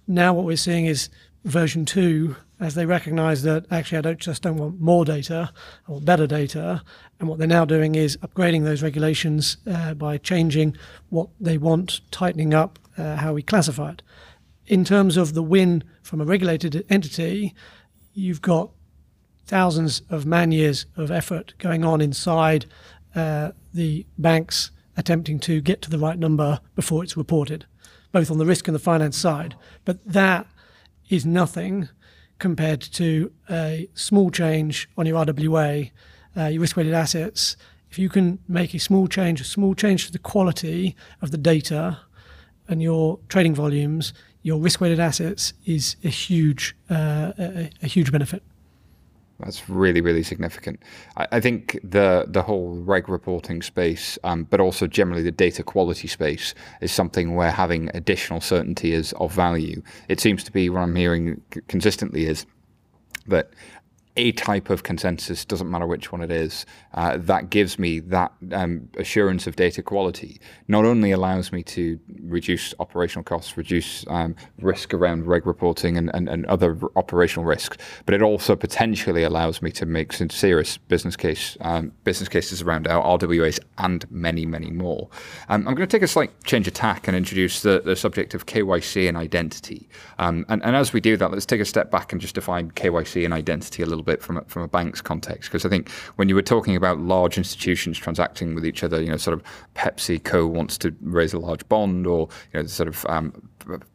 now 0.06 0.34
what 0.34 0.44
we're 0.44 0.56
seeing 0.56 0.86
is 0.86 1.08
version 1.44 1.84
two 1.84 2.36
as 2.60 2.74
they 2.74 2.86
recognize 2.86 3.42
that 3.44 3.66
actually 3.70 3.98
I 3.98 4.00
don't 4.00 4.18
just 4.18 4.42
don't 4.42 4.56
want 4.56 4.80
more 4.80 5.04
data 5.04 5.52
or 5.86 6.00
better 6.00 6.26
data. 6.26 6.82
And 7.20 7.28
what 7.28 7.38
they're 7.38 7.46
now 7.46 7.64
doing 7.64 7.94
is 7.94 8.16
upgrading 8.18 8.64
those 8.64 8.82
regulations 8.82 9.58
uh, 9.66 9.94
by 9.94 10.18
changing 10.18 10.76
what 11.08 11.28
they 11.40 11.56
want, 11.56 12.00
tightening 12.10 12.52
up 12.52 12.78
uh, 12.96 13.16
how 13.16 13.32
we 13.32 13.42
classify 13.42 13.92
it. 13.92 14.02
In 14.66 14.84
terms 14.84 15.16
of 15.16 15.34
the 15.34 15.42
win 15.42 15.84
from 16.08 16.22
a 16.22 16.24
regulated 16.24 16.86
entity, 16.88 17.54
you've 18.14 18.40
got 18.40 18.70
thousands 19.44 20.00
of 20.08 20.24
man 20.24 20.50
years 20.52 20.86
of 20.96 21.10
effort 21.10 21.52
going 21.58 21.84
on 21.84 22.00
inside 22.00 22.64
uh, 23.14 23.50
the 23.74 24.06
banks 24.16 24.70
attempting 24.96 25.38
to 25.38 25.60
get 25.60 25.82
to 25.82 25.90
the 25.90 25.98
right 25.98 26.18
number 26.18 26.60
before 26.74 27.04
it's 27.04 27.14
reported, 27.14 27.66
both 28.10 28.30
on 28.30 28.38
the 28.38 28.46
risk 28.46 28.66
and 28.66 28.74
the 28.74 28.78
finance 28.78 29.18
side. 29.18 29.54
But 29.84 30.02
that 30.06 30.46
is 31.10 31.26
nothing 31.26 31.90
compared 32.38 32.80
to 32.80 33.30
a 33.50 33.86
small 33.92 34.30
change 34.30 34.88
on 34.96 35.04
your 35.04 35.22
RWA, 35.26 35.90
uh, 36.38 36.46
your 36.46 36.62
risk 36.62 36.74
weighted 36.74 36.94
assets. 36.94 37.54
If 37.90 37.98
you 37.98 38.08
can 38.08 38.38
make 38.48 38.72
a 38.72 38.78
small 38.78 39.08
change, 39.08 39.42
a 39.42 39.44
small 39.44 39.74
change 39.74 40.06
to 40.06 40.12
the 40.12 40.18
quality 40.18 40.96
of 41.20 41.32
the 41.32 41.38
data 41.38 41.98
and 42.66 42.82
your 42.82 43.18
trading 43.28 43.54
volumes, 43.54 44.14
your 44.42 44.58
risk 44.58 44.80
weighted 44.80 45.00
assets 45.00 45.52
is 45.64 45.96
a 46.04 46.08
huge, 46.08 46.76
uh, 46.90 47.32
a, 47.38 47.70
a 47.82 47.86
huge 47.86 48.12
benefit. 48.12 48.42
That's 49.40 49.68
really, 49.68 50.00
really 50.00 50.24
significant. 50.24 50.82
I, 51.16 51.28
I, 51.32 51.40
think 51.40 51.78
the 51.84 52.24
the 52.26 52.42
whole 52.42 52.74
reg 52.74 53.08
reporting 53.08 53.62
space, 53.62 54.18
um, 54.24 54.44
but 54.44 54.58
also 54.58 54.88
generally 54.88 55.22
the 55.22 55.30
data 55.30 55.62
quality 55.62 56.08
space, 56.08 56.54
is 56.80 56.90
something 56.90 57.36
where 57.36 57.52
having 57.52 57.88
additional 57.94 58.40
certainty 58.40 58.92
is 58.92 59.12
of 59.14 59.32
value. 59.32 59.80
It 60.08 60.18
seems 60.18 60.42
to 60.44 60.52
be 60.52 60.68
what 60.68 60.80
I'm 60.80 60.96
hearing 60.96 61.40
consistently 61.68 62.26
is 62.26 62.46
that 63.28 63.50
a 64.18 64.32
type 64.32 64.68
of 64.68 64.82
consensus, 64.82 65.44
doesn't 65.44 65.70
matter 65.70 65.86
which 65.86 66.10
one 66.10 66.20
it 66.20 66.32
is, 66.32 66.66
uh, 66.94 67.16
that 67.18 67.50
gives 67.50 67.78
me 67.78 68.00
that 68.00 68.32
um, 68.52 68.88
assurance 68.98 69.46
of 69.46 69.54
data 69.54 69.80
quality. 69.80 70.40
Not 70.66 70.84
only 70.84 71.12
allows 71.12 71.52
me 71.52 71.62
to 71.62 72.00
reduce 72.24 72.74
operational 72.80 73.22
costs, 73.22 73.56
reduce 73.56 74.04
um, 74.08 74.34
risk 74.60 74.92
around 74.92 75.28
reg 75.28 75.46
reporting 75.46 75.96
and, 75.96 76.10
and, 76.14 76.28
and, 76.28 76.44
other 76.46 76.76
operational 76.96 77.44
risks, 77.44 77.76
but 78.06 78.14
it 78.14 78.20
also 78.20 78.56
potentially 78.56 79.22
allows 79.22 79.62
me 79.62 79.70
to 79.70 79.86
make 79.86 80.12
some 80.12 80.30
serious 80.30 80.78
business 80.78 81.14
case 81.14 81.56
um, 81.60 81.92
business 82.02 82.28
cases 82.28 82.60
around 82.60 82.88
our 82.88 83.18
RWAs 83.18 83.60
and 83.78 84.10
many, 84.10 84.44
many 84.44 84.72
more. 84.72 85.08
Um, 85.48 85.68
I'm 85.68 85.74
going 85.76 85.88
to 85.88 85.96
take 85.96 86.02
a 86.02 86.08
slight 86.08 86.32
change 86.42 86.66
of 86.66 86.74
tack 86.74 87.06
and 87.06 87.16
introduce 87.16 87.62
the, 87.62 87.82
the 87.84 87.94
subject 87.94 88.34
of 88.34 88.46
KYC 88.46 89.06
and 89.06 89.16
identity. 89.16 89.88
Um, 90.18 90.44
and, 90.48 90.64
and 90.64 90.74
as 90.74 90.92
we 90.92 91.00
do 91.00 91.16
that, 91.18 91.30
let's 91.30 91.46
take 91.46 91.60
a 91.60 91.64
step 91.64 91.92
back 91.92 92.12
and 92.12 92.20
just 92.20 92.34
define 92.34 92.72
KYC 92.72 93.24
and 93.24 93.32
identity 93.32 93.84
a 93.84 93.86
little 93.86 94.02
bit 94.02 94.07
from 94.16 94.38
a, 94.38 94.44
from 94.44 94.62
a 94.62 94.68
bank's 94.68 95.00
context. 95.00 95.50
Because 95.50 95.64
I 95.64 95.68
think 95.68 95.90
when 96.16 96.28
you 96.28 96.34
were 96.34 96.42
talking 96.42 96.76
about 96.76 96.98
large 96.98 97.38
institutions 97.38 97.98
transacting 97.98 98.54
with 98.54 98.64
each 98.66 98.82
other, 98.82 99.00
you 99.00 99.10
know, 99.10 99.16
sort 99.16 99.34
of 99.34 99.42
PepsiCo 99.74 100.48
wants 100.48 100.78
to 100.78 100.94
raise 101.02 101.32
a 101.32 101.38
large 101.38 101.68
bond, 101.68 102.06
or 102.06 102.28
you 102.52 102.60
know, 102.60 102.66
sort 102.66 102.88
of 102.88 103.04
um, 103.08 103.32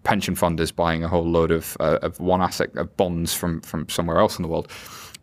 pension 0.03 0.35
fund 0.35 0.59
is 0.59 0.71
buying 0.71 1.03
a 1.03 1.07
whole 1.07 1.27
load 1.27 1.51
of, 1.51 1.75
uh, 1.79 1.99
of 2.01 2.19
one 2.19 2.41
asset 2.41 2.75
of 2.75 2.95
bonds 2.97 3.33
from 3.33 3.61
from 3.61 3.87
somewhere 3.89 4.19
else 4.19 4.37
in 4.37 4.43
the 4.43 4.49
world 4.49 4.67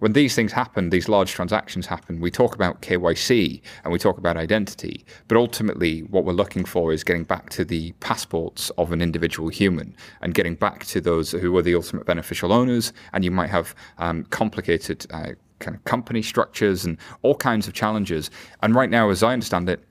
when 0.01 0.15
these 0.15 0.35
things 0.35 0.53
happen, 0.53 0.91
these 0.91 1.09
large 1.09 1.33
transactions 1.33 1.87
happen, 1.87 2.21
we 2.21 2.31
talk 2.31 2.55
about 2.55 2.83
KYC 2.83 3.63
and 3.85 3.93
we 3.93 3.99
talk 3.99 4.19
about 4.19 4.37
identity. 4.37 5.05
But 5.29 5.37
ultimately, 5.37 6.01
what 6.01 6.25
we're 6.25 6.33
looking 6.33 6.65
for 6.65 6.93
is 6.93 7.05
getting 7.05 7.25
back 7.25 7.51
to 7.51 7.65
the 7.65 7.93
passports 8.01 8.71
of 8.71 8.93
an 8.93 9.03
individual 9.03 9.49
human 9.49 9.95
and 10.23 10.35
getting 10.35 10.55
back 10.55 10.85
to 10.87 11.01
those 11.01 11.33
who 11.33 11.57
are 11.57 11.63
the 11.63 11.75
ultimate 11.75 12.07
beneficial 12.07 12.53
owners. 12.53 12.93
And 13.13 13.25
you 13.25 13.31
might 13.31 13.51
have 13.51 13.75
um, 13.99 14.25
complicated 14.25 15.07
uh, 15.11 15.33
kind 15.59 15.77
of 15.77 15.85
company 15.85 16.23
structures 16.23 16.85
and 16.85 16.97
all 17.23 17.35
kinds 17.35 17.69
of 17.69 17.75
challenges. 17.75 18.31
And 18.63 18.75
right 18.75 18.91
now, 18.91 19.11
as 19.11 19.23
I 19.23 19.35
understand 19.35 19.69
it, 19.69 19.85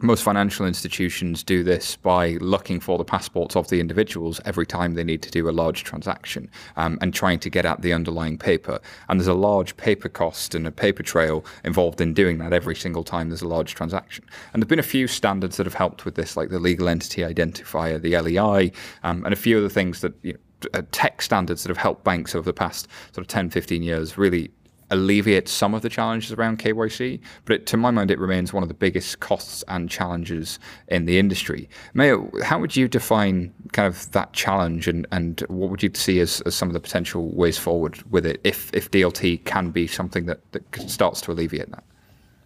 most 0.00 0.22
financial 0.22 0.66
institutions 0.66 1.42
do 1.42 1.64
this 1.64 1.96
by 1.96 2.32
looking 2.40 2.78
for 2.78 2.98
the 2.98 3.04
passports 3.04 3.56
of 3.56 3.68
the 3.68 3.80
individuals 3.80 4.40
every 4.44 4.66
time 4.66 4.94
they 4.94 5.04
need 5.04 5.22
to 5.22 5.30
do 5.30 5.48
a 5.48 5.50
large 5.50 5.84
transaction 5.84 6.48
um, 6.76 6.98
and 7.00 7.12
trying 7.12 7.38
to 7.40 7.50
get 7.50 7.64
at 7.64 7.82
the 7.82 7.92
underlying 7.92 8.38
paper. 8.38 8.80
And 9.08 9.18
there's 9.18 9.26
a 9.26 9.34
large 9.34 9.76
paper 9.76 10.08
cost 10.08 10.54
and 10.54 10.66
a 10.66 10.70
paper 10.70 11.02
trail 11.02 11.44
involved 11.64 12.00
in 12.00 12.14
doing 12.14 12.38
that 12.38 12.52
every 12.52 12.76
single 12.76 13.02
time 13.02 13.28
there's 13.28 13.42
a 13.42 13.48
large 13.48 13.74
transaction. 13.74 14.24
And 14.52 14.62
there 14.62 14.64
have 14.64 14.68
been 14.68 14.78
a 14.78 14.82
few 14.82 15.08
standards 15.08 15.56
that 15.56 15.66
have 15.66 15.74
helped 15.74 16.04
with 16.04 16.14
this, 16.14 16.36
like 16.36 16.50
the 16.50 16.60
legal 16.60 16.88
entity 16.88 17.22
identifier, 17.22 18.00
the 18.00 18.18
LEI, 18.18 18.72
um, 19.02 19.24
and 19.24 19.32
a 19.32 19.36
few 19.36 19.58
other 19.58 19.68
things 19.68 20.00
that 20.02 20.14
you 20.22 20.34
know, 20.34 20.38
uh, 20.74 20.82
tech 20.90 21.22
standards 21.22 21.62
that 21.62 21.68
have 21.68 21.76
helped 21.76 22.04
banks 22.04 22.34
over 22.34 22.44
the 22.44 22.52
past 22.52 22.88
sort 23.12 23.18
of 23.18 23.28
10, 23.28 23.50
15 23.50 23.82
years 23.82 24.18
really 24.18 24.50
alleviate 24.90 25.48
some 25.48 25.74
of 25.74 25.82
the 25.82 25.88
challenges 25.88 26.32
around 26.32 26.58
KYC, 26.58 27.20
but 27.44 27.56
it, 27.56 27.66
to 27.66 27.76
my 27.76 27.90
mind, 27.90 28.10
it 28.10 28.18
remains 28.18 28.52
one 28.52 28.62
of 28.62 28.68
the 28.68 28.74
biggest 28.74 29.20
costs 29.20 29.62
and 29.68 29.90
challenges 29.90 30.58
in 30.88 31.04
the 31.04 31.18
industry. 31.18 31.68
Maya, 31.94 32.18
how 32.42 32.58
would 32.58 32.76
you 32.76 32.88
define 32.88 33.52
kind 33.72 33.86
of 33.86 34.10
that 34.12 34.32
challenge, 34.32 34.88
and, 34.88 35.06
and 35.12 35.44
what 35.48 35.70
would 35.70 35.82
you 35.82 35.90
see 35.94 36.20
as, 36.20 36.40
as 36.42 36.54
some 36.54 36.68
of 36.68 36.74
the 36.74 36.80
potential 36.80 37.28
ways 37.34 37.58
forward 37.58 38.02
with 38.10 38.26
it, 38.26 38.40
if 38.44 38.72
if 38.74 38.90
DLT 38.90 39.44
can 39.44 39.70
be 39.70 39.86
something 39.86 40.26
that, 40.26 40.40
that 40.52 40.62
starts 40.88 41.20
to 41.22 41.32
alleviate 41.32 41.70
that? 41.70 41.84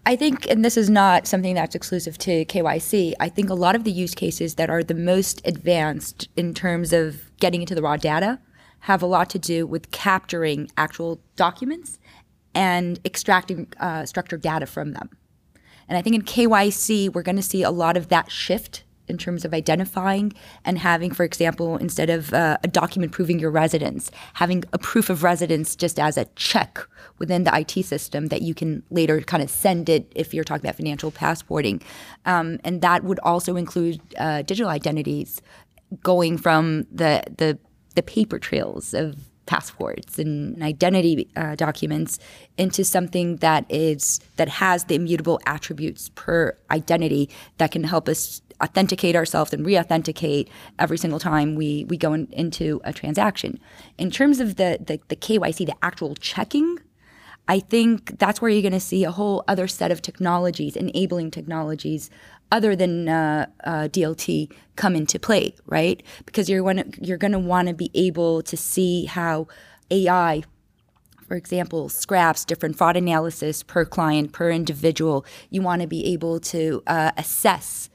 I 0.05 0.17
think, 0.17 0.51
and 0.51 0.65
this 0.65 0.77
is 0.77 0.91
not 0.91 1.29
something 1.29 1.55
that's 1.55 1.77
exclusive 1.77 2.19
to 2.19 2.45
KYC, 2.47 3.15
I 3.21 3.29
think 3.29 3.51
a 3.51 3.55
lot 3.55 3.77
of 3.77 3.85
the 3.85 3.93
use 3.93 4.17
cases 4.17 4.57
that 4.57 4.69
are 4.69 4.83
the 4.83 4.95
most 4.95 5.41
advanced 5.45 6.29
in 6.37 6.55
terms 6.55 6.93
of 6.93 7.31
getting 7.39 7.61
into 7.61 7.77
the 7.77 7.83
raw 7.83 7.97
data 7.97 8.41
have 8.81 9.01
a 9.01 9.07
lot 9.07 9.31
to 9.31 9.39
do 9.39 9.65
with 9.65 9.93
capturing 9.93 10.69
actual 10.77 11.21
documents 11.37 12.01
and 12.55 13.01
extracting 13.05 13.69
uh, 13.81 14.05
structured 14.05 14.43
data 14.43 14.67
from 14.67 14.93
them. 14.93 15.11
And 15.88 15.99
I 15.99 16.03
think 16.03 16.17
in 16.17 16.23
KYC, 16.23 17.12
we're 17.12 17.23
going 17.23 17.37
to 17.37 17.43
see 17.43 17.62
a 17.62 17.71
lot 17.71 17.97
of 17.97 18.09
that 18.09 18.31
shift 18.31 18.85
in 19.09 19.19
terms 19.19 19.45
of 19.45 19.53
identifying 19.53 20.33
and 20.65 20.79
having, 20.79 21.12
for 21.12 21.25
example, 21.25 21.77
instead 21.77 22.09
of 22.09 22.33
uh, 22.33 22.57
a 22.62 22.69
document 22.69 23.12
proving 23.12 23.38
your 23.38 23.51
residence, 23.51 24.11
having 24.35 24.65
a 24.73 24.79
proof 24.79 25.11
of 25.11 25.23
residence 25.23 25.75
just 25.77 25.99
as 25.99 26.17
a 26.17 26.25
check 26.37 26.79
within 27.19 27.45
the 27.45 27.55
IT 27.55 27.85
system 27.85 28.29
that 28.29 28.43
you 28.43 28.55
can 28.55 28.83
later 28.91 29.21
kind 29.21 29.43
of 29.43 29.51
send 29.51 29.88
it 29.88 30.11
if 30.15 30.33
you're 30.33 30.45
talking 30.45 30.65
about 30.65 30.77
financial 30.77 31.11
passporting. 31.11 31.83
Um, 32.25 32.59
and 32.65 32.81
that 32.83 33.05
would 33.05 33.19
also 33.21 33.57
include 33.57 34.01
uh, 34.19 34.43
digital 34.43 34.71
identities 34.71 35.43
going 36.03 36.38
from 36.38 36.87
the, 36.91 37.23
the, 37.37 37.59
the 37.97 38.03
paper 38.03 38.38
trails 38.38 38.95
of 38.95 39.17
passports 39.47 40.19
and 40.19 40.63
identity 40.63 41.29
uh, 41.37 41.55
documents 41.55 42.19
into 42.57 42.85
something 42.85 43.37
that 43.37 43.65
is 43.69 44.21
that 44.37 44.49
has 44.49 44.85
the 44.85 44.95
immutable 44.95 45.41
attributes 45.47 46.11
per 46.15 46.57
identity 46.71 47.29
that 47.59 47.71
can 47.71 47.85
help 47.85 48.09
us 48.09 48.41
authenticate 48.63 49.17
ourselves 49.17 49.53
and 49.53 49.67
re-authenticate 49.67 50.49
every 50.79 50.97
single 50.97 51.19
time 51.19 51.57
we 51.57 51.85
we 51.89 51.97
go 51.97 52.13
in, 52.13 52.29
into 52.33 52.81
a 52.85 52.93
transaction. 52.93 53.59
In 53.99 54.11
terms 54.11 54.41
of 54.41 54.57
the, 54.57 54.79
the 54.81 55.01
the 55.09 55.17
KYC, 55.17 55.67
the 55.67 55.77
actual 55.83 56.15
checking 56.17 56.79
I 57.49 57.59
think 57.59 58.19
that's 58.19 58.41
where 58.41 58.51
you're 58.51 58.63
going 58.63 58.73
to 58.73 58.81
see 58.81 59.05
a 59.05 59.11
whole 59.11 59.43
other 59.49 59.67
set 59.67 59.91
of 59.91 60.01
technologies, 60.01 60.77
enabling 60.77 61.33
technologies, 61.33 62.09
other 62.53 62.77
than 62.77 63.09
uh, 63.09 63.47
uh, 63.65 63.88
DLT, 63.88 64.53
come 64.77 64.95
into 64.95 65.19
play, 65.19 65.55
right? 65.67 66.03
Because 66.27 66.49
you're 66.49 66.62
to 66.75 66.85
you're 67.01 67.19
going 67.19 67.33
to 67.33 67.38
want 67.38 67.67
to 67.69 67.75
be 67.75 67.91
able 67.95 68.43
to 68.43 68.57
see 68.57 69.07
how 69.07 69.49
AI, 69.91 70.43
for 71.27 71.35
example, 71.35 71.88
scraps 71.88 72.45
different 72.45 72.77
fraud 72.77 72.97
analysis 72.97 73.62
per 73.62 73.85
client, 73.85 74.33
per 74.33 74.51
individual. 74.51 75.25
You 75.51 75.62
want 75.62 75.83
to 75.83 75.88
be 75.88 76.05
able 76.12 76.38
to 76.41 76.83
uh, 76.87 77.12
assess 77.17 77.88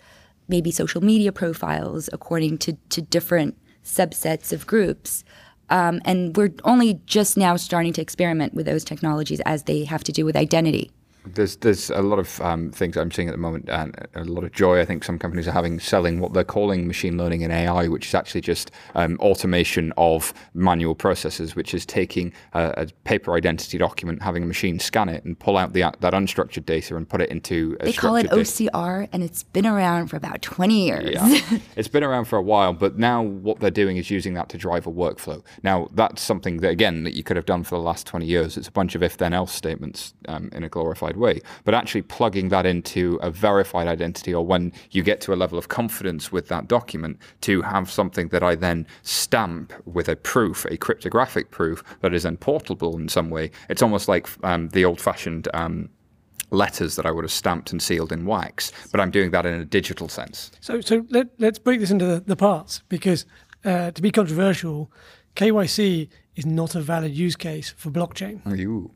maybe 0.49 0.71
social 0.71 1.03
media 1.03 1.31
profiles 1.31 2.09
according 2.11 2.57
to 2.59 2.73
to 2.89 3.01
different 3.01 3.55
subsets 3.83 4.51
of 4.51 4.67
groups. 4.67 5.23
Um, 5.69 6.01
and 6.05 6.35
we're 6.35 6.53
only 6.63 7.01
just 7.05 7.37
now 7.37 7.57
starting 7.57 7.93
to 7.93 8.01
experiment 8.01 8.53
with 8.53 8.65
those 8.65 8.85
technologies 8.85 9.41
as 9.45 9.63
they 9.63 9.83
have 9.83 10.03
to 10.05 10.11
do 10.13 10.25
with 10.25 10.35
identity. 10.35 10.89
There's 11.33 11.57
there's 11.57 11.89
a 11.89 12.01
lot 12.01 12.19
of 12.19 12.41
um, 12.41 12.71
things 12.71 12.97
I'm 12.97 13.11
seeing 13.11 13.27
at 13.27 13.31
the 13.31 13.37
moment, 13.37 13.69
and 13.69 14.07
a 14.15 14.23
lot 14.23 14.43
of 14.43 14.51
joy. 14.51 14.79
I 14.79 14.85
think 14.85 15.03
some 15.03 15.19
companies 15.19 15.47
are 15.47 15.51
having 15.51 15.79
selling 15.79 16.19
what 16.19 16.33
they're 16.33 16.43
calling 16.43 16.87
machine 16.87 17.17
learning 17.17 17.43
and 17.43 17.53
AI, 17.53 17.87
which 17.87 18.07
is 18.07 18.15
actually 18.15 18.41
just 18.41 18.71
um, 18.95 19.17
automation 19.19 19.93
of 19.97 20.33
manual 20.53 20.95
processes, 20.95 21.55
which 21.55 21.73
is 21.73 21.85
taking 21.85 22.33
a, 22.53 22.73
a, 22.77 22.87
paper 23.03 23.33
identity 23.33 23.77
document, 23.77 24.21
having 24.21 24.43
a 24.43 24.45
machine 24.45 24.79
scan 24.79 25.09
it, 25.09 25.23
and 25.25 25.37
pull 25.39 25.57
out 25.57 25.73
the 25.73 25.81
that 25.81 26.13
unstructured 26.13 26.65
data 26.65 26.95
and 26.95 27.07
put 27.09 27.21
it 27.21 27.29
into. 27.29 27.77
they 27.81 27.93
call 27.93 28.15
it 28.15 28.27
OCR, 28.27 29.01
data. 29.01 29.09
and 29.13 29.23
it's 29.23 29.43
been 29.43 29.65
around 29.65 30.07
for 30.07 30.17
about 30.17 30.41
20 30.41 30.87
years. 30.87 31.11
Yeah. 31.13 31.59
it's 31.75 31.87
been 31.87 32.03
around 32.03 32.25
for 32.25 32.37
a 32.37 32.41
while, 32.41 32.73
but 32.73 32.97
now 32.97 33.21
what 33.21 33.59
they're 33.59 33.71
doing 33.71 33.97
is 33.97 34.09
using 34.09 34.33
that 34.35 34.49
to 34.49 34.57
drive 34.57 34.87
a 34.87 34.91
workflow. 34.91 35.43
Now 35.63 35.89
that's 35.93 36.21
something 36.21 36.57
that 36.57 36.69
again 36.69 37.03
that 37.03 37.13
you 37.13 37.23
could 37.23 37.35
have 37.35 37.45
done 37.45 37.63
for 37.63 37.75
the 37.75 37.81
last 37.81 38.07
20 38.07 38.25
years. 38.25 38.57
It's 38.57 38.67
a 38.67 38.71
bunch 38.71 38.95
of 38.95 39.03
if-then-else 39.03 39.53
statements 39.53 40.13
um, 40.27 40.49
in 40.53 40.63
a 40.63 40.69
glorified 40.69 41.16
way, 41.17 41.41
but 41.63 41.73
actually 41.73 42.01
plugging 42.01 42.49
that 42.49 42.65
into 42.65 43.19
a 43.21 43.29
verified 43.29 43.87
identity 43.87 44.33
or 44.33 44.45
when 44.45 44.71
you 44.91 45.03
get 45.03 45.21
to 45.21 45.33
a 45.33 45.35
level 45.35 45.57
of 45.57 45.67
confidence 45.69 46.31
with 46.31 46.47
that 46.47 46.67
document 46.67 47.17
to 47.41 47.61
have 47.61 47.89
something 47.89 48.29
that 48.29 48.43
I 48.43 48.55
then 48.55 48.87
stamp 49.03 49.73
with 49.85 50.09
a 50.09 50.15
proof, 50.15 50.65
a 50.65 50.77
cryptographic 50.77 51.51
proof 51.51 51.83
that 52.01 52.13
is 52.13 52.23
then 52.23 52.37
portable 52.37 52.97
in 52.97 53.09
some 53.09 53.29
way. 53.29 53.51
It's 53.69 53.81
almost 53.81 54.07
like 54.07 54.27
um, 54.43 54.69
the 54.69 54.85
old 54.85 55.01
fashioned. 55.01 55.47
Um, 55.53 55.89
letters 56.49 56.95
that 56.95 57.05
I 57.05 57.11
would 57.11 57.25
have 57.25 57.31
stamped 57.31 57.73
and 57.73 57.81
sealed 57.81 58.13
in 58.13 58.25
wax, 58.25 58.71
but 58.93 59.01
I'm 59.01 59.11
doing 59.11 59.31
that 59.31 59.45
in 59.45 59.53
a 59.55 59.65
digital 59.65 60.07
sense. 60.07 60.49
So, 60.61 60.79
so 60.79 61.05
let, 61.09 61.27
us 61.41 61.59
break 61.59 61.81
this 61.81 61.91
into 61.91 62.05
the, 62.05 62.21
the 62.21 62.37
parts 62.37 62.83
because 62.87 63.25
uh, 63.65 63.91
to 63.91 64.01
be 64.01 64.11
controversial, 64.11 64.89
KYC 65.35 66.07
is 66.37 66.45
not 66.45 66.73
a 66.73 66.79
valid 66.79 67.13
use 67.13 67.35
case 67.35 67.73
for 67.75 67.91
blockchain. 67.91 68.39
Ooh 68.61 68.91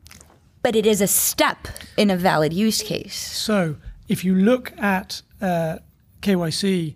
but 0.62 0.76
it 0.76 0.86
is 0.86 1.00
a 1.00 1.06
step 1.06 1.68
in 1.96 2.10
a 2.10 2.16
valid 2.16 2.52
use 2.52 2.82
case. 2.82 3.16
So 3.16 3.76
if 4.08 4.24
you 4.24 4.34
look 4.34 4.72
at 4.78 5.22
uh, 5.40 5.78
KYC 6.20 6.94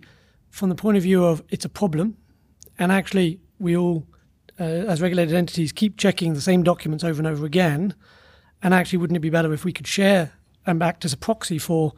from 0.49 0.69
the 0.69 0.75
point 0.75 0.97
of 0.97 1.03
view 1.03 1.23
of 1.23 1.43
it's 1.49 1.65
a 1.65 1.69
problem, 1.69 2.17
and 2.79 2.91
actually 2.91 3.39
we 3.59 3.75
all, 3.75 4.07
uh, 4.59 4.63
as 4.63 5.01
regulated 5.01 5.35
entities, 5.35 5.71
keep 5.71 5.97
checking 5.97 6.33
the 6.33 6.41
same 6.41 6.63
documents 6.63 7.03
over 7.03 7.19
and 7.19 7.27
over 7.27 7.45
again, 7.45 7.93
and 8.63 8.73
actually 8.73 8.97
wouldn't 8.97 9.17
it 9.17 9.21
be 9.21 9.29
better 9.29 9.53
if 9.53 9.65
we 9.65 9.73
could 9.73 9.87
share 9.87 10.31
and 10.65 10.81
act 10.81 11.05
as 11.05 11.13
a 11.13 11.17
proxy 11.17 11.59
for 11.59 11.93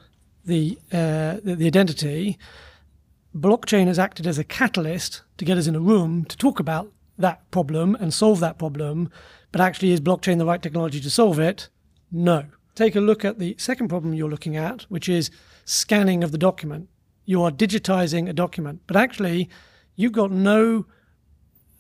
the, 0.45 0.77
uh, 0.91 1.38
the, 1.43 1.55
the 1.55 1.67
identity? 1.67 2.38
Blockchain 3.36 3.88
has 3.88 3.99
acted 3.99 4.25
as 4.25 4.39
a 4.39 4.43
catalyst 4.43 5.21
to 5.38 5.45
get 5.45 5.58
us 5.58 5.67
in 5.67 5.75
a 5.75 5.79
room 5.79 6.25
to 6.25 6.36
talk 6.36 6.60
about 6.60 6.91
that 7.17 7.49
problem 7.51 7.95
and 7.95 8.13
solve 8.13 8.39
that 8.39 8.58
problem 8.58 9.12
but 9.51 9.62
actually, 9.62 9.91
is 9.91 10.01
blockchain 10.01 10.38
the 10.38 10.45
right 10.45 10.62
technology 10.62 10.99
to 10.99 11.09
solve 11.09 11.39
it? 11.39 11.69
No. 12.12 12.45
Take 12.75 12.95
a 12.95 13.01
look 13.01 13.25
at 13.25 13.39
the 13.39 13.55
second 13.57 13.88
problem 13.89 14.13
you're 14.13 14.29
looking 14.29 14.55
at, 14.55 14.83
which 14.83 15.09
is 15.09 15.31
scanning 15.65 16.23
of 16.23 16.31
the 16.31 16.38
document. 16.38 16.89
You 17.25 17.43
are 17.43 17.51
digitizing 17.51 18.29
a 18.29 18.33
document, 18.33 18.81
but 18.88 18.95
actually, 18.95 19.49
you've 19.95 20.13
got 20.13 20.31
no 20.31 20.85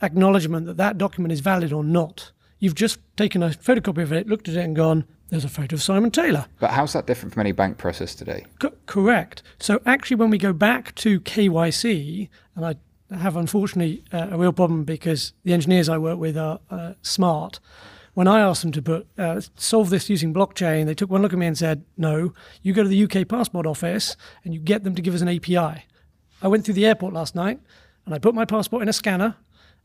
acknowledgement 0.01 0.65
that 0.65 0.77
that 0.77 0.97
document 0.97 1.31
is 1.31 1.39
valid 1.39 1.73
or 1.73 1.83
not. 1.83 2.31
You've 2.59 2.75
just 2.75 2.99
taken 3.15 3.41
a 3.41 3.49
photocopy 3.49 4.03
of 4.03 4.11
it, 4.11 4.27
looked 4.27 4.49
at 4.49 4.55
it, 4.55 4.63
and 4.63 4.75
gone, 4.75 5.05
there's 5.29 5.45
a 5.45 5.49
photo 5.49 5.75
of 5.75 5.83
Simon 5.83 6.11
Taylor. 6.11 6.45
But 6.59 6.71
how's 6.71 6.93
that 6.93 7.05
different 7.05 7.33
from 7.33 7.41
any 7.41 7.51
bank 7.51 7.77
process 7.77 8.15
today? 8.15 8.45
C- 8.61 8.69
correct. 8.85 9.43
So 9.59 9.79
actually, 9.85 10.17
when 10.17 10.29
we 10.29 10.37
go 10.37 10.53
back 10.53 10.95
to 10.95 11.19
KYC, 11.21 12.29
and 12.55 12.65
I 12.65 12.75
have 13.11 13.35
unfortunately 13.35 14.03
uh, 14.11 14.27
a 14.31 14.37
real 14.37 14.53
problem 14.53 14.83
because 14.83 15.33
the 15.43 15.53
engineers 15.53 15.89
I 15.89 15.97
work 15.97 16.19
with 16.19 16.37
are 16.37 16.59
uh, 16.69 16.93
smart. 17.01 17.59
When 18.13 18.27
I 18.27 18.39
asked 18.39 18.61
them 18.61 18.71
to 18.73 18.81
put 18.81 19.07
uh, 19.17 19.41
solve 19.55 19.89
this 19.89 20.09
using 20.09 20.33
blockchain, 20.33 20.85
they 20.85 20.93
took 20.93 21.09
one 21.09 21.21
look 21.21 21.33
at 21.33 21.39
me 21.39 21.45
and 21.45 21.57
said, 21.57 21.85
"No, 21.97 22.33
you 22.61 22.73
go 22.73 22.83
to 22.83 22.89
the 22.89 23.03
UK 23.03 23.27
passport 23.27 23.65
office 23.65 24.15
and 24.43 24.53
you 24.53 24.59
get 24.59 24.83
them 24.83 24.95
to 24.95 25.01
give 25.01 25.15
us 25.15 25.21
an 25.21 25.29
API." 25.29 25.85
I 26.41 26.47
went 26.47 26.65
through 26.65 26.75
the 26.75 26.85
airport 26.85 27.13
last 27.13 27.35
night 27.35 27.59
and 28.05 28.15
I 28.15 28.19
put 28.19 28.35
my 28.35 28.45
passport 28.45 28.81
in 28.81 28.89
a 28.89 28.93
scanner 28.93 29.35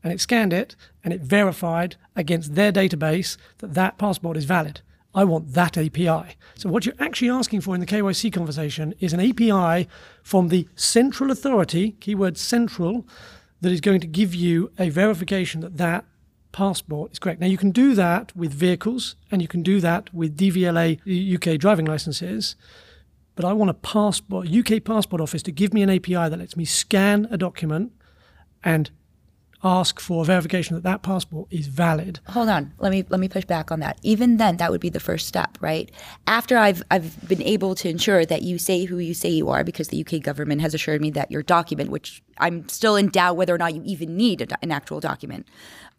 and 0.03 0.13
it 0.13 0.21
scanned 0.21 0.53
it 0.53 0.75
and 1.03 1.13
it 1.13 1.21
verified 1.21 1.95
against 2.15 2.55
their 2.55 2.71
database 2.71 3.37
that 3.57 3.73
that 3.73 3.97
passport 3.97 4.37
is 4.37 4.45
valid. 4.45 4.81
I 5.15 5.23
want 5.23 5.53
that 5.53 5.77
API. 5.77 6.35
So, 6.55 6.69
what 6.69 6.85
you're 6.85 6.95
actually 6.99 7.29
asking 7.29 7.61
for 7.61 7.73
in 7.73 7.79
the 7.79 7.87
KYC 7.87 8.31
conversation 8.33 8.93
is 8.99 9.13
an 9.13 9.21
API 9.21 9.87
from 10.21 10.49
the 10.49 10.67
central 10.75 11.31
authority, 11.31 11.93
keyword 12.01 12.37
central, 12.37 13.07
that 13.61 13.71
is 13.71 13.81
going 13.81 14.01
to 14.01 14.07
give 14.07 14.35
you 14.35 14.71
a 14.77 14.89
verification 14.89 15.61
that 15.61 15.77
that 15.77 16.05
passport 16.51 17.13
is 17.13 17.19
correct. 17.19 17.39
Now, 17.39 17.47
you 17.47 17.57
can 17.57 17.71
do 17.71 17.95
that 17.95 18.35
with 18.35 18.53
vehicles 18.53 19.15
and 19.31 19.41
you 19.41 19.47
can 19.47 19.63
do 19.63 19.79
that 19.79 20.13
with 20.13 20.37
DVLA 20.37 20.99
UK 21.35 21.57
driving 21.57 21.85
licenses. 21.85 22.55
But 23.35 23.45
I 23.45 23.53
want 23.53 23.71
a 23.71 23.73
passport, 23.73 24.49
UK 24.49 24.83
passport 24.83 25.21
office 25.21 25.43
to 25.43 25.51
give 25.51 25.73
me 25.73 25.81
an 25.81 25.89
API 25.89 26.29
that 26.29 26.37
lets 26.37 26.55
me 26.55 26.65
scan 26.65 27.27
a 27.31 27.37
document 27.37 27.91
and 28.63 28.91
ask 29.65 29.99
for 29.99 30.23
verification 30.23 30.75
that 30.75 30.83
that 30.83 31.01
passport 31.01 31.47
is 31.49 31.65
valid. 31.67 32.19
Hold 32.29 32.49
on, 32.49 32.71
let 32.77 32.91
me 32.91 33.03
let 33.09 33.19
me 33.19 33.27
push 33.27 33.45
back 33.45 33.71
on 33.71 33.79
that. 33.79 33.97
Even 34.03 34.37
then, 34.37 34.57
that 34.57 34.71
would 34.71 34.79
be 34.79 34.89
the 34.89 34.99
first 34.99 35.27
step, 35.27 35.57
right? 35.59 35.91
After 36.27 36.57
I've 36.57 36.83
I've 36.91 37.27
been 37.27 37.41
able 37.41 37.73
to 37.75 37.89
ensure 37.89 38.25
that 38.25 38.43
you 38.43 38.59
say 38.59 38.85
who 38.85 38.99
you 38.99 39.15
say 39.15 39.29
you 39.29 39.49
are, 39.49 39.63
because 39.63 39.87
the 39.87 40.05
UK 40.05 40.21
government 40.21 40.61
has 40.61 40.75
assured 40.75 41.01
me 41.01 41.09
that 41.11 41.31
your 41.31 41.41
document, 41.41 41.89
which 41.89 42.23
I'm 42.37 42.69
still 42.69 42.95
in 42.95 43.09
doubt 43.09 43.37
whether 43.37 43.55
or 43.55 43.57
not 43.57 43.73
you 43.73 43.81
even 43.85 44.15
need 44.15 44.41
a, 44.41 44.47
an 44.61 44.71
actual 44.71 44.99
document, 44.99 45.47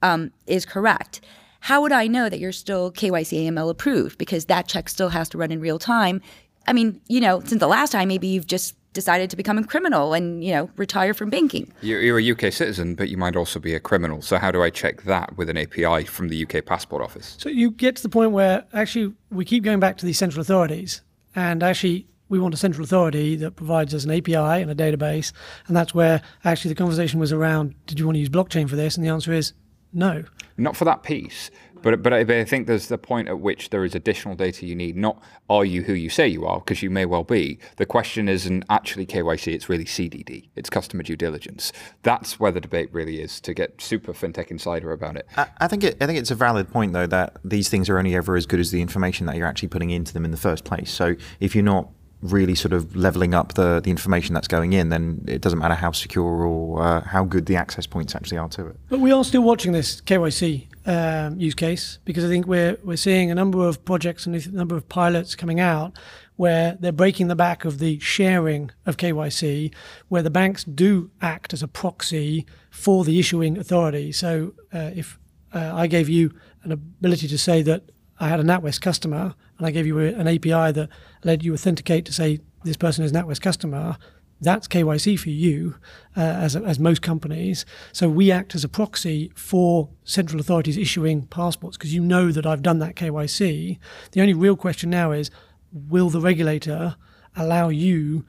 um, 0.01 0.31
is 0.47 0.65
correct. 0.65 1.21
How 1.61 1.83
would 1.83 1.93
I 1.93 2.07
know 2.07 2.29
that 2.29 2.39
you're 2.39 2.53
still 2.53 2.93
KYC 2.93 3.49
AML 3.49 3.69
approved? 3.69 4.19
Because 4.19 4.45
that 4.45 4.69
check 4.69 4.89
still 4.89 5.09
has 5.09 5.29
to 5.31 5.39
run 5.39 5.51
in 5.51 5.59
real 5.59 5.81
time. 5.81 6.23
I 6.69 6.73
mean, 6.73 7.01
you 7.09 7.21
know, 7.21 7.41
since 7.41 7.59
the 7.59 7.67
last 7.67 7.91
time, 7.91 8.07
maybe 8.07 8.29
you've 8.29 8.47
just 8.47 8.77
decided 8.97 9.31
to 9.31 9.37
become 9.37 9.59
a 9.59 9.65
criminal 9.65 10.15
and 10.15 10.43
you 10.43 10.53
know 10.53 10.69
retire 10.77 11.15
from 11.15 11.31
banking. 11.31 11.73
You're, 11.83 12.01
you're, 12.01 12.19
a 12.19 12.33
UK 12.33 12.53
citizen, 12.53 12.97
but 12.97 13.09
you 13.09 13.17
might 13.17 13.37
also 13.37 13.61
be 13.61 13.75
a 13.75 13.81
criminal. 13.81 14.23
So 14.23 14.39
how 14.39 14.51
do 14.51 14.63
I 14.63 14.71
check 14.71 15.03
that 15.03 15.37
with 15.37 15.49
an 15.49 15.57
API 15.57 16.05
from 16.05 16.29
the 16.29 16.45
UK 16.45 16.65
passport 16.65 17.03
office? 17.03 17.37
So 17.39 17.49
you 17.49 17.71
get 17.71 17.95
to 17.97 18.03
the 18.03 18.09
point 18.09 18.33
where 18.33 18.65
actually 18.73 19.15
we 19.31 19.45
keep 19.45 19.63
going 19.63 19.79
back 19.79 19.99
to 19.99 20.07
these 20.07 20.19
central 20.19 20.41
authorities, 20.41 21.03
and 21.37 21.63
actually 21.63 22.09
we 22.29 22.41
want 22.41 22.55
a 22.55 22.57
central 22.57 22.83
authority 22.83 23.37
that 23.37 23.55
provides 23.55 23.95
us 23.95 24.05
an 24.05 24.11
API 24.11 24.35
and 24.35 24.71
a 24.71 24.75
database, 24.75 25.33
and 25.69 25.77
that's 25.77 25.95
where 25.95 26.23
actually 26.45 26.71
the 26.71 26.75
conversation 26.75 27.21
was 27.21 27.33
around: 27.33 27.75
Did 27.87 28.01
you 28.01 28.07
want 28.07 28.17
to 28.17 28.21
use 28.21 28.31
blockchain 28.31 28.69
for 28.69 28.77
this? 28.77 28.97
And 28.97 29.05
the 29.05 29.11
answer 29.11 29.33
is 29.33 29.53
no. 29.93 30.25
Not 30.57 30.75
for 30.75 30.87
that 30.87 31.03
piece. 31.03 31.51
But, 31.83 32.03
but 32.03 32.13
I, 32.13 32.45
think 32.45 32.67
there's 32.67 32.89
the 32.89 32.99
point 32.99 33.29
at 33.29 33.41
which 33.41 33.71
there 33.71 33.85
is 33.85 33.95
additional 33.95 34.35
data 34.35 34.67
you 34.67 34.75
need. 34.75 34.97
Not 34.97 35.23
are 35.49 35.65
you 35.65 35.83
who 35.83 35.93
you 35.93 36.11
say 36.11 36.29
you 36.29 36.47
are, 36.47 36.59
because 36.59 36.83
you 36.83 36.91
may 36.91 37.05
well 37.05 37.25
be. 37.25 37.59
The 37.77 37.87
question 37.87 38.29
isn't 38.29 38.65
actually 38.69 39.07
KYC, 39.07 39.55
it's 39.55 39.69
really 39.69 39.85
CDD. 39.85 40.49
It's 40.57 40.71
customer 40.71 41.03
due 41.03 41.17
diligence. 41.17 41.73
That's 42.03 42.41
where 42.41 42.53
the 42.53 42.61
debate 42.61 42.93
really 42.93 43.21
is 43.21 43.41
to 43.41 43.55
get 43.55 43.81
super 43.81 44.13
fintech 44.13 44.51
insider 44.51 44.93
about 44.93 45.17
it. 45.17 45.27
I, 45.37 45.47
I 45.59 45.69
think 45.69 45.85
it, 45.85 45.97
I 46.01 46.07
think 46.07 46.19
it's 46.19 46.31
a 46.31 46.35
valid 46.35 46.71
point 46.71 46.93
though 46.93 47.07
that 47.07 47.37
these 47.45 47.69
things 47.69 47.89
are 47.89 47.99
only 47.99 48.15
ever 48.15 48.37
as 48.37 48.47
good 48.47 48.61
as 48.61 48.71
the 48.71 48.81
information 48.81 49.27
that 49.27 49.37
you're 49.37 49.47
actually 49.47 49.69
putting 49.69 49.91
into 49.91 50.13
them 50.13 50.25
in 50.25 50.31
the 50.31 50.37
first 50.37 50.65
place. 50.65 50.91
So 50.91 51.15
if 51.41 51.55
you're 51.55 51.65
not 51.65 51.89
really 52.23 52.55
sort 52.55 52.73
of 52.73 52.97
leveling 52.97 53.35
up 53.35 53.55
the, 53.55 53.81
the 53.81 53.91
information 53.91 54.35
that's 54.35 54.49
going 54.49 54.73
in, 54.73 54.89
then 54.89 55.23
it 55.27 55.41
doesn't 55.41 55.59
matter 55.59 55.75
how 55.75 55.93
secure 55.93 56.25
or 56.25 56.83
uh, 56.83 57.01
how 57.03 57.25
good 57.25 57.47
the 57.47 57.57
access 57.57 57.87
points 57.87 58.15
actually 58.15 58.39
are 58.39 58.49
to 58.49 58.67
it. 58.67 58.77
But 58.89 59.01
we 59.01 59.13
are 59.13 59.25
still 59.25 59.43
watching 59.43 59.73
this 59.73 60.01
KYC 60.01 60.67
um, 60.87 61.39
use 61.39 61.55
case 61.55 61.99
because 62.05 62.25
I 62.25 62.29
think 62.29 62.47
we're 62.47 62.79
we're 62.85 62.97
seeing 62.97 63.31
a 63.31 63.35
number 63.35 63.67
of 63.67 63.85
projects 63.85 64.25
and 64.25 64.35
a 64.37 64.51
number 64.51 64.77
of 64.77 64.89
pilots 64.89 65.35
coming 65.35 65.61
out 65.61 65.99
where 66.37 66.77
they're 66.81 66.93
breaking 66.93 67.29
the 67.29 67.35
back 67.35 67.65
of 67.65 67.79
the 67.79 67.99
sharing 67.99 68.71
of 68.85 68.97
KYC, 68.97 69.75
where 70.09 70.23
the 70.23 70.31
banks 70.31 70.65
do 70.65 71.11
act 71.21 71.53
as 71.53 71.63
a 71.63 71.69
proxy 71.69 72.47
for 72.71 73.05
the 73.05 73.19
issuing 73.19 73.59
authority. 73.59 74.13
So 74.13 74.53
uh, 74.73 74.91
if 74.95 75.19
uh, 75.53 75.73
I 75.75 75.87
gave 75.87 76.09
you 76.09 76.33
an 76.63 76.73
ability 76.73 77.27
to 77.29 77.39
say 77.39 77.63
that 77.63 77.91
I 78.21 78.29
had 78.29 78.39
a 78.39 78.45
NatWest 78.45 78.81
customer 78.81 79.35
and 79.59 79.67
I 79.67 79.71
gave 79.71 79.87
you 79.87 79.99
an 79.99 80.29
API 80.29 80.73
that 80.73 80.89
let 81.25 81.43
you 81.43 81.55
authenticate 81.55 82.05
to 82.07 82.13
say 82.13 82.41
this 82.65 82.77
person 82.77 83.05
is 83.05 83.13
NatWest 83.13 83.41
customer, 83.41 83.97
that's 84.41 84.69
KYC 84.69 85.19
for 85.19 85.31
you, 85.31 85.77
uh, 86.17 86.21
as, 86.21 86.57
as 86.57 86.79
most 86.79 87.01
companies. 87.01 87.65
So 87.93 88.09
we 88.09 88.31
act 88.31 88.55
as 88.55 88.65
a 88.65 88.69
proxy 88.69 89.33
for 89.35 89.89
central 90.05 90.41
authorities 90.41 90.77
issuing 90.77 91.27
passports 91.27 91.77
because 91.77 91.95
you 91.95 92.03
know 92.03 92.31
that 92.33 92.45
I've 92.45 92.63
done 92.63 92.79
that 92.81 92.97
KYC. 92.97 93.79
The 94.13 94.21
only 94.21 94.35
real 94.35 94.57
question 94.57 94.91
now 94.91 95.13
is 95.13 95.31
will 95.73 96.11
the 96.11 96.21
regulator 96.21 96.97
allow 97.35 97.69
you, 97.69 98.25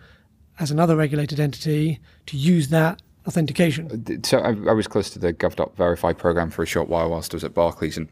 as 0.60 0.72
another 0.72 0.96
regulated 0.96 1.40
entity, 1.40 2.00
to 2.28 2.38
use 2.38 2.70
that 2.70 3.02
authentication? 3.26 4.24
So 4.24 4.40
I, 4.40 4.50
I 4.50 4.74
was 4.74 4.88
close 4.88 5.10
to 5.12 5.20
the 5.20 5.34
gov.verify 5.34 6.14
program 6.14 6.50
for 6.50 6.64
a 6.64 6.66
short 6.66 6.88
while 6.88 7.10
whilst 7.10 7.34
I 7.34 7.36
was 7.36 7.44
at 7.44 7.54
Barclays, 7.54 7.98
and 7.98 8.08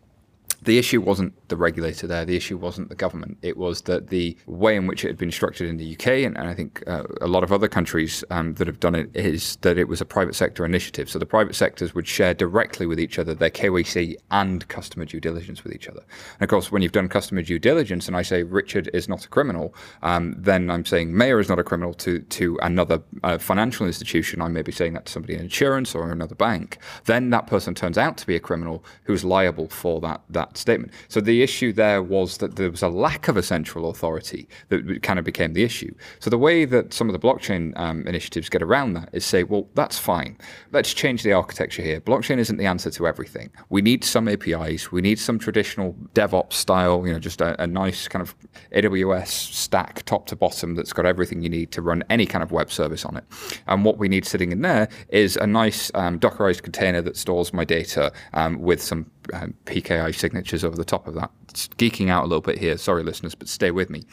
the 0.65 0.78
issue 0.78 0.99
wasn't 0.99 1.34
the 1.47 1.56
regulator 1.56 2.08
there. 2.08 2.25
The 2.25 2.36
issue 2.36 2.58
wasn't 2.58 2.89
the 2.89 2.95
government. 2.95 3.38
It 3.41 3.58
was 3.58 3.82
that 3.84 4.08
the 4.10 4.36
way 4.47 4.75
in 4.75 4.88
which 4.88 5.06
it 5.06 5.08
had 5.08 5.17
been 5.17 5.32
structured 5.32 5.69
in 5.69 5.78
the 5.78 5.93
UK, 5.93 6.08
and, 6.08 6.38
and 6.38 6.47
I 6.47 6.54
think 6.54 6.84
uh, 6.88 7.04
a 7.21 7.28
lot 7.28 7.43
of 7.43 7.51
other 7.51 7.67
countries 7.67 8.23
um, 8.32 8.56
that 8.56 8.67
have 8.67 8.80
done 8.80 8.95
it, 8.95 9.10
is 9.15 9.58
that 9.58 9.78
it 9.78 9.88
was 9.88 10.01
a 10.01 10.06
private 10.06 10.36
sector 10.36 10.65
initiative. 10.65 11.10
So 11.10 11.19
the 11.19 11.25
private 11.25 11.56
sectors 11.56 11.93
would 11.93 12.08
share 12.08 12.34
directly 12.34 12.86
with 12.88 12.99
each 12.99 13.19
other 13.19 13.34
their 13.34 13.49
KYC 13.49 14.15
and 14.32 14.67
customer 14.67 15.06
due 15.06 15.19
diligence 15.19 15.63
with 15.63 15.73
each 15.73 15.88
other. 15.88 16.01
And 16.39 16.43
of 16.43 16.49
course, 16.49 16.71
when 16.71 16.82
you've 16.82 16.91
done 16.91 17.10
customer 17.10 17.43
due 17.43 17.60
diligence, 17.60 18.08
and 18.08 18.17
I 18.17 18.23
say 18.23 18.43
Richard 18.43 18.89
is 18.93 19.08
not 19.08 19.25
a 19.25 19.30
criminal, 19.30 19.73
um, 20.01 20.36
then 20.38 20.69
I'm 20.69 20.86
saying 20.86 21.15
Maya 21.15 21.38
is 21.38 21.49
not 21.49 21.60
a 21.60 21.63
criminal 21.63 21.93
to 21.95 22.19
to 22.19 22.58
another 22.62 23.01
uh, 23.23 23.38
financial 23.38 23.86
institution. 23.86 24.41
I 24.41 24.47
may 24.47 24.63
be 24.63 24.71
saying 24.71 24.93
that 24.93 25.06
to 25.06 25.12
somebody 25.12 25.36
in 25.36 25.41
insurance 25.41 25.93
or 25.93 26.12
another 26.12 26.36
bank. 26.36 26.80
Then 27.06 27.30
that 27.30 27.45
person 27.47 27.75
turns 27.75 27.97
out 27.97 28.17
to 28.17 28.28
be 28.28 28.36
a 28.36 28.39
criminal 28.39 28.84
who's 29.04 29.23
liable 29.23 29.69
for 29.69 30.01
that 30.01 30.21
that 30.30 30.55
statement. 30.58 30.91
So 31.08 31.22
the 31.22 31.41
issue 31.41 31.74
there 31.74 32.02
was 32.02 32.38
that 32.38 32.56
there 32.56 32.72
was 32.72 32.82
a 32.82 32.89
lack 32.89 33.28
of 33.28 33.38
a 33.38 33.44
central 33.44 33.89
authority 33.89 34.48
that 34.70 35.04
kind 35.04 35.20
of 35.20 35.26
became 35.26 35.54
the 35.54 35.63
issue. 35.63 35.94
So 36.20 36.30
the 36.30 36.38
way 36.38 36.65
that 36.65 36.94
some 36.94 37.10
of 37.10 37.13
the 37.13 37.20
blockchain 37.20 37.74
um, 37.78 38.06
initiatives 38.08 38.50
get 38.50 38.62
around 38.62 38.94
that 38.94 39.10
is 39.13 39.26
say, 39.26 39.44
well, 39.44 39.68
that's 39.74 39.98
fine. 39.98 40.38
Let's 40.72 40.94
change 40.94 41.24
the 41.24 41.34
architecture 41.34 41.82
here. 41.82 42.02
Blockchain 42.02 42.38
isn't 42.38 42.58
the 42.58 42.65
answer 42.65 42.91
to 42.91 43.08
everything. 43.08 43.50
We 43.70 43.82
need 43.82 44.04
some 44.04 44.28
APIs. 44.28 44.91
We 44.91 45.02
need 45.02 45.20
some 45.20 45.39
traditional 45.39 45.96
DevOps 46.13 46.54
style, 46.54 47.06
you 47.06 47.13
know, 47.13 47.20
just 47.20 47.41
a, 47.41 47.62
a 47.62 47.68
nice 47.68 48.08
kind 48.08 48.22
of 48.22 48.36
AWS 48.74 49.28
stack 49.28 50.04
top 50.06 50.26
to 50.28 50.36
bottom 50.36 50.76
that's 50.76 50.94
got 50.94 51.06
everything 51.06 51.41
you 51.41 51.50
need 51.50 51.72
to 51.72 51.82
run 51.82 52.04
any 52.10 52.26
kind 52.26 52.44
of 52.44 52.52
web 52.52 52.72
service 52.72 53.06
on 53.06 53.18
it. 53.18 53.24
And 53.68 53.86
what 53.86 53.98
we 53.98 54.08
need 54.08 54.26
sitting 54.26 54.52
in 54.52 54.62
there 54.62 54.89
is 55.10 55.38
a 55.38 55.48
nice 55.48 55.91
um, 55.94 56.20
Dockerized 56.20 56.63
container 56.63 57.02
that 57.02 57.18
stores 57.18 57.54
my 57.54 57.63
data 57.63 58.12
um, 58.34 58.60
with 58.60 58.82
some 58.82 59.10
um, 59.33 59.53
PKI 59.65 60.13
signatures 60.13 60.63
over 60.63 60.75
the 60.75 60.85
top 60.85 61.07
of 61.07 61.15
that. 61.15 61.31
It's 61.49 61.67
geeking 61.69 62.09
out 62.09 62.23
a 62.23 62.27
little 62.27 62.41
bit 62.41 62.57
here. 62.57 62.77
Sorry, 62.77 63.03
listeners, 63.03 63.35
but 63.35 63.47
stay 63.47 63.71
with 63.71 63.89
me. 63.89 64.03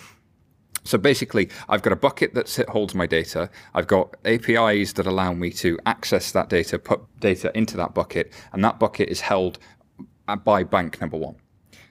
So 0.84 0.98
basically, 0.98 1.48
I've 1.68 1.82
got 1.82 1.92
a 1.92 1.96
bucket 1.96 2.34
that 2.34 2.48
holds 2.68 2.94
my 2.94 3.06
data. 3.06 3.50
I've 3.74 3.86
got 3.86 4.16
APIs 4.24 4.94
that 4.94 5.06
allow 5.06 5.32
me 5.32 5.50
to 5.52 5.78
access 5.86 6.32
that 6.32 6.48
data, 6.48 6.78
put 6.78 7.00
data 7.20 7.56
into 7.56 7.76
that 7.76 7.94
bucket, 7.94 8.32
and 8.52 8.64
that 8.64 8.80
bucket 8.80 9.08
is 9.08 9.20
held 9.20 9.58
by 10.44 10.64
bank 10.64 11.00
number 11.00 11.16
one. 11.16 11.36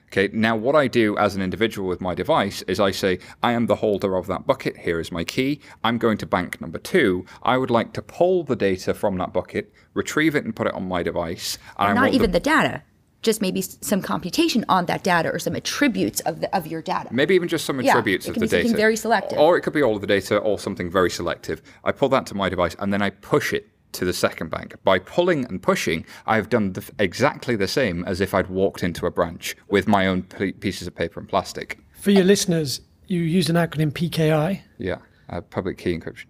Okay, 0.08 0.28
now 0.34 0.54
what 0.54 0.76
I 0.76 0.88
do 0.88 1.16
as 1.16 1.34
an 1.36 1.40
individual 1.40 1.88
with 1.88 2.02
my 2.02 2.14
device 2.14 2.60
is 2.62 2.78
I 2.78 2.90
say, 2.90 3.18
I 3.42 3.52
am 3.52 3.64
the 3.64 3.76
holder 3.76 4.14
of 4.16 4.26
that 4.26 4.46
bucket. 4.46 4.76
Here 4.76 5.00
is 5.00 5.10
my 5.10 5.24
key. 5.24 5.62
I'm 5.84 5.96
going 5.96 6.18
to 6.18 6.26
bank 6.26 6.60
number 6.60 6.78
two. 6.78 7.24
I 7.42 7.56
would 7.56 7.70
like 7.70 7.94
to 7.94 8.02
pull 8.02 8.44
the 8.44 8.54
data 8.54 8.92
from 8.92 9.16
that 9.16 9.32
bucket, 9.32 9.72
retrieve 9.94 10.34
it, 10.34 10.44
and 10.44 10.54
put 10.54 10.66
it 10.66 10.74
on 10.74 10.86
my 10.86 11.02
device. 11.02 11.56
And 11.78 11.94
not 11.94 12.12
even 12.12 12.30
the, 12.30 12.40
the 12.40 12.44
data 12.44 12.82
just 13.22 13.40
maybe 13.40 13.62
some 13.62 14.02
computation 14.02 14.64
on 14.68 14.86
that 14.86 15.04
data 15.04 15.30
or 15.30 15.38
some 15.38 15.56
attributes 15.56 16.20
of 16.20 16.40
the, 16.40 16.54
of 16.54 16.66
your 16.66 16.82
data. 16.82 17.08
Maybe 17.12 17.34
even 17.34 17.48
just 17.48 17.64
some 17.64 17.80
attributes 17.80 18.26
yeah, 18.26 18.32
of 18.32 18.38
the 18.38 18.46
data. 18.48 18.76
very 18.76 18.96
selective. 18.96 19.38
Or 19.38 19.56
it 19.56 19.62
could 19.62 19.72
be 19.72 19.82
all 19.82 19.94
of 19.94 20.00
the 20.00 20.06
data 20.06 20.38
or 20.38 20.58
something 20.58 20.90
very 20.90 21.10
selective. 21.10 21.62
I 21.84 21.92
pull 21.92 22.08
that 22.10 22.26
to 22.26 22.34
my 22.34 22.48
device 22.48 22.76
and 22.78 22.92
then 22.92 23.00
I 23.00 23.10
push 23.10 23.52
it 23.52 23.68
to 23.92 24.04
the 24.04 24.12
second 24.12 24.50
bank. 24.50 24.74
By 24.84 24.98
pulling 24.98 25.44
and 25.44 25.62
pushing, 25.62 26.04
I've 26.26 26.48
done 26.48 26.72
the, 26.72 26.90
exactly 26.98 27.56
the 27.56 27.68
same 27.68 28.04
as 28.04 28.20
if 28.20 28.34
I'd 28.34 28.48
walked 28.48 28.82
into 28.82 29.06
a 29.06 29.10
branch 29.10 29.54
with 29.68 29.86
my 29.86 30.06
own 30.06 30.22
p- 30.22 30.52
pieces 30.52 30.88
of 30.88 30.94
paper 30.94 31.20
and 31.20 31.28
plastic. 31.28 31.78
For 32.00 32.10
your 32.10 32.24
listeners, 32.24 32.80
you 33.06 33.20
use 33.20 33.48
an 33.48 33.56
acronym 33.56 33.92
PKI. 33.92 34.62
Yeah, 34.78 34.98
uh, 35.28 35.42
public 35.42 35.78
key 35.78 35.96
encryption. 35.96 36.24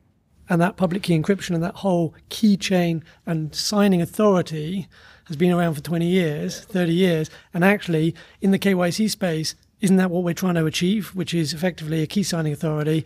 And 0.49 0.61
that 0.61 0.77
public 0.77 1.05
key 1.05 1.19
encryption 1.19 1.55
and 1.55 1.63
that 1.63 1.77
whole 1.77 2.15
key 2.29 2.57
chain 2.57 3.05
and 3.25 3.55
signing 3.55 4.03
authority 4.03 4.89
has 5.25 5.37
been 5.37 5.53
around 5.53 5.75
for 5.75 5.81
20 5.81 6.07
years, 6.07 6.61
30 6.61 6.93
years, 6.93 7.31
and 7.55 7.65
actually 7.65 8.15
in 8.41 8.51
the 8.51 8.59
KYC 8.59 9.11
space, 9.11 9.55
isn't 9.81 9.97
that 9.97 10.11
what 10.11 10.23
we're 10.23 10.33
trying 10.33 10.55
to 10.55 10.65
achieve, 10.65 11.09
which 11.09 11.35
is 11.35 11.53
effectively 11.53 12.03
a 12.03 12.07
key 12.07 12.23
signing 12.23 12.53
authority 12.53 13.05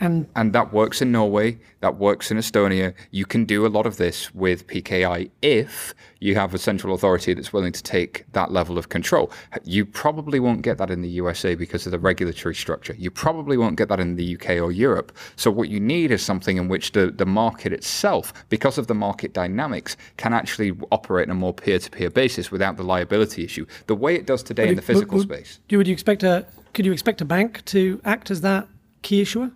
and, 0.00 0.28
and 0.36 0.52
that 0.52 0.72
works 0.72 1.02
in 1.02 1.10
Norway, 1.10 1.58
that 1.80 1.96
works 1.96 2.30
in 2.30 2.36
Estonia. 2.36 2.94
You 3.10 3.26
can 3.26 3.44
do 3.44 3.66
a 3.66 3.68
lot 3.68 3.86
of 3.86 3.96
this 3.96 4.34
with 4.34 4.66
PKI 4.66 5.30
if 5.42 5.94
you 6.20 6.34
have 6.34 6.54
a 6.54 6.58
central 6.58 6.94
authority 6.94 7.34
that's 7.34 7.52
willing 7.52 7.72
to 7.72 7.82
take 7.82 8.24
that 8.32 8.52
level 8.52 8.78
of 8.78 8.88
control. 8.88 9.30
You 9.64 9.84
probably 9.84 10.40
won't 10.40 10.62
get 10.62 10.78
that 10.78 10.90
in 10.90 11.02
the 11.02 11.08
USA 11.08 11.54
because 11.54 11.86
of 11.86 11.92
the 11.92 11.98
regulatory 11.98 12.54
structure. 12.54 12.94
You 12.98 13.10
probably 13.10 13.56
won't 13.56 13.76
get 13.76 13.88
that 13.88 14.00
in 14.00 14.16
the 14.16 14.36
UK 14.36 14.50
or 14.62 14.70
Europe. 14.70 15.16
So 15.36 15.50
what 15.50 15.68
you 15.68 15.80
need 15.80 16.10
is 16.10 16.22
something 16.22 16.56
in 16.56 16.68
which 16.68 16.92
the, 16.92 17.10
the 17.10 17.26
market 17.26 17.72
itself, 17.72 18.32
because 18.48 18.78
of 18.78 18.86
the 18.86 18.94
market 18.94 19.32
dynamics, 19.32 19.96
can 20.16 20.32
actually 20.32 20.72
operate 20.92 21.28
on 21.28 21.32
a 21.32 21.38
more 21.38 21.54
peer-to-peer 21.54 22.10
basis 22.10 22.50
without 22.50 22.76
the 22.76 22.84
liability 22.84 23.44
issue, 23.44 23.66
the 23.86 23.96
way 23.96 24.14
it 24.14 24.26
does 24.26 24.42
today 24.42 24.68
in 24.68 24.76
the 24.76 24.82
physical 24.82 25.18
would, 25.18 25.26
space. 25.26 25.60
Would 25.70 25.86
you 25.86 25.92
expect 25.92 26.22
a 26.22 26.46
could 26.74 26.86
you 26.86 26.92
expect 26.92 27.20
a 27.20 27.24
bank 27.24 27.64
to 27.66 28.00
act 28.04 28.30
as 28.30 28.42
that 28.42 28.68
key 29.02 29.20
issuer? 29.20 29.50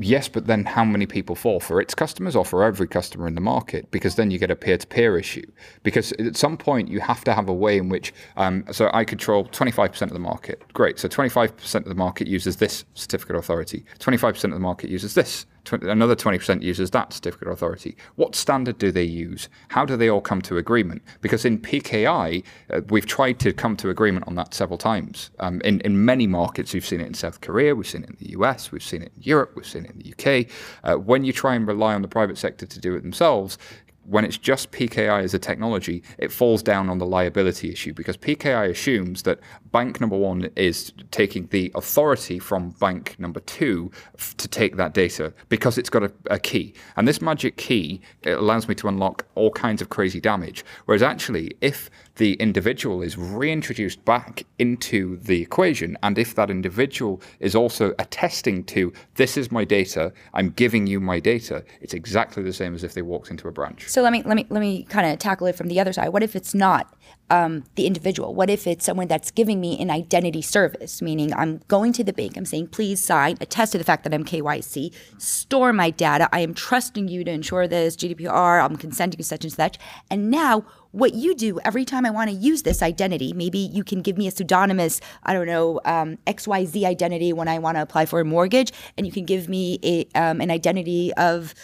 Yes, 0.00 0.28
but 0.28 0.46
then 0.46 0.64
how 0.64 0.84
many 0.84 1.06
people 1.06 1.34
fall 1.34 1.58
for 1.58 1.80
its 1.80 1.92
customers 1.92 2.36
or 2.36 2.44
for 2.44 2.62
every 2.62 2.86
customer 2.86 3.26
in 3.26 3.34
the 3.34 3.40
market? 3.40 3.90
Because 3.90 4.14
then 4.14 4.30
you 4.30 4.38
get 4.38 4.50
a 4.50 4.56
peer-to-peer 4.56 5.18
issue. 5.18 5.46
Because 5.82 6.12
at 6.12 6.36
some 6.36 6.56
point 6.56 6.88
you 6.88 7.00
have 7.00 7.24
to 7.24 7.34
have 7.34 7.48
a 7.48 7.52
way 7.52 7.78
in 7.78 7.88
which, 7.88 8.14
um, 8.36 8.64
so 8.70 8.90
I 8.94 9.04
control 9.04 9.46
25% 9.46 10.02
of 10.02 10.10
the 10.10 10.20
market. 10.20 10.62
Great. 10.72 11.00
So 11.00 11.08
25% 11.08 11.74
of 11.74 11.84
the 11.84 11.96
market 11.96 12.28
uses 12.28 12.56
this 12.56 12.84
certificate 12.94 13.34
authority. 13.34 13.84
25% 13.98 14.44
of 14.44 14.50
the 14.52 14.60
market 14.60 14.88
uses 14.88 15.14
this 15.14 15.46
another 15.72 16.16
20% 16.16 16.62
uses 16.62 16.90
that 16.90 17.12
certificate 17.12 17.48
authority. 17.48 17.96
What 18.16 18.34
standard 18.34 18.78
do 18.78 18.90
they 18.90 19.04
use? 19.04 19.48
How 19.68 19.84
do 19.84 19.96
they 19.96 20.08
all 20.08 20.20
come 20.20 20.42
to 20.42 20.58
agreement? 20.58 21.02
Because 21.20 21.44
in 21.44 21.58
PKI, 21.58 22.44
uh, 22.70 22.80
we've 22.88 23.06
tried 23.06 23.38
to 23.40 23.52
come 23.52 23.76
to 23.76 23.90
agreement 23.90 24.26
on 24.26 24.34
that 24.36 24.54
several 24.54 24.78
times. 24.78 25.30
Um, 25.40 25.60
in, 25.62 25.80
in 25.80 26.04
many 26.04 26.26
markets, 26.26 26.74
we've 26.74 26.86
seen 26.86 27.00
it 27.00 27.06
in 27.06 27.14
South 27.14 27.40
Korea, 27.40 27.74
we've 27.74 27.86
seen 27.86 28.04
it 28.04 28.10
in 28.10 28.16
the 28.20 28.30
US, 28.30 28.72
we've 28.72 28.82
seen 28.82 29.02
it 29.02 29.12
in 29.16 29.22
Europe, 29.22 29.52
we've 29.54 29.66
seen 29.66 29.84
it 29.84 29.92
in 29.92 29.98
the 29.98 30.12
UK. 30.12 30.46
Uh, 30.84 30.98
when 30.98 31.24
you 31.24 31.32
try 31.32 31.54
and 31.54 31.66
rely 31.66 31.94
on 31.94 32.02
the 32.02 32.08
private 32.08 32.38
sector 32.38 32.66
to 32.66 32.80
do 32.80 32.94
it 32.94 33.02
themselves, 33.02 33.58
when 34.08 34.24
it's 34.24 34.38
just 34.38 34.70
PKI 34.72 35.22
as 35.22 35.34
a 35.34 35.38
technology, 35.38 36.02
it 36.16 36.32
falls 36.32 36.62
down 36.62 36.88
on 36.88 36.98
the 36.98 37.04
liability 37.04 37.70
issue 37.70 37.92
because 37.92 38.16
PKI 38.16 38.70
assumes 38.70 39.22
that 39.24 39.38
bank 39.70 40.00
number 40.00 40.16
one 40.16 40.50
is 40.56 40.92
taking 41.10 41.46
the 41.48 41.70
authority 41.74 42.38
from 42.38 42.70
bank 42.80 43.16
number 43.18 43.40
two 43.40 43.90
f- 44.16 44.34
to 44.38 44.48
take 44.48 44.76
that 44.76 44.94
data 44.94 45.32
because 45.50 45.76
it's 45.76 45.90
got 45.90 46.02
a, 46.02 46.12
a 46.30 46.38
key. 46.38 46.74
And 46.96 47.06
this 47.06 47.20
magic 47.20 47.58
key 47.58 48.00
allows 48.24 48.66
me 48.66 48.74
to 48.76 48.88
unlock 48.88 49.26
all 49.34 49.50
kinds 49.50 49.82
of 49.82 49.90
crazy 49.90 50.20
damage. 50.20 50.64
Whereas 50.86 51.02
actually, 51.02 51.52
if 51.60 51.90
the 52.18 52.34
individual 52.34 53.00
is 53.00 53.16
reintroduced 53.16 54.04
back 54.04 54.44
into 54.58 55.16
the 55.18 55.40
equation. 55.40 55.96
And 56.02 56.18
if 56.18 56.34
that 56.34 56.50
individual 56.50 57.22
is 57.40 57.54
also 57.54 57.94
attesting 57.98 58.64
to, 58.64 58.92
this 59.14 59.36
is 59.36 59.50
my 59.50 59.64
data, 59.64 60.12
I'm 60.34 60.50
giving 60.50 60.86
you 60.86 61.00
my 61.00 61.20
data, 61.20 61.64
it's 61.80 61.94
exactly 61.94 62.42
the 62.42 62.52
same 62.52 62.74
as 62.74 62.84
if 62.84 62.94
they 62.94 63.02
walked 63.02 63.30
into 63.30 63.48
a 63.48 63.52
branch. 63.52 63.88
So 63.88 64.02
let 64.02 64.12
me 64.12 64.22
let 64.24 64.34
me 64.34 64.46
let 64.50 64.60
me 64.60 64.82
kind 64.84 65.10
of 65.10 65.18
tackle 65.18 65.46
it 65.46 65.56
from 65.56 65.68
the 65.68 65.80
other 65.80 65.92
side. 65.92 66.08
What 66.10 66.22
if 66.24 66.34
it's 66.34 66.54
not 66.54 66.92
um, 67.30 67.64
the 67.76 67.86
individual? 67.86 68.34
What 68.34 68.50
if 68.50 68.66
it's 68.66 68.84
someone 68.84 69.06
that's 69.06 69.30
giving 69.30 69.60
me 69.60 69.78
an 69.78 69.90
identity 69.90 70.42
service, 70.42 71.00
meaning 71.00 71.32
I'm 71.34 71.60
going 71.68 71.92
to 71.94 72.04
the 72.04 72.12
bank, 72.12 72.36
I'm 72.36 72.44
saying, 72.44 72.68
please 72.68 73.04
sign, 73.04 73.36
attest 73.40 73.72
to 73.72 73.78
the 73.78 73.84
fact 73.84 74.04
that 74.04 74.14
I'm 74.14 74.24
KYC, 74.24 74.92
store 75.18 75.72
my 75.72 75.90
data, 75.90 76.28
I 76.32 76.40
am 76.40 76.54
trusting 76.54 77.08
you 77.08 77.22
to 77.24 77.30
ensure 77.30 77.68
this 77.68 77.96
GDPR, 77.96 78.64
I'm 78.64 78.76
consenting 78.76 79.18
to 79.18 79.24
such 79.24 79.44
and 79.44 79.52
such, 79.52 79.78
and 80.10 80.30
now 80.30 80.64
what 80.98 81.14
you 81.14 81.34
do 81.34 81.60
every 81.64 81.84
time 81.84 82.04
I 82.04 82.10
want 82.10 82.30
to 82.30 82.36
use 82.36 82.62
this 82.62 82.82
identity, 82.82 83.32
maybe 83.32 83.58
you 83.58 83.84
can 83.84 84.02
give 84.02 84.18
me 84.18 84.26
a 84.26 84.30
pseudonymous, 84.30 85.00
I 85.22 85.32
don't 85.32 85.46
know, 85.46 85.80
um, 85.84 86.18
XYZ 86.26 86.84
identity 86.84 87.32
when 87.32 87.48
I 87.48 87.58
want 87.58 87.76
to 87.76 87.82
apply 87.82 88.06
for 88.06 88.20
a 88.20 88.24
mortgage, 88.24 88.72
and 88.96 89.06
you 89.06 89.12
can 89.12 89.24
give 89.24 89.48
me 89.48 89.78
a, 89.84 90.06
um, 90.18 90.40
an 90.40 90.50
identity 90.50 91.12
of 91.14 91.54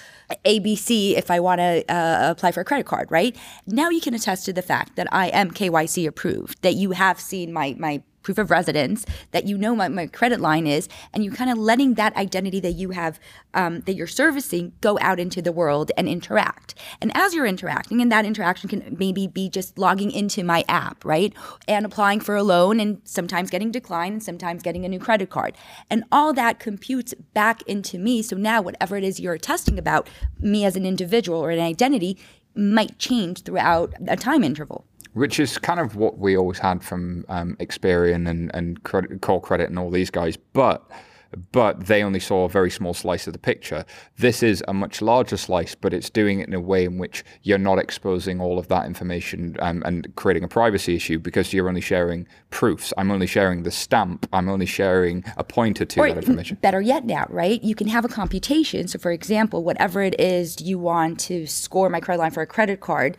ABC 0.44 1.16
if 1.16 1.31
I 1.31 1.40
want 1.40 1.59
to 1.59 1.85
uh, 1.92 2.31
apply 2.31 2.53
for 2.53 2.61
a 2.61 2.64
credit 2.64 2.87
card, 2.87 3.11
right? 3.11 3.37
Now 3.66 3.90
you 3.90 4.01
can 4.01 4.14
attest 4.14 4.47
to 4.47 4.53
the 4.53 4.62
fact 4.62 4.97
that 4.97 5.09
I 5.12 5.29
am 5.29 5.51
KYC 5.51 6.07
approved, 6.07 6.62
that 6.62 6.75
you 6.75 6.92
have 6.92 7.20
seen 7.20 7.53
my 7.53 7.75
my 7.79 8.03
proof 8.24 8.38
of 8.38 8.50
residence, 8.50 9.06
that 9.30 9.46
you 9.46 9.56
know 9.56 9.76
my, 9.76 9.87
my 9.88 10.06
credit 10.06 10.40
line 10.40 10.66
is, 10.66 10.88
and 11.12 11.24
you 11.24 11.30
kind 11.30 11.50
of 11.50 11.58
letting 11.58 11.94
that 11.94 12.16
identity 12.16 12.58
that 12.60 12.72
you 12.72 12.90
have, 12.90 13.20
um, 13.54 13.82
that 13.82 13.94
you're 13.94 14.06
servicing, 14.08 14.72
go 14.80 14.98
out 15.00 15.20
into 15.20 15.40
the 15.40 15.52
world 15.52 15.92
and 15.96 16.08
interact. 16.08 16.74
And 17.00 17.16
as 17.16 17.34
you're 17.34 17.46
interacting, 17.46 18.00
and 18.00 18.10
that 18.10 18.24
interaction 18.24 18.68
can 18.68 18.96
maybe 18.98 19.26
be 19.26 19.48
just 19.48 19.78
logging 19.78 20.10
into 20.10 20.42
my 20.42 20.64
app, 20.68 21.04
right? 21.04 21.32
And 21.68 21.87
applying 21.87 22.20
for 22.20 22.34
a 22.34 22.42
loan 22.42 22.80
and 22.80 23.00
sometimes 23.04 23.50
getting 23.50 23.70
declined 23.70 24.14
and 24.14 24.22
sometimes 24.22 24.62
getting 24.62 24.84
a 24.84 24.88
new 24.88 24.98
credit 24.98 25.30
card. 25.30 25.56
And 25.90 26.04
all 26.10 26.32
that 26.32 26.58
computes 26.58 27.14
back 27.34 27.62
into 27.62 27.98
me. 27.98 28.22
So 28.22 28.37
now, 28.37 28.62
whatever 28.62 28.96
it 28.96 29.04
is 29.04 29.20
you're 29.20 29.38
testing 29.38 29.78
about, 29.78 30.08
me 30.40 30.64
as 30.64 30.76
an 30.76 30.87
individual 30.87 31.38
or 31.38 31.50
an 31.50 31.60
identity, 31.60 32.18
might 32.56 32.98
change 32.98 33.42
throughout 33.42 33.92
a 34.06 34.16
time 34.16 34.44
interval 34.44 34.84
which 35.14 35.40
is 35.40 35.59
kind 35.59 35.81
of 35.81 35.96
what 35.96 36.18
we 36.18 36.37
always 36.37 36.59
had 36.59 36.83
from 36.85 37.24
um, 37.29 37.57
Experian 37.57 38.29
and, 38.29 38.50
and 38.55 38.83
credit, 38.83 39.20
Callcredit 39.20 39.66
and 39.66 39.79
all 39.79 39.90
these 39.90 40.11
guys. 40.11 40.37
But 40.37 40.88
but 41.53 41.87
they 41.87 42.03
only 42.03 42.20
saw 42.20 42.44
a 42.44 42.48
very 42.48 42.70
small 42.70 42.94
slice 42.94 43.27
of 43.27 43.33
the 43.33 43.38
picture. 43.38 43.85
This 44.18 44.42
is 44.42 44.62
a 44.68 44.74
much 44.74 45.03
larger 45.03 45.37
slice, 45.37 45.74
but 45.74 45.92
it's 45.92 46.11
doing 46.11 46.40
it 46.40 46.48
in 46.48 46.55
a 46.55 46.61
way 46.61 46.85
in 46.85 46.98
which 46.98 47.24
you're 47.42 47.59
not 47.59 47.79
exposing 47.79 48.40
all 48.40 48.59
of 48.59 48.68
that 48.68 48.87
information 48.87 49.57
um, 49.61 49.83
and 49.85 50.14
creating 50.16 50.44
a 50.44 50.48
privacy 50.48 50.94
issue 50.94 51.18
because 51.18 51.53
you're 51.53 51.68
only 51.68 51.81
sharing 51.81 52.27
proofs. 52.50 52.92
I'm 52.96 53.11
only 53.11 53.27
sharing 53.27 53.62
the 53.62 53.70
stamp. 53.70 54.29
I'm 54.33 54.48
only 54.48 54.66
sharing 54.66 55.24
a 55.37 55.44
pointer 55.44 55.85
to 55.85 56.00
or 56.00 56.09
that 56.09 56.18
information. 56.18 56.59
Better 56.61 56.81
yet, 56.81 57.05
now, 57.05 57.27
right? 57.29 57.62
You 57.62 57.74
can 57.74 57.88
have 57.88 58.05
a 58.05 58.09
computation. 58.09 58.88
So, 58.88 58.98
for 58.98 59.11
example, 59.11 59.64
whatever 59.64 60.03
it 60.03 60.18
is 60.20 60.61
you 60.61 60.79
want 60.79 61.18
to 61.20 61.46
score 61.46 61.88
my 61.88 62.00
credit 62.00 62.20
line 62.20 62.31
for 62.31 62.42
a 62.42 62.46
credit 62.46 62.81
card, 62.81 63.16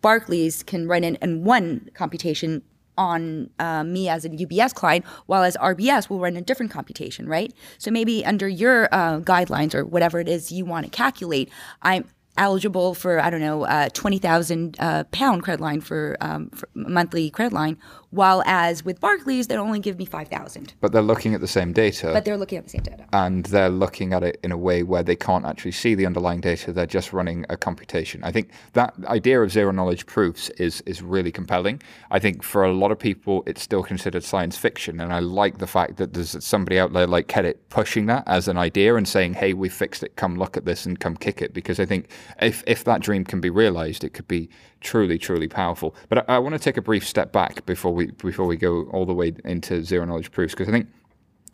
Barclays 0.00 0.62
can 0.62 0.88
run 0.88 1.04
in, 1.04 1.16
in 1.16 1.44
one 1.44 1.90
computation 1.94 2.62
on 2.98 3.50
uh, 3.58 3.82
me 3.82 4.08
as 4.08 4.24
a 4.24 4.28
UBS 4.28 4.74
client, 4.74 5.04
while 5.26 5.42
as 5.42 5.56
RBS 5.56 6.10
will 6.10 6.20
run 6.20 6.36
a 6.36 6.42
different 6.42 6.70
computation, 6.70 7.26
right? 7.26 7.52
So 7.78 7.90
maybe 7.90 8.24
under 8.24 8.46
your 8.46 8.88
uh, 8.92 9.20
guidelines 9.20 9.74
or 9.74 9.84
whatever 9.86 10.20
it 10.20 10.28
is 10.28 10.52
you 10.52 10.66
want 10.66 10.84
to 10.84 10.90
calculate, 10.90 11.50
I'm 11.82 12.04
eligible 12.36 12.94
for 12.94 13.20
I 13.20 13.30
don't 13.30 13.40
know 13.40 13.64
uh, 13.64 13.88
twenty 13.92 14.18
thousand 14.18 14.76
uh, 14.78 15.04
pound 15.04 15.42
credit 15.42 15.60
line 15.60 15.80
for, 15.80 16.16
um, 16.20 16.50
for 16.50 16.68
monthly 16.74 17.30
credit 17.30 17.54
line, 17.54 17.78
while 18.10 18.42
as 18.44 18.84
with 18.84 19.00
Barclays, 19.00 19.46
they 19.46 19.56
only 19.56 19.78
give 19.78 19.96
me 19.96 20.04
5,000. 20.04 20.74
But 20.80 20.92
they're 20.92 21.00
looking 21.00 21.34
at 21.34 21.40
the 21.40 21.46
same 21.46 21.72
data. 21.72 22.10
But 22.12 22.24
they're 22.24 22.36
looking 22.36 22.58
at 22.58 22.64
the 22.64 22.70
same 22.70 22.82
data. 22.82 23.06
And 23.12 23.46
they're 23.46 23.70
looking 23.70 24.12
at 24.12 24.24
it 24.24 24.40
in 24.42 24.50
a 24.50 24.56
way 24.56 24.82
where 24.82 25.02
they 25.02 25.14
can't 25.14 25.44
actually 25.44 25.72
see 25.72 25.94
the 25.94 26.06
underlying 26.06 26.40
data. 26.40 26.72
They're 26.72 26.86
just 26.86 27.12
running 27.12 27.46
a 27.48 27.56
computation. 27.56 28.24
I 28.24 28.32
think 28.32 28.50
that 28.72 28.94
idea 29.04 29.40
of 29.40 29.52
zero 29.52 29.70
knowledge 29.70 30.06
proofs 30.06 30.48
is, 30.50 30.80
is 30.82 31.02
really 31.02 31.30
compelling. 31.30 31.80
I 32.10 32.18
think 32.18 32.42
for 32.42 32.64
a 32.64 32.72
lot 32.72 32.90
of 32.90 32.98
people, 32.98 33.44
it's 33.46 33.62
still 33.62 33.84
considered 33.84 34.24
science 34.24 34.56
fiction. 34.56 35.00
And 35.00 35.12
I 35.12 35.20
like 35.20 35.58
the 35.58 35.68
fact 35.68 35.96
that 35.98 36.12
there's 36.12 36.42
somebody 36.44 36.80
out 36.80 36.92
there 36.92 37.06
like 37.06 37.28
QED-it 37.28 37.68
pushing 37.68 38.06
that 38.06 38.24
as 38.26 38.48
an 38.48 38.58
idea 38.58 38.96
and 38.96 39.06
saying, 39.06 39.34
hey, 39.34 39.54
we 39.54 39.68
fixed 39.68 40.02
it. 40.02 40.16
Come 40.16 40.36
look 40.36 40.56
at 40.56 40.64
this 40.64 40.84
and 40.84 40.98
come 40.98 41.16
kick 41.16 41.40
it. 41.40 41.54
Because 41.54 41.78
I 41.78 41.86
think 41.86 42.08
if, 42.42 42.64
if 42.66 42.82
that 42.84 43.02
dream 43.02 43.24
can 43.24 43.40
be 43.40 43.50
realized, 43.50 44.02
it 44.02 44.14
could 44.14 44.26
be 44.26 44.50
truly, 44.80 45.18
truly 45.18 45.48
powerful. 45.48 45.94
But 46.08 46.30
I, 46.30 46.36
I 46.36 46.38
want 46.38 46.54
to 46.54 46.58
take 46.58 46.76
a 46.76 46.82
brief 46.82 47.06
step 47.06 47.32
back 47.32 47.64
before 47.66 47.92
we 47.92 48.10
before 48.12 48.46
we 48.46 48.56
go 48.56 48.84
all 48.92 49.06
the 49.06 49.14
way 49.14 49.32
into 49.44 49.82
zero 49.84 50.04
knowledge 50.04 50.30
proofs 50.30 50.54
because 50.54 50.68
I 50.68 50.72
think 50.72 50.88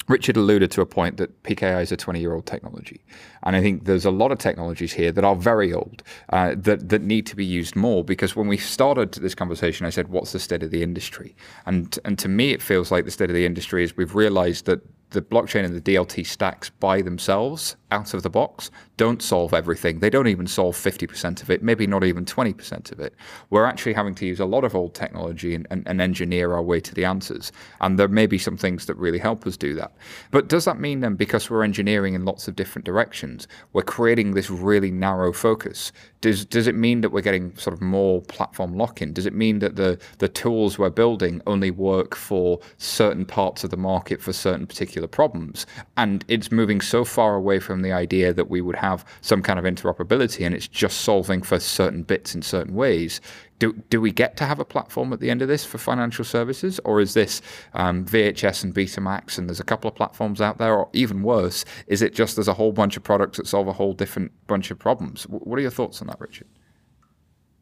Richard 0.09 0.37
alluded 0.37 0.71
to 0.73 0.81
a 0.81 0.87
point 0.87 1.17
that 1.17 1.43
PKI 1.43 1.83
is 1.83 1.91
a 1.91 1.97
20 1.97 2.21
year 2.21 2.33
old 2.33 2.47
technology. 2.47 3.05
And 3.43 3.57
I 3.57 3.61
think 3.61 3.85
there's 3.85 4.05
a 4.05 4.11
lot 4.11 4.31
of 4.31 4.39
technologies 4.39 4.93
here 4.93 5.11
that 5.13 5.25
are 5.25 5.35
very 5.35 5.73
old 5.73 6.03
uh, 6.31 6.55
that, 6.59 6.89
that 6.89 7.03
need 7.03 7.27
to 7.27 7.37
be 7.37 7.45
used 7.45 7.75
more 7.75 8.05
because 8.05 8.37
when 8.37 8.47
we 8.47 8.57
started 8.57 9.13
this 9.13 9.35
conversation, 9.35 9.87
I 9.87 9.91
said, 9.91 10.09
What's 10.09 10.33
the 10.33 10.39
state 10.39 10.63
of 10.63 10.71
the 10.71 10.83
industry? 10.83 11.35
And, 11.67 11.99
and 12.05 12.19
to 12.21 12.29
me, 12.29 12.53
it 12.53 12.63
feels 12.63 12.91
like 12.91 13.05
the 13.05 13.11
state 13.11 13.31
of 13.31 13.35
the 13.35 13.47
industry 13.47 13.83
is 13.83 13.97
we've 13.97 14.15
realized 14.15 14.67
that 14.67 14.81
the 15.11 15.23
blockchain 15.23 15.65
and 15.65 15.75
the 15.75 15.81
DLT 15.81 16.27
stacks 16.27 16.71
by 16.71 17.01
themselves 17.01 17.77
out 17.91 18.13
of 18.15 18.23
the 18.23 18.31
box 18.31 18.71
don't 18.97 19.23
solve 19.23 19.53
everything. 19.53 19.99
They 19.99 20.09
don't 20.09 20.27
even 20.27 20.47
solve 20.47 20.75
50% 20.75 21.43
of 21.43 21.51
it, 21.51 21.63
maybe 21.63 21.87
not 21.87 22.03
even 22.03 22.25
20% 22.25 22.93
of 22.93 23.01
it. 23.01 23.15
We're 23.51 23.67
actually 23.67 23.93
having 23.93 24.15
to 24.17 24.27
use 24.27 24.41
a 24.41 24.47
lot 24.47 24.65
of 24.65 24.75
old 24.75 24.95
technology 24.95 25.55
and, 25.55 25.67
and, 25.71 25.87
and, 25.87 26.01
engineer 26.01 26.53
our 26.53 26.63
way 26.63 26.81
to 26.81 26.95
the 26.95 27.05
answers. 27.05 27.53
And 27.81 27.99
there 27.99 28.09
may 28.09 28.27
be 28.27 28.39
some 28.39 28.57
things 28.57 28.87
that 28.87 28.97
really 28.97 29.19
help 29.19 29.47
us 29.47 29.57
do 29.57 29.75
that. 29.75 29.93
But 30.31 30.49
does 30.49 30.65
that 30.65 30.81
mean 30.81 31.01
then, 31.01 31.15
because 31.15 31.51
we're 31.51 31.65
engineering 31.65 32.15
in 32.15 32.25
lots 32.25 32.49
of 32.49 32.57
different 32.57 32.87
directions, 32.87 33.49
we're 33.73 33.83
creating 33.83 34.33
this 34.33 34.51
really 34.51 34.91
narrow 34.91 35.33
focus? 35.33 35.93
Does, 36.23 36.45
does 36.45 36.67
it 36.67 36.75
mean 36.75 37.03
that 37.03 37.11
we're 37.11 37.21
getting 37.21 37.55
sort 37.57 37.75
of 37.75 37.83
more 37.83 38.23
platform 38.23 38.77
lock 38.77 39.03
in? 39.03 39.13
Does 39.13 39.27
it 39.27 39.35
mean 39.35 39.59
that 39.59 39.77
the, 39.77 39.99
the 40.19 40.29
tools 40.29 40.79
we're 40.79 40.91
building 40.91 41.43
only 41.47 41.71
work 41.71 42.15
for 42.15 42.61
certain 42.79 43.27
parts 43.27 43.63
of 43.63 43.71
the 43.71 43.77
market 43.77 44.23
for 44.23 44.33
certain 44.33 44.67
particular 44.67 45.07
problems? 45.07 45.67
And 45.97 46.25
it's 46.29 46.51
moving 46.51 46.81
so 46.81 47.05
far 47.05 47.35
away 47.35 47.59
from 47.59 47.83
the 47.83 47.93
idea 47.93 48.33
that 48.33 48.49
we 48.49 48.61
would 48.61 48.77
have 48.77 48.86
some 49.21 49.43
kind 49.43 49.59
of 49.59 49.65
interoperability 49.65 50.45
and 50.45 50.55
it's 50.55 50.69
just 50.69 51.01
solving 51.01 51.43
for 51.43 51.59
certain 51.59 52.03
bits 52.03 52.35
in 52.35 52.43
certain 52.43 52.75
ways. 52.75 53.21
Do, 53.59 53.73
do 53.89 54.01
we 54.01 54.13
get 54.13 54.37
to 54.37 54.45
have 54.45 54.61
a 54.61 54.65
platform 54.65 55.13
at 55.13 55.21
the 55.21 55.31
end 55.31 55.41
of 55.41 55.49
this 55.49 55.65
for 55.65 55.79
financial 55.79 56.25
services, 56.25 56.79
or 56.85 57.01
is 57.01 57.15
this 57.15 57.41
um, 57.73 58.05
VHS 58.05 58.65
and 58.65 58.75
Betamax 58.75 59.39
and 59.39 59.49
there's 59.49 59.61
a 59.61 59.65
couple 59.65 59.89
of 59.89 59.95
platforms 59.95 60.41
out 60.43 60.59
there, 60.59 60.75
or 60.75 60.91
even 60.93 61.23
worse, 61.23 61.65
is 61.87 62.03
it 62.03 62.15
just 62.15 62.37
there's 62.37 62.49
a 62.49 62.55
whole 62.55 62.73
bunch 62.73 62.97
of 62.99 63.03
products 63.03 63.39
that 63.39 63.47
solve 63.47 63.67
a 63.67 63.73
whole 63.73 63.95
different 63.95 64.31
bunch 64.47 64.71
of 64.71 64.79
problems? 64.79 65.23
What 65.25 65.59
are 65.59 65.63
your 65.63 65.71
thoughts 65.71 66.03
on 66.03 66.09
that, 66.09 66.21
Richard? 66.21 66.47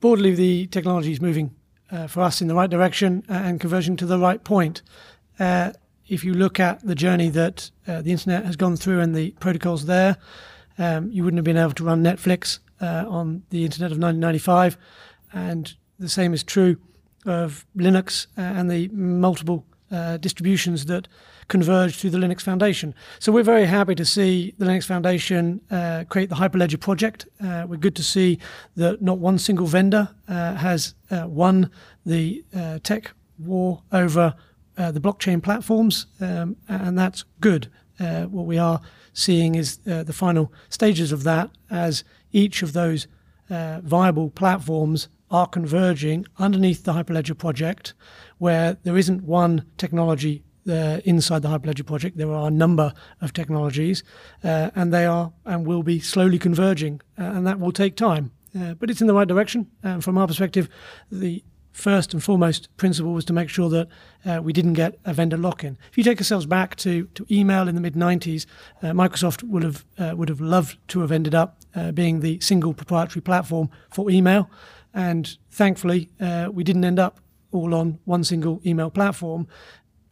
Broadly, 0.01 0.35
the 0.35 0.67
technology 0.67 1.13
is 1.13 1.21
moving 1.21 1.55
uh, 1.91 2.09
for 2.09 2.23
us 2.23 2.43
in 2.43 2.49
the 2.49 2.55
right 2.55 2.71
direction 2.71 3.23
uh, 3.29 3.35
and 3.35 3.61
converging 3.61 3.97
to 3.97 4.07
the 4.07 4.19
right 4.19 4.43
point. 4.43 4.83
Uh, 5.39 5.73
if 6.07 6.25
you 6.25 6.35
look 6.35 6.61
at 6.61 6.81
the 6.87 6.95
journey 6.95 7.29
that 7.31 7.71
uh, 7.87 8.03
the 8.03 8.13
internet 8.13 8.45
has 8.45 8.57
gone 8.57 8.77
through 8.77 9.01
and 9.01 9.15
the 9.15 9.31
protocols 9.41 9.87
there, 9.87 10.17
um, 10.79 11.11
you 11.11 11.25
wouldn't 11.25 11.39
have 11.39 11.45
been 11.45 11.57
able 11.57 11.73
to 11.73 11.85
run 11.85 12.03
Netflix 12.03 12.59
uh, 12.81 13.05
on 13.09 13.43
the 13.51 13.65
internet 13.65 13.93
of 13.93 13.99
1995. 13.99 14.77
And 15.33 15.75
the 15.99 16.09
same 16.09 16.35
is 16.35 16.43
true 16.43 16.77
of 17.27 17.65
Linux 17.77 18.27
uh, 18.37 18.43
and 18.43 18.71
the 18.71 18.89
multiple 18.89 19.65
uh, 19.91 20.17
distributions 20.19 20.87
that 20.87 21.09
converge 21.49 21.97
through 21.97 22.11
the 22.11 22.19
Linux 22.19 22.41
Foundation. 22.41 22.95
So 23.19 23.31
we're 23.31 23.43
very 23.43 23.67
happy 23.67 23.95
to 23.95 24.05
see 24.05 24.55
the 24.59 24.65
Linux 24.65 24.87
Foundation 24.87 25.61
uh, 25.71 26.05
create 26.09 26.31
the 26.31 26.37
Hyperledger 26.37 26.81
project. 26.81 27.27
Uh, 27.43 27.67
we're 27.69 27.77
good 27.77 27.97
to 27.97 28.03
see 28.03 28.39
that 28.77 29.03
not 29.03 29.19
one 29.19 29.39
single 29.39 29.67
vendor 29.67 30.09
uh, 30.29 30.55
has 30.55 30.95
won 31.11 31.71
the 32.07 32.45
tech 32.83 33.13
war 33.39 33.83
over 33.93 34.35
uh, 34.77 34.91
the 34.91 35.01
blockchain 35.01 35.43
platforms, 35.43 36.07
um, 36.21 36.57
and 36.69 36.99
that's 36.99 37.25
good. 37.41 37.71
Uh, 38.01 38.25
what 38.25 38.47
we 38.47 38.59
are 38.59 38.81
seeing 39.15 39.55
is 39.55 39.79
uh, 39.91 40.03
the 40.03 40.13
final 40.13 40.53
stages 40.69 41.13
of 41.13 41.23
that 41.23 41.51
as 41.71 42.05
each 42.33 42.63
of 42.63 42.75
those 42.75 43.07
uh, 43.49 43.81
viable 43.83 44.29
platforms 44.31 45.09
are 45.31 45.47
converging 45.47 46.27
underneath 46.39 46.85
the 46.85 46.93
Hyperledger 46.93 47.37
project, 47.37 47.95
where 48.39 48.77
there 48.83 48.99
isn't 48.99 49.25
one 49.25 49.65
technology 49.79 50.43
uh, 50.69 51.01
inside 51.05 51.43
the 51.43 51.49
Hyperledger 51.49 51.87
project. 51.87 52.17
There 52.17 52.33
are 52.33 52.49
a 52.49 52.51
number 52.51 52.93
of 53.21 53.33
technologies, 53.33 54.03
uh, 54.43 54.71
and 54.75 54.93
they 54.93 55.07
are 55.07 55.33
and 55.45 55.67
will 55.67 55.83
be 55.83 56.01
slowly 56.01 56.39
converging, 56.39 57.01
and 57.17 57.47
that 57.47 57.59
will 57.59 57.73
take 57.73 57.97
time. 57.97 58.33
but 58.79 58.91
it's 58.91 59.01
in 59.01 59.07
the 59.07 59.15
right 59.15 59.29
direction. 59.29 59.67
And 59.83 60.03
from 60.05 60.19
our 60.19 60.27
perspective, 60.27 60.69
the 61.11 61.43
first 61.75 62.15
and 62.15 62.23
foremost 62.23 62.75
principle 62.77 63.13
was 63.13 63.25
to 63.27 63.33
make 63.33 63.51
sure 63.51 63.69
that 63.69 63.89
uh, 64.25 64.41
we 64.41 64.53
didn't 64.53 64.75
get 64.75 64.99
a 65.05 65.13
vendor 65.13 65.37
lock-in. 65.37 65.77
If 65.91 65.99
you 65.99 66.05
take 66.05 66.19
yourselves 66.19 66.47
back 66.47 66.77
to, 66.77 67.07
to 67.07 67.27
email 67.31 67.69
in 67.69 67.75
the 67.75 67.81
mid 67.81 67.95
90s, 67.95 68.47
uh, 68.83 68.87
Microsoft 68.93 69.43
would 69.43 69.65
have 69.65 69.85
uh, 69.99 70.15
would 70.17 70.29
have 70.29 70.41
loved 70.41 70.79
to 70.89 71.01
have 71.01 71.13
ended 71.13 71.35
up 71.35 71.59
uh, 71.75 71.91
being 71.93 72.21
the 72.21 72.41
single 72.41 72.73
proprietary 72.73 73.21
platform 73.21 73.69
for 73.91 74.09
email, 74.09 74.49
and 74.95 75.37
thankfully 75.51 76.09
uh, 76.21 76.49
we 76.51 76.63
didn't 76.65 76.85
end 76.85 76.99
up 76.99 77.21
all 77.51 77.75
on 77.75 77.99
one 78.05 78.25
single 78.25 78.61
email 78.65 78.89
platform. 78.91 79.47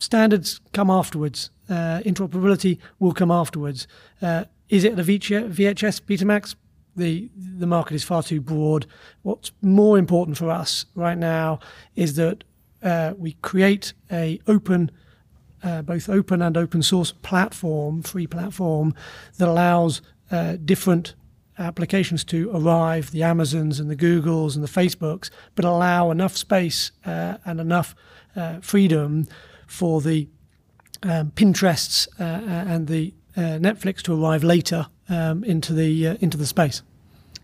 Standards 0.00 0.60
come 0.72 0.90
afterwards. 0.90 1.50
Uh, 1.68 2.00
interoperability 2.04 2.78
will 2.98 3.14
come 3.14 3.30
afterwards. 3.30 3.86
is 4.68 4.84
it 4.84 4.98
a 4.98 5.02
VHS 5.02 6.02
Betamax? 6.02 6.56
The 6.96 7.30
the 7.36 7.66
market 7.66 7.94
is 7.94 8.04
far 8.04 8.22
too 8.22 8.40
broad. 8.40 8.86
What's 9.22 9.52
more 9.60 9.98
important 9.98 10.36
for 10.36 10.50
us 10.50 10.86
right 10.94 11.18
now 11.18 11.58
is 11.96 12.16
that 12.16 12.44
uh, 12.82 13.14
we 13.16 13.32
create 13.42 13.92
a 14.10 14.40
open, 14.46 14.90
uh, 15.62 15.82
both 15.82 16.08
open 16.08 16.42
and 16.42 16.56
open 16.56 16.82
source 16.82 17.12
platform, 17.12 18.02
free 18.02 18.26
platform 18.26 18.94
that 19.38 19.48
allows 19.48 20.02
uh, 20.30 20.56
different 20.64 21.14
applications 21.58 22.24
to 22.24 22.50
arrive, 22.54 23.10
the 23.10 23.22
Amazons 23.22 23.78
and 23.78 23.90
the 23.90 23.96
Googles 23.96 24.54
and 24.54 24.64
the 24.64 24.68
Facebooks, 24.68 25.30
but 25.54 25.64
allow 25.64 26.10
enough 26.10 26.36
space 26.36 26.90
uh, 27.04 27.36
and 27.44 27.60
enough 27.60 27.94
uh, 28.34 28.58
freedom 28.60 29.28
for 29.66 30.00
the 30.00 30.28
um, 31.02 31.30
Pinterests 31.32 32.08
uh, 32.18 32.22
and 32.22 32.86
the 32.88 33.14
Netflix 33.36 34.02
to 34.02 34.12
arrive 34.12 34.44
later 34.44 34.86
um, 35.12 35.44
into 35.44 35.72
the 35.72 36.08
uh, 36.08 36.16
into 36.20 36.36
the 36.36 36.46
space. 36.46 36.82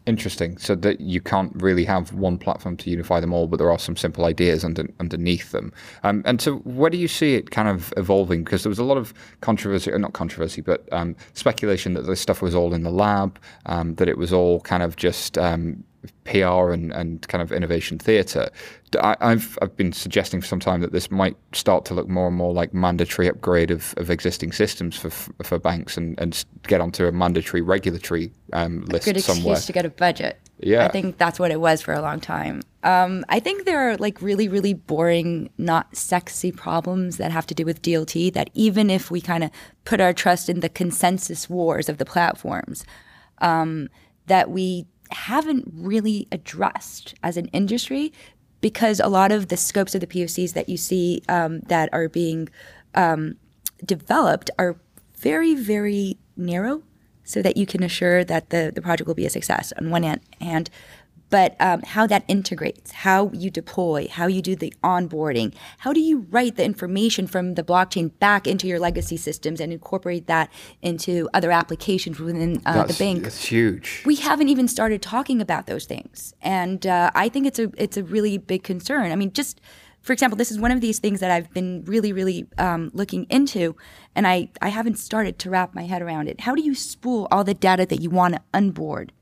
Interesting. 0.09 0.57
So 0.57 0.75
that 0.75 1.03
you 1.03 1.21
can't 1.21 1.53
really 1.57 1.85
have 1.85 2.15
one 2.15 2.39
platform 2.39 2.79
to 2.79 2.89
unify 2.89 3.21
them 3.21 3.35
all, 3.35 3.47
but 3.47 3.59
there 3.59 3.71
are 3.71 3.79
some 3.79 3.95
simple 3.95 4.25
ideas 4.25 4.65
under, 4.65 4.87
underneath 5.01 5.53
them. 5.53 5.71
Um, 6.03 6.23
and 6.25 6.41
so, 6.41 6.57
where 6.61 6.89
do 6.89 6.97
you 6.97 7.09
see 7.09 7.35
it 7.35 7.51
kind 7.51 7.69
of 7.69 7.93
evolving? 7.99 8.43
Because 8.43 8.63
there 8.63 8.71
was 8.71 8.79
a 8.79 8.85
lot 8.85 8.97
of 8.97 9.13
controversy, 9.43 9.93
or 9.93 9.99
not 9.99 10.15
controversy, 10.15 10.63
but 10.63 10.91
um, 10.93 11.15
speculation 11.35 11.93
that 11.93 12.07
this 12.07 12.23
stuff 12.23 12.41
was 12.41 12.55
all 12.55 12.73
in 12.73 12.85
the 12.85 12.91
lab, 12.91 13.39
um, 13.67 13.97
that 13.97 14.09
it 14.09 14.17
was 14.17 14.33
all 14.33 14.61
kind 14.61 14.83
of 14.83 14.97
just 14.97 15.37
um, 15.37 15.85
PR 16.25 16.71
and, 16.71 16.93
and 16.93 17.27
kind 17.29 17.43
of 17.43 17.53
innovation 17.53 17.99
theatre. 17.99 18.51
I've 19.01 19.59
I've 19.61 19.77
been 19.77 19.93
suggesting 19.93 20.41
for 20.41 20.47
some 20.47 20.61
time 20.61 20.81
that 20.81 20.93
this 20.93 21.11
might 21.11 21.37
start 21.53 21.85
to 21.87 21.95
look 21.95 22.09
more 22.09 22.29
and 22.29 22.37
more 22.37 22.53
like 22.53 22.73
mandatory 22.73 23.29
upgrade 23.29 23.71
of, 23.71 23.95
of 23.97 24.11
existing 24.11 24.53
systems 24.53 24.97
for 24.97 25.11
for 25.43 25.59
banks 25.59 25.97
and, 25.97 26.19
and 26.19 26.45
get 26.67 26.81
onto 26.81 27.07
a 27.07 27.13
mandatory 27.13 27.61
regulatory 27.61 28.33
um, 28.53 28.85
list 28.87 29.07
a 29.07 29.13
good 29.13 29.23
somewhere. 29.23 29.53
excuse 29.53 29.67
to 29.67 29.73
get 29.73 29.85
a 29.85 29.91
budget. 29.91 30.39
Yeah, 30.61 30.87
I 30.87 30.89
think 30.89 31.19
that's 31.19 31.39
what 31.39 31.51
it 31.51 31.61
was 31.61 31.83
for 31.83 31.93
a 31.95 32.01
long 32.01 32.21
time. 32.21 32.63
Um, 32.83 33.25
I 33.29 33.41
think 33.41 33.65
there 33.65 33.91
are 33.91 33.97
like 33.97 34.23
really 34.23 34.49
really 34.49 34.75
boring, 34.75 35.51
not 35.59 35.95
sexy 35.97 36.51
problems 36.51 37.19
that 37.19 37.31
have 37.31 37.47
to 37.47 37.55
do 37.55 37.65
with 37.65 37.83
DLT. 37.83 38.33
That 38.33 38.51
even 38.55 38.91
if 38.91 39.11
we 39.11 39.21
kind 39.21 39.45
of 39.45 39.51
put 39.85 40.01
our 40.01 40.13
trust 40.13 40.49
in 40.49 40.61
the 40.61 40.69
consensus 40.69 41.49
wars 41.51 41.89
of 41.89 41.99
the 41.99 42.05
platforms, 42.05 42.85
um, 43.41 43.89
that 44.27 44.51
we 44.51 44.87
haven't 45.11 45.65
really 45.73 46.29
addressed 46.33 47.15
as 47.23 47.37
an 47.37 47.47
industry 47.49 48.13
because 48.61 49.01
a 49.01 49.09
lot 49.09 49.33
of 49.33 49.49
the 49.49 49.57
scopes 49.57 49.95
of 49.95 50.01
the 50.01 50.07
POCs 50.07 50.53
that 50.55 50.69
you 50.69 50.77
see 50.77 51.23
um, 51.29 51.61
that 51.61 51.89
are 51.93 52.09
being 52.09 52.49
um, 52.95 53.37
developed 53.85 54.51
are 54.59 54.77
very, 55.17 55.55
very 55.55 56.19
narrow 56.37 56.83
so 57.25 57.43
that 57.43 57.57
you 57.57 57.67
can 57.67 57.83
assure 57.83 58.25
that 58.25 58.51
the, 58.51 58.73
the 58.75 58.81
project 58.81 59.07
will 59.07 59.15
be 59.15 59.27
a 59.27 59.31
success 59.31 59.73
on 59.79 59.91
one 59.91 60.03
hand 60.41 60.71
but 61.31 61.57
um, 61.61 61.83
how 61.83 62.07
that 62.07 62.25
integrates, 62.29 62.93
how 62.93 63.31
you 63.33 63.51
deploy, 63.51 64.09
how 64.09 64.27
you 64.27 64.43
do 64.43 64.57
the 64.57 64.73
onboarding, 64.83 65.55
how 65.79 65.93
do 65.93 66.01
you 66.01 66.27
write 66.31 66.57
the 66.57 66.65
information 66.65 67.27
from 67.27 67.55
the 67.55 67.63
blockchain 67.63 68.11
back 68.19 68.47
into 68.47 68.67
your 68.67 68.79
legacy 68.79 69.17
systems 69.17 69.61
and 69.61 69.73
incorporate 69.73 70.27
that 70.27 70.51
into 70.83 71.29
other 71.35 71.51
applications 71.51 72.19
within 72.19 72.63
uh, 72.67 72.85
the 72.85 72.95
bank? 72.95 73.25
That's 73.25 73.45
huge. 73.45 74.03
We 74.07 74.17
haven't 74.17 74.49
even 74.49 74.69
started 74.69 75.03
talking 75.03 75.41
about 75.41 75.67
those 75.67 75.85
things, 75.85 76.35
and 76.43 76.87
uh, 76.87 77.11
I 77.15 77.29
think 77.29 77.47
it's 77.47 77.59
a 77.59 77.71
it's 77.77 77.97
a 77.97 78.03
really 78.03 78.39
big 78.39 78.63
concern. 78.63 79.13
I 79.13 79.17
mean, 79.17 79.33
just 79.33 79.61
for 80.01 80.13
example, 80.13 80.37
this 80.37 80.51
is 80.51 80.59
one 80.59 80.71
of 80.71 80.81
these 80.81 80.99
things 81.01 81.21
that 81.21 81.31
I've 81.31 81.53
been 81.53 81.85
really, 81.85 82.13
really 82.13 82.47
um, 82.57 82.91
looking 82.95 83.25
into, 83.25 83.77
and 84.15 84.27
I, 84.27 84.49
I 84.63 84.69
haven't 84.69 84.99
started 84.99 85.39
to 85.41 85.51
wrap 85.51 85.75
my 85.75 85.83
head 85.83 86.03
around 86.03 86.29
it. 86.29 86.41
How 86.41 86.55
do 86.55 86.63
you 86.63 86.75
spool 86.75 87.29
all 87.31 87.45
the 87.45 87.53
data 87.53 87.85
that 87.85 88.01
you 88.01 88.09
want 88.09 88.35
to 88.35 88.41
onboard 88.55 89.13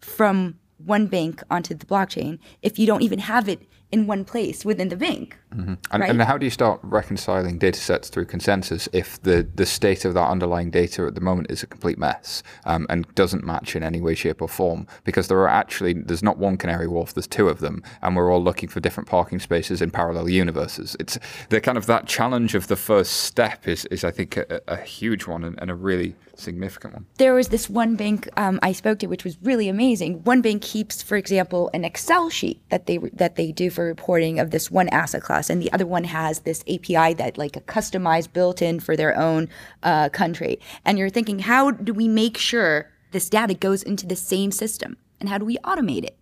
from 0.00 0.58
one 0.84 1.06
bank 1.06 1.42
onto 1.50 1.74
the 1.74 1.86
blockchain 1.86 2.38
if 2.62 2.78
you 2.78 2.86
don't 2.86 3.02
even 3.02 3.18
have 3.20 3.48
it 3.48 3.62
in 3.94 4.08
one 4.08 4.24
place 4.24 4.64
within 4.64 4.88
the 4.88 4.96
bank. 4.96 5.38
Mm-hmm. 5.54 5.74
And, 5.92 6.00
right? 6.00 6.10
and, 6.10 6.20
how 6.22 6.36
do 6.36 6.44
you 6.44 6.50
start 6.50 6.80
reconciling 6.82 7.58
data 7.58 7.78
sets 7.78 8.08
through 8.08 8.24
consensus 8.24 8.88
if 8.92 9.22
the, 9.22 9.48
the 9.54 9.64
state 9.64 10.04
of 10.04 10.14
that 10.14 10.28
underlying 10.28 10.70
data 10.70 11.06
at 11.06 11.14
the 11.14 11.20
moment 11.20 11.48
is 11.48 11.62
a 11.62 11.66
complete 11.68 11.96
mess 11.96 12.42
um, 12.64 12.88
and 12.90 13.06
doesn't 13.14 13.44
match 13.44 13.76
in 13.76 13.84
any 13.84 14.00
way, 14.00 14.16
shape, 14.16 14.42
or 14.42 14.48
form? 14.48 14.88
Because 15.04 15.28
there 15.28 15.38
are 15.38 15.48
actually, 15.48 15.92
there's 15.92 16.24
not 16.24 16.38
one 16.38 16.56
canary 16.56 16.88
Wharf, 16.88 17.14
there's 17.14 17.28
two 17.28 17.48
of 17.48 17.60
them, 17.60 17.84
and 18.02 18.16
we're 18.16 18.32
all 18.32 18.42
looking 18.42 18.68
for 18.68 18.80
different 18.80 19.08
parking 19.08 19.38
spaces 19.38 19.80
in 19.80 19.92
parallel 19.92 20.28
universes. 20.28 20.96
It's 20.98 21.16
the 21.50 21.60
kind 21.60 21.78
of 21.78 21.86
that 21.86 22.08
challenge 22.08 22.56
of 22.56 22.66
the 22.66 22.76
first 22.76 23.12
step 23.12 23.68
is, 23.68 23.84
is 23.86 24.02
I 24.02 24.10
think, 24.10 24.36
a, 24.36 24.60
a 24.66 24.76
huge 24.76 25.28
one 25.28 25.44
and, 25.44 25.56
and, 25.62 25.70
a 25.70 25.74
really 25.76 26.16
significant 26.36 26.94
one. 26.94 27.06
There 27.18 27.34
was 27.34 27.48
this 27.48 27.68
one 27.68 27.96
bank 27.96 28.28
um, 28.36 28.58
I 28.62 28.72
spoke 28.72 28.98
to, 29.00 29.06
which 29.06 29.24
was 29.24 29.36
really 29.42 29.68
amazing. 29.68 30.24
One 30.24 30.42
bank 30.42 30.62
keeps, 30.62 31.02
for 31.02 31.16
example, 31.16 31.70
an 31.74 31.84
Excel 31.84 32.30
sheet 32.30 32.62
that 32.70 32.86
they 32.86 32.98
that 32.98 33.36
they 33.36 33.52
do 33.52 33.70
for 33.70 33.84
reporting 33.84 34.38
of 34.38 34.50
this 34.50 34.70
one 34.70 34.88
asset 34.88 35.22
class, 35.22 35.50
and 35.50 35.62
the 35.62 35.72
other 35.72 35.86
one 35.86 36.04
has 36.04 36.40
this 36.40 36.62
API 36.62 37.14
that 37.14 37.38
like 37.38 37.56
a 37.56 37.60
customized 37.60 38.32
built 38.32 38.62
in 38.62 38.80
for 38.80 38.96
their 38.96 39.16
own 39.16 39.48
uh, 39.82 40.08
country. 40.08 40.60
And 40.84 40.98
you're 40.98 41.10
thinking, 41.10 41.40
how 41.40 41.70
do 41.70 41.92
we 41.92 42.08
make 42.08 42.36
sure 42.38 42.90
this 43.12 43.28
data 43.28 43.54
goes 43.54 43.82
into 43.82 44.06
the 44.06 44.16
same 44.16 44.50
system, 44.50 44.96
and 45.20 45.28
how 45.28 45.38
do 45.38 45.44
we 45.44 45.58
automate 45.58 46.04
it? 46.04 46.16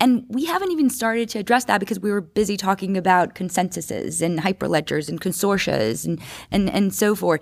And 0.00 0.24
we 0.28 0.44
haven't 0.44 0.70
even 0.70 0.90
started 0.90 1.28
to 1.30 1.38
address 1.38 1.64
that 1.64 1.78
because 1.78 1.98
we 1.98 2.10
were 2.10 2.20
busy 2.20 2.56
talking 2.56 2.96
about 2.96 3.34
consensuses 3.34 4.22
and 4.22 4.38
hyperledgers 4.38 5.08
and 5.08 5.20
consortia 5.20 6.04
and, 6.04 6.20
and, 6.50 6.70
and 6.70 6.94
so 6.94 7.14
forth. 7.14 7.40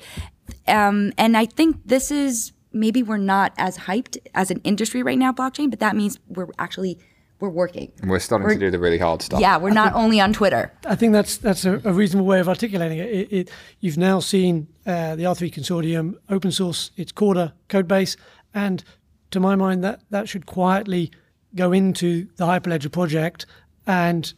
Um, 0.67 1.13
and 1.19 1.37
I 1.37 1.47
think 1.47 1.77
this 1.85 2.11
is 2.11 2.53
maybe 2.73 3.03
we're 3.03 3.17
not 3.19 3.53
as 3.59 3.79
hyped 3.79 4.17
as 4.35 4.51
an 4.51 4.61
industry 4.65 5.03
right 5.03 5.19
now, 5.19 5.33
blockchain, 5.33 5.71
but 5.71 5.81
that 5.81 5.97
means 5.97 6.19
we're 6.29 6.49
actually– 6.59 6.99
we're 7.41 7.49
working. 7.51 7.93
We're 8.03 8.19
starting 8.19 8.47
we're, 8.47 8.55
to 8.55 8.61
do 8.61 8.71
the 8.71 8.79
really 8.79 8.99
hard 8.99 9.23
stuff. 9.23 9.41
Yeah, 9.41 9.59
we're 9.59 9.71
not 9.71 9.93
think, 9.93 9.97
only 10.05 10.21
on 10.21 10.33
Twitter. 10.33 10.73
I 10.87 10.95
think 10.95 11.13
that's 11.13 11.37
that's 11.37 11.65
a, 11.65 11.75
a 11.85 11.93
reasonable 11.93 12.27
way 12.27 12.41
of 12.41 12.49
articulating 12.49 12.99
it. 12.99 13.11
it, 13.11 13.33
it 13.33 13.51
you've 13.81 13.99
now 13.99 14.21
seen 14.21 14.69
uh, 14.87 15.17
the 15.17 15.25
R3 15.25 15.53
consortium 15.53 16.15
open 16.29 16.51
source 16.51 16.91
its 16.97 17.13
Corda 17.13 17.55
code 17.69 17.89
base, 17.89 18.17
and 18.55 18.83
to 19.31 19.41
my 19.41 19.55
mind, 19.55 19.85
that 19.85 20.01
that 20.11 20.29
should 20.29 20.47
quietly 20.47 21.11
go 21.57 21.73
into 21.73 22.29
the 22.37 22.47
Hyperledger 22.47 22.93
project, 22.93 23.47
and 23.87 24.33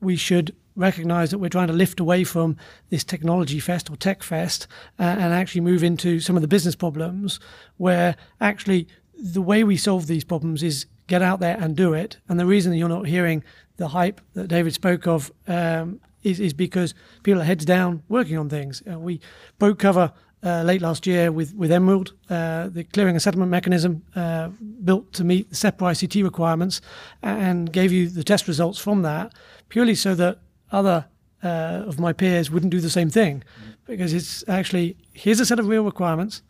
we 0.00 0.16
should 0.16 0.54
recognize 0.76 1.30
that 1.30 1.38
we're 1.38 1.48
trying 1.48 1.68
to 1.68 1.72
lift 1.72 2.00
away 2.00 2.24
from 2.24 2.56
this 2.90 3.04
technology 3.04 3.60
fest 3.60 3.90
or 3.90 3.96
tech 3.96 4.22
fest 4.22 4.66
uh, 4.98 5.02
and 5.02 5.32
actually 5.32 5.60
move 5.60 5.84
into 5.84 6.18
some 6.18 6.36
of 6.36 6.42
the 6.42 6.48
business 6.48 6.74
problems 6.74 7.38
where 7.76 8.16
actually 8.40 8.88
the 9.16 9.42
way 9.42 9.62
we 9.62 9.76
solve 9.76 10.06
these 10.06 10.24
problems 10.24 10.62
is 10.62 10.86
get 11.06 11.22
out 11.22 11.38
there 11.38 11.56
and 11.60 11.76
do 11.76 11.92
it. 11.92 12.18
And 12.28 12.40
the 12.40 12.46
reason 12.46 12.72
you're 12.72 12.88
not 12.88 13.06
hearing 13.06 13.44
the 13.76 13.88
hype 13.88 14.20
that 14.34 14.48
David 14.48 14.74
spoke 14.74 15.06
of 15.06 15.30
um, 15.46 16.00
is, 16.22 16.40
is 16.40 16.52
because 16.52 16.94
people 17.22 17.40
are 17.40 17.44
heads 17.44 17.64
down 17.64 18.02
working 18.08 18.38
on 18.38 18.48
things. 18.48 18.82
Uh, 18.90 18.98
we 18.98 19.20
broke 19.58 19.78
cover 19.78 20.12
uh, 20.44 20.62
late 20.62 20.82
last 20.82 21.06
year 21.06 21.32
with, 21.32 21.54
with 21.54 21.72
Emerald, 21.72 22.12
uh, 22.28 22.68
the 22.68 22.84
clearing 22.84 23.14
and 23.14 23.22
settlement 23.22 23.50
mechanism 23.50 24.02
uh, 24.14 24.48
built 24.84 25.12
to 25.14 25.24
meet 25.24 25.48
the 25.48 25.56
SEPA 25.56 25.92
SCT 25.92 26.22
requirements, 26.22 26.80
and 27.22 27.72
gave 27.72 27.92
you 27.92 28.08
the 28.08 28.24
test 28.24 28.46
results 28.46 28.78
from 28.78 29.02
that 29.02 29.32
purely 29.68 29.94
so 29.94 30.14
that 30.14 30.38
other 30.70 31.06
uh, 31.42 31.82
of 31.86 31.98
my 31.98 32.12
peers 32.12 32.50
wouldn't 32.50 32.70
do 32.70 32.80
the 32.80 32.90
same 32.90 33.10
thing. 33.10 33.42
Because 33.86 34.12
it's 34.12 34.44
actually 34.48 34.96
here's 35.12 35.40
a 35.40 35.46
set 35.46 35.58
of 35.58 35.68
real 35.68 35.84
requirements, 35.84 36.42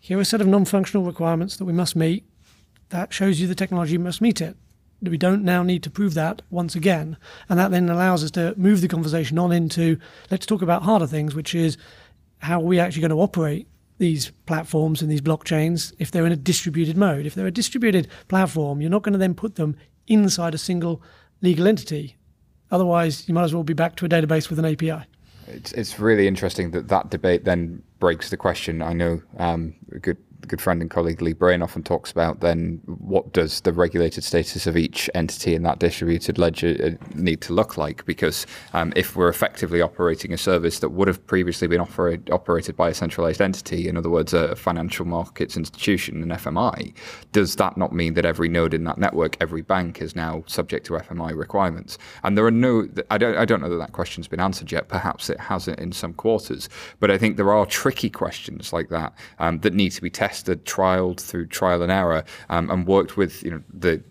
here 0.00 0.18
are 0.18 0.22
a 0.22 0.24
set 0.24 0.40
of 0.40 0.46
non 0.46 0.64
functional 0.64 1.04
requirements 1.04 1.56
that 1.56 1.64
we 1.64 1.72
must 1.72 1.96
meet 1.96 2.24
that 2.90 3.12
shows 3.12 3.40
you 3.40 3.46
the 3.46 3.54
technology 3.54 3.98
must 3.98 4.20
meet 4.20 4.40
it. 4.40 4.56
We 5.00 5.18
don't 5.18 5.44
now 5.44 5.62
need 5.62 5.82
to 5.84 5.90
prove 5.90 6.14
that 6.14 6.42
once 6.50 6.74
again. 6.74 7.16
And 7.48 7.58
that 7.58 7.70
then 7.70 7.88
allows 7.88 8.24
us 8.24 8.32
to 8.32 8.54
move 8.56 8.80
the 8.80 8.88
conversation 8.88 9.38
on 9.38 9.52
into 9.52 9.98
let's 10.30 10.46
talk 10.46 10.60
about 10.62 10.82
harder 10.82 11.06
things, 11.06 11.34
which 11.34 11.54
is 11.54 11.76
how 12.38 12.60
are 12.60 12.64
we 12.64 12.78
actually 12.78 13.02
going 13.02 13.10
to 13.10 13.20
operate 13.20 13.68
these 13.98 14.30
platforms 14.46 15.02
and 15.02 15.10
these 15.10 15.20
blockchains 15.20 15.92
if 15.98 16.10
they're 16.10 16.26
in 16.26 16.32
a 16.32 16.36
distributed 16.36 16.96
mode. 16.96 17.26
If 17.26 17.34
they're 17.34 17.46
a 17.46 17.52
distributed 17.52 18.08
platform, 18.28 18.80
you're 18.80 18.90
not 18.90 19.02
going 19.02 19.12
to 19.12 19.18
then 19.18 19.34
put 19.34 19.56
them 19.56 19.76
inside 20.06 20.54
a 20.54 20.58
single 20.58 21.02
legal 21.42 21.66
entity. 21.66 22.16
Otherwise, 22.70 23.28
you 23.28 23.34
might 23.34 23.44
as 23.44 23.54
well 23.54 23.64
be 23.64 23.74
back 23.74 23.96
to 23.96 24.04
a 24.04 24.08
database 24.08 24.50
with 24.50 24.58
an 24.58 24.64
API. 24.64 25.04
It's, 25.46 25.72
it's 25.72 25.98
really 25.98 26.26
interesting 26.26 26.70
that 26.72 26.88
that 26.88 27.10
debate 27.10 27.44
then 27.44 27.82
breaks 27.98 28.30
the 28.30 28.36
question. 28.36 28.82
I 28.82 28.92
know 28.92 29.22
um, 29.38 29.74
a 29.92 29.98
good 29.98 30.18
good 30.46 30.60
friend 30.60 30.80
and 30.80 30.90
colleague 30.90 31.20
Lee 31.20 31.32
Braine 31.32 31.62
often 31.62 31.82
talks 31.82 32.10
about 32.10 32.40
then 32.40 32.80
what 32.86 33.32
does 33.32 33.60
the 33.62 33.72
regulated 33.72 34.22
status 34.22 34.66
of 34.66 34.76
each 34.76 35.10
entity 35.14 35.54
in 35.54 35.62
that 35.64 35.78
distributed 35.78 36.38
ledger 36.38 36.76
uh, 36.82 37.06
need 37.14 37.40
to 37.42 37.52
look 37.52 37.76
like? 37.76 38.04
Because 38.06 38.46
um, 38.72 38.92
if 38.94 39.16
we're 39.16 39.28
effectively 39.28 39.80
operating 39.80 40.32
a 40.32 40.38
service 40.38 40.78
that 40.78 40.90
would 40.90 41.08
have 41.08 41.26
previously 41.26 41.66
been 41.66 41.80
operate, 41.80 42.30
operated 42.30 42.76
by 42.76 42.90
a 42.90 42.94
centralized 42.94 43.40
entity, 43.40 43.88
in 43.88 43.96
other 43.96 44.10
words, 44.10 44.32
a 44.32 44.54
financial 44.54 45.04
markets 45.04 45.56
institution, 45.56 46.22
an 46.22 46.30
FMI, 46.30 46.94
does 47.32 47.56
that 47.56 47.76
not 47.76 47.92
mean 47.92 48.14
that 48.14 48.24
every 48.24 48.48
node 48.48 48.74
in 48.74 48.84
that 48.84 48.98
network, 48.98 49.36
every 49.40 49.62
bank 49.62 50.00
is 50.00 50.14
now 50.14 50.44
subject 50.46 50.86
to 50.86 50.94
FMI 50.94 51.36
requirements? 51.36 51.98
And 52.22 52.38
there 52.38 52.46
are 52.46 52.50
no, 52.50 52.88
I 53.10 53.18
don't, 53.18 53.36
I 53.36 53.44
don't 53.44 53.60
know 53.60 53.70
that 53.70 53.78
that 53.78 53.92
question's 53.92 54.28
been 54.28 54.40
answered 54.40 54.70
yet. 54.70 54.88
Perhaps 54.88 55.30
it 55.30 55.40
hasn't 55.40 55.80
in 55.80 55.92
some 55.92 56.14
quarters, 56.14 56.68
but 57.00 57.10
I 57.10 57.18
think 57.18 57.36
there 57.36 57.52
are 57.52 57.66
tricky 57.66 58.08
questions 58.08 58.72
like 58.72 58.88
that 58.90 59.12
um, 59.38 59.58
that 59.60 59.74
need 59.74 59.90
to 59.90 60.02
be 60.02 60.10
tested 60.10 60.27
tested, 60.28 60.66
trialed 60.66 61.20
through 61.20 61.46
trial 61.46 61.82
and 61.82 61.90
error, 61.90 62.22
um, 62.50 62.70
and 62.70 62.86
worked 62.86 63.16
with 63.16 63.42
you 63.42 63.50
know 63.50 63.62
the 63.72 64.02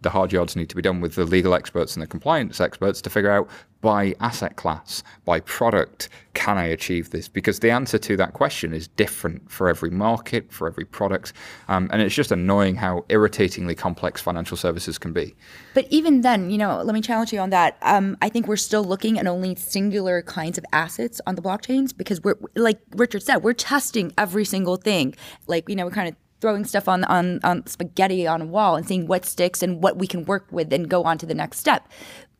the 0.00 0.10
hard 0.10 0.32
yards 0.32 0.56
need 0.56 0.68
to 0.70 0.76
be 0.76 0.82
done 0.82 1.00
with 1.00 1.14
the 1.14 1.24
legal 1.24 1.54
experts 1.54 1.94
and 1.94 2.02
the 2.02 2.06
compliance 2.06 2.60
experts 2.60 3.02
to 3.02 3.10
figure 3.10 3.30
out 3.30 3.48
by 3.80 4.14
asset 4.20 4.56
class, 4.56 5.04
by 5.24 5.38
product, 5.40 6.08
can 6.34 6.58
I 6.58 6.64
achieve 6.64 7.10
this? 7.10 7.28
Because 7.28 7.60
the 7.60 7.70
answer 7.70 7.98
to 7.98 8.16
that 8.16 8.32
question 8.32 8.72
is 8.72 8.88
different 8.88 9.48
for 9.50 9.68
every 9.68 9.90
market, 9.90 10.52
for 10.52 10.66
every 10.66 10.84
product. 10.84 11.32
Um, 11.68 11.88
and 11.92 12.02
it's 12.02 12.14
just 12.14 12.32
annoying 12.32 12.74
how 12.74 13.04
irritatingly 13.08 13.74
complex 13.74 14.20
financial 14.20 14.56
services 14.56 14.98
can 14.98 15.12
be. 15.12 15.36
But 15.74 15.86
even 15.90 16.22
then, 16.22 16.50
you 16.50 16.58
know, 16.58 16.82
let 16.82 16.94
me 16.94 17.00
challenge 17.00 17.32
you 17.32 17.38
on 17.38 17.50
that. 17.50 17.76
Um, 17.82 18.16
I 18.20 18.28
think 18.28 18.48
we're 18.48 18.56
still 18.56 18.84
looking 18.84 19.18
at 19.18 19.26
only 19.26 19.54
singular 19.54 20.22
kinds 20.22 20.58
of 20.58 20.64
assets 20.72 21.20
on 21.26 21.36
the 21.36 21.42
blockchains 21.42 21.96
because 21.96 22.20
we're, 22.22 22.38
like 22.56 22.80
Richard 22.96 23.22
said, 23.22 23.38
we're 23.38 23.52
testing 23.52 24.12
every 24.18 24.44
single 24.44 24.76
thing. 24.76 25.14
Like, 25.46 25.68
you 25.68 25.76
know, 25.76 25.84
we're 25.84 25.92
kind 25.92 26.08
of 26.08 26.16
throwing 26.40 26.64
stuff 26.64 26.88
on, 26.88 27.04
on, 27.04 27.40
on 27.42 27.66
spaghetti 27.66 28.26
on 28.26 28.42
a 28.42 28.46
wall 28.46 28.76
and 28.76 28.86
seeing 28.86 29.06
what 29.06 29.24
sticks 29.24 29.62
and 29.62 29.82
what 29.82 29.98
we 29.98 30.06
can 30.06 30.24
work 30.24 30.46
with 30.50 30.72
and 30.72 30.88
go 30.88 31.04
on 31.04 31.18
to 31.18 31.26
the 31.26 31.34
next 31.34 31.58
step 31.58 31.88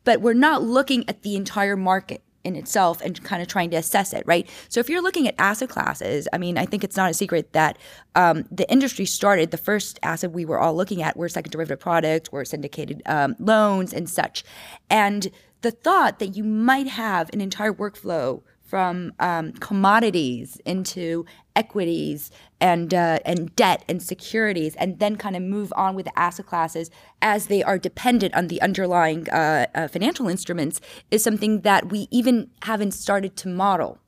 but 0.03 0.21
we're 0.21 0.33
not 0.33 0.63
looking 0.63 1.07
at 1.07 1.21
the 1.21 1.35
entire 1.35 1.75
market 1.75 2.23
in 2.43 2.55
itself 2.55 3.01
and 3.01 3.21
kind 3.23 3.41
of 3.41 3.47
trying 3.47 3.69
to 3.69 3.77
assess 3.77 4.13
it, 4.13 4.23
right? 4.25 4.49
So 4.69 4.79
if 4.79 4.89
you're 4.89 5.01
looking 5.01 5.27
at 5.27 5.35
asset 5.37 5.69
classes, 5.69 6.27
I 6.31 6.37
mean, 6.37 6.57
I 6.57 6.65
think 6.65 6.83
it's 6.83 6.95
not 6.95 7.11
a 7.11 7.13
secret 7.13 7.53
that 7.53 7.77
um, 8.15 8.45
the 8.49 8.69
industry 8.71 9.05
started. 9.05 9.51
The 9.51 9.57
first 9.57 9.99
asset 10.03 10.31
we 10.31 10.45
were 10.45 10.59
all 10.59 10.73
looking 10.73 11.01
at 11.03 11.17
were 11.17 11.29
second 11.29 11.51
derivative 11.51 11.79
products, 11.79 12.31
were 12.31 12.45
syndicated 12.45 13.01
um, 13.05 13.35
loans, 13.39 13.93
and 13.93 14.09
such. 14.09 14.43
And 14.89 15.29
the 15.61 15.71
thought 15.71 16.19
that 16.19 16.35
you 16.35 16.43
might 16.43 16.87
have 16.87 17.29
an 17.33 17.41
entire 17.41 17.73
workflow 17.73 18.41
from 18.61 19.13
um, 19.19 19.51
commodities 19.53 20.61
into 20.65 21.25
equities 21.59 22.31
and 22.59 22.93
uh, 22.93 23.19
and 23.25 23.55
debt 23.55 23.83
and 23.89 24.01
securities, 24.01 24.73
and 24.77 24.99
then 24.99 25.15
kind 25.15 25.35
of 25.35 25.43
move 25.43 25.71
on 25.75 25.95
with 25.95 26.05
the 26.05 26.17
asset 26.17 26.45
classes 26.45 26.89
as 27.21 27.47
they 27.47 27.61
are 27.69 27.77
dependent 27.77 28.33
on 28.33 28.47
the 28.47 28.61
underlying 28.61 29.29
uh, 29.29 29.65
uh, 29.75 29.87
financial 29.87 30.27
instruments 30.27 30.81
is 31.11 31.21
something 31.23 31.61
that 31.61 31.91
we 31.91 32.07
even 32.19 32.49
haven't 32.63 32.93
started 32.93 33.35
to 33.41 33.47
model. 33.47 33.99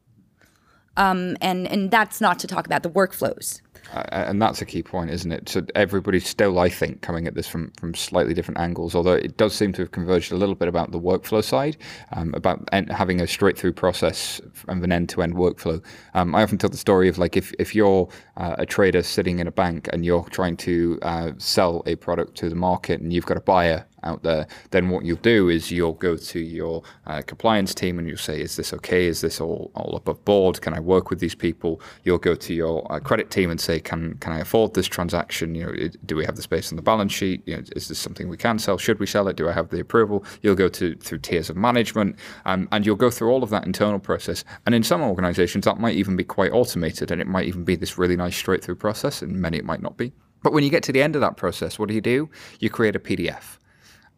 Um, 0.98 1.38
and 1.42 1.68
and 1.68 1.92
that's 1.92 2.20
not 2.22 2.40
to 2.40 2.48
talk 2.48 2.66
about 2.66 2.84
the 2.84 2.90
workflows. 2.90 3.62
And 3.94 4.42
that's 4.42 4.62
a 4.62 4.66
key 4.66 4.84
point, 4.84 5.12
isn't 5.12 5.32
it? 5.32 5.50
So 5.50 5.66
everybody's 5.76 6.28
still, 6.28 6.60
I 6.60 6.70
think, 6.70 7.02
coming 7.02 7.28
at 7.28 7.36
this 7.36 7.48
from, 7.48 7.72
from 7.80 7.94
slightly 7.94 8.34
different 8.34 8.60
angles, 8.60 8.96
although 8.96 9.14
it 9.14 9.38
does 9.38 9.54
seem 9.54 9.74
to 9.74 9.82
have 9.82 9.92
converged 9.92 10.32
a 10.32 10.36
little 10.36 10.56
bit 10.56 10.68
about 10.68 10.92
the 10.92 11.00
workflow 11.00 11.44
side, 11.44 11.78
um, 12.14 12.34
about 12.34 12.68
en- 12.72 12.88
having 12.88 13.20
a 13.20 13.28
straight 13.28 13.58
through 13.58 13.74
process 13.74 14.40
of 14.68 14.84
an 14.84 14.92
end 14.92 15.10
to 15.10 15.22
end 15.22 15.36
workflow. 15.36 15.84
Um, 16.14 16.34
I 16.36 16.44
often 16.44 16.58
tell 16.58 16.70
the 16.70 16.78
story 16.78 17.10
of 17.10 17.18
like 17.18 17.36
if, 17.36 17.54
if 17.60 17.76
you're 17.76 18.08
uh, 18.38 18.56
a 18.58 18.66
trader 18.66 19.04
sitting 19.04 19.40
in 19.40 19.48
a 19.48 19.52
bank 19.52 19.90
and 19.92 20.06
you're 20.06 20.24
trying 20.30 20.58
to 20.58 21.00
uh, 21.02 21.32
sell 21.38 21.84
a 21.86 21.96
product 21.96 22.36
to 22.38 22.50
the 22.50 22.56
market 22.56 23.02
and 23.02 23.12
you've 23.12 23.26
got 23.26 23.38
a 23.38 23.42
buyer 23.42 23.86
out 24.04 24.24
there, 24.24 24.48
then 24.72 24.90
what 24.90 25.06
you'll 25.06 25.18
do 25.18 25.50
is 25.50 25.72
you'll 25.72 25.94
go 25.94 26.18
to 26.18 26.40
your 26.40 26.84
uh, 27.06 27.22
compliance 27.22 27.74
team 27.74 28.00
and 28.00 28.08
you'll 28.08 28.18
say, 28.18 28.42
is 28.42 28.56
this 28.56 28.74
okay? 28.74 29.06
Is 29.06 29.22
this 29.22 29.40
all, 29.42 29.72
all 29.76 29.96
above 29.96 30.24
board? 30.26 30.62
Can 30.62 30.74
I 30.74 30.80
work 30.80 31.10
with 31.10 31.20
these 31.20 31.36
people? 31.36 31.82
You'll 32.04 32.18
go 32.18 32.36
to 32.36 32.54
your 32.54 32.92
uh, 32.92 33.00
credit 33.00 33.30
team 33.30 33.50
and 33.50 33.60
say, 33.60 33.80
can 33.80 34.18
can 34.20 34.34
I 34.34 34.40
afford 34.40 34.74
this 34.74 34.88
transaction? 34.88 35.56
You 35.56 35.66
know, 35.66 35.90
do 36.06 36.16
we 36.16 36.26
have 36.26 36.36
the 36.36 36.42
space 36.42 36.72
on 36.72 36.76
the 36.76 36.82
balance 36.82 37.14
sheet? 37.14 37.42
You 37.46 37.58
know, 37.58 37.64
is 37.76 37.88
this 37.88 38.00
something 38.00 38.28
we 38.30 38.38
can 38.38 38.60
sell? 38.60 38.78
Should 38.78 39.00
we 39.00 39.06
sell 39.06 39.28
it? 39.28 39.36
Do 39.36 39.50
I 39.50 39.54
have 39.54 39.70
the 39.70 39.80
approval? 39.80 40.24
You'll 40.42 40.56
go 40.56 40.70
to 40.70 40.96
through 40.96 41.20
tiers 41.20 41.50
of 41.50 41.58
management, 41.58 42.18
um, 42.46 42.68
and 42.72 42.86
you'll 42.86 42.96
go 42.96 43.12
through 43.12 43.30
all 43.30 43.44
of 43.44 43.50
that 43.50 43.66
internal 43.66 44.00
process. 44.00 44.44
And 44.66 44.76
in 44.76 44.84
some 44.84 45.02
organisations, 45.02 45.66
that 45.66 45.80
might 45.80 45.96
even 45.96 46.16
be 46.16 46.24
quite 46.24 46.52
automated, 46.52 47.12
and 47.12 47.22
it 47.22 47.28
might 47.28 47.48
even 47.48 47.64
be 47.64 47.76
this 47.76 47.98
really 47.98 48.16
nice 48.16 48.36
straight 48.36 48.64
through 48.64 48.76
process. 48.76 49.22
And 49.22 49.34
many 49.34 49.58
it 49.58 49.66
might 49.66 49.82
not 49.82 49.98
be. 49.98 50.14
But 50.44 50.54
when 50.54 50.64
you 50.64 50.72
get 50.72 50.84
to 50.84 50.92
the 50.92 51.02
end 51.02 51.16
of 51.16 51.22
that 51.22 51.38
process, 51.38 51.78
what 51.78 51.88
do 51.88 51.94
you 51.94 52.02
do? 52.02 52.30
You 52.60 52.70
create 52.70 52.96
a 52.96 53.00
PDF 53.00 53.58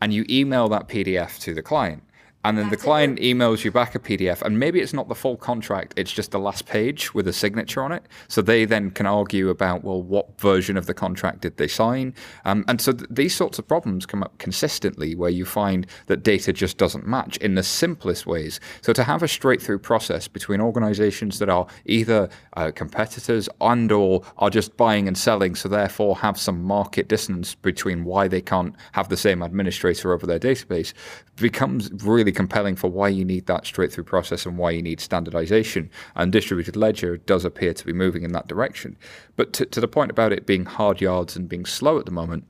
and 0.04 0.14
you 0.14 0.26
email 0.30 0.68
that 0.68 0.89
PDF 0.89 1.39
to 1.39 1.54
the 1.54 1.62
client 1.62 2.04
and 2.44 2.58
then 2.58 2.70
That's 2.70 2.82
the 2.82 2.86
client 2.86 3.20
it. 3.20 3.24
emails 3.24 3.64
you 3.64 3.72
back 3.72 3.96
a 3.96 4.00
PDF, 4.00 4.41
and 4.41 4.60
maybe 4.60 4.80
it's 4.82 4.94
not 4.94 5.08
the 5.08 5.16
full 5.16 5.38
contract, 5.38 5.94
it's 5.96 6.12
just 6.12 6.32
the 6.32 6.39
last 6.39 6.66
page 6.66 7.14
with 7.14 7.28
a 7.28 7.34
signature 7.34 7.82
on 7.82 7.91
it. 7.91 8.04
So 8.28 8.41
they 8.41 8.66
then 8.66 8.91
can 8.91 9.06
argue 9.06 9.50
about, 9.50 9.84
well, 9.84 10.02
what 10.02 10.39
version 10.39 10.76
of 10.76 10.86
the 10.86 10.94
contract 10.94 11.41
did 11.41 11.58
they 11.58 11.68
sign? 11.68 12.14
Um, 12.46 12.66
and 12.68 12.82
so 12.82 12.91
th- 12.91 13.10
these 13.10 13.34
sorts 13.34 13.60
of 13.60 13.68
problems 13.68 14.06
come 14.06 14.24
up 14.24 14.38
consistently 14.39 15.16
where 15.16 15.30
you 15.30 15.46
find 15.46 15.88
that 16.08 16.24
data 16.24 16.52
just 16.52 16.78
doesn't 16.78 17.08
match 17.08 17.38
in 17.38 17.56
the 17.56 17.64
simplest 17.64 18.26
ways. 18.26 18.60
So 18.82 18.91
to 18.94 19.04
have 19.04 19.24
a 19.24 19.28
straight 19.28 19.62
through 19.62 19.80
process 19.80 20.28
between 20.28 20.60
organizations 20.60 21.39
that 21.39 21.50
are 21.50 21.68
either 21.86 22.30
uh, 22.58 22.72
competitors 22.76 23.48
and 23.62 23.91
or 23.91 24.24
are 24.38 24.50
just 24.50 24.76
buying 24.76 25.08
and 25.08 25.18
selling, 25.18 25.56
so 25.56 25.70
therefore 25.70 26.18
have 26.18 26.38
some 26.38 26.64
market 26.64 27.08
dissonance 27.08 27.56
between 27.56 28.04
why 28.04 28.28
they 28.28 28.41
can't 28.41 28.76
have 28.91 29.08
the 29.08 29.18
same 29.18 29.41
administrator 29.41 30.12
over 30.12 30.26
their 30.26 30.39
database, 30.39 30.94
becomes 31.38 31.89
really 32.04 32.33
compelling 32.34 32.76
for 32.76 32.90
why 32.90 33.08
you 33.08 33.26
need 33.26 33.46
that 33.48 33.66
straight 33.66 33.92
through 33.92 34.04
process 34.06 34.46
and 34.46 34.58
why 34.58 34.72
you 34.72 34.82
need 34.82 35.00
standardization. 35.00 35.90
And 36.16 36.32
distributed 36.32 36.76
ledger 36.76 37.18
does 37.18 37.46
appear 37.46 37.74
to 37.74 37.86
be 37.86 37.94
moving 37.94 38.24
in 38.24 38.32
that 38.34 38.48
direction. 38.48 38.98
But 39.36 39.54
to, 39.54 39.66
to 39.66 39.80
the 39.80 39.88
point 39.88 40.12
about 40.12 40.34
it 40.34 40.46
being 40.46 40.66
hard 40.66 41.02
yards 41.02 41.36
and 41.36 41.50
being 41.50 41.66
slow 41.66 42.00
at 42.00 42.06
the 42.06 42.12
moment, 42.12 42.46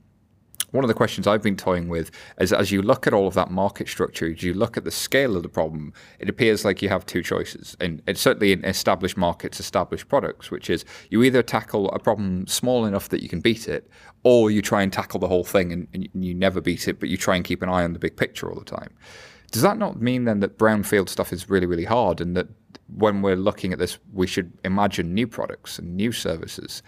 one 0.74 0.82
of 0.82 0.88
the 0.88 0.94
questions 0.94 1.28
I've 1.28 1.42
been 1.42 1.56
toying 1.56 1.88
with 1.88 2.10
is 2.40 2.52
as 2.52 2.72
you 2.72 2.82
look 2.82 3.06
at 3.06 3.14
all 3.14 3.28
of 3.28 3.34
that 3.34 3.48
market 3.48 3.88
structure, 3.88 4.26
as 4.32 4.42
you 4.42 4.54
look 4.54 4.76
at 4.76 4.82
the 4.82 4.90
scale 4.90 5.36
of 5.36 5.44
the 5.44 5.48
problem, 5.48 5.92
it 6.18 6.28
appears 6.28 6.64
like 6.64 6.82
you 6.82 6.88
have 6.88 7.06
two 7.06 7.22
choices. 7.22 7.76
And 7.78 8.02
it's 8.08 8.20
certainly 8.20 8.50
in 8.50 8.64
established 8.64 9.16
markets, 9.16 9.60
established 9.60 10.08
products, 10.08 10.50
which 10.50 10.68
is 10.68 10.84
you 11.10 11.22
either 11.22 11.44
tackle 11.44 11.92
a 11.92 12.00
problem 12.00 12.48
small 12.48 12.86
enough 12.86 13.08
that 13.10 13.22
you 13.22 13.28
can 13.28 13.40
beat 13.40 13.68
it, 13.68 13.88
or 14.24 14.50
you 14.50 14.60
try 14.60 14.82
and 14.82 14.92
tackle 14.92 15.20
the 15.20 15.28
whole 15.28 15.44
thing 15.44 15.70
and, 15.70 15.86
and 15.94 16.08
you 16.12 16.34
never 16.34 16.60
beat 16.60 16.88
it, 16.88 16.98
but 16.98 17.08
you 17.08 17.16
try 17.16 17.36
and 17.36 17.44
keep 17.44 17.62
an 17.62 17.68
eye 17.68 17.84
on 17.84 17.92
the 17.92 18.00
big 18.00 18.16
picture 18.16 18.50
all 18.50 18.58
the 18.58 18.64
time. 18.64 18.90
Does 19.54 19.62
that 19.62 19.78
not 19.78 20.02
mean 20.02 20.24
then 20.24 20.40
that 20.40 20.58
brownfield 20.58 21.08
stuff 21.08 21.32
is 21.32 21.48
really, 21.48 21.66
really 21.66 21.84
hard 21.84 22.20
and 22.20 22.36
that 22.36 22.48
when 22.88 23.22
we're 23.22 23.36
looking 23.36 23.72
at 23.72 23.78
this, 23.78 23.98
we 24.12 24.26
should 24.26 24.50
imagine 24.64 25.14
new 25.14 25.28
products 25.28 25.78
and 25.78 25.94
new 25.94 26.10
services? 26.10 26.82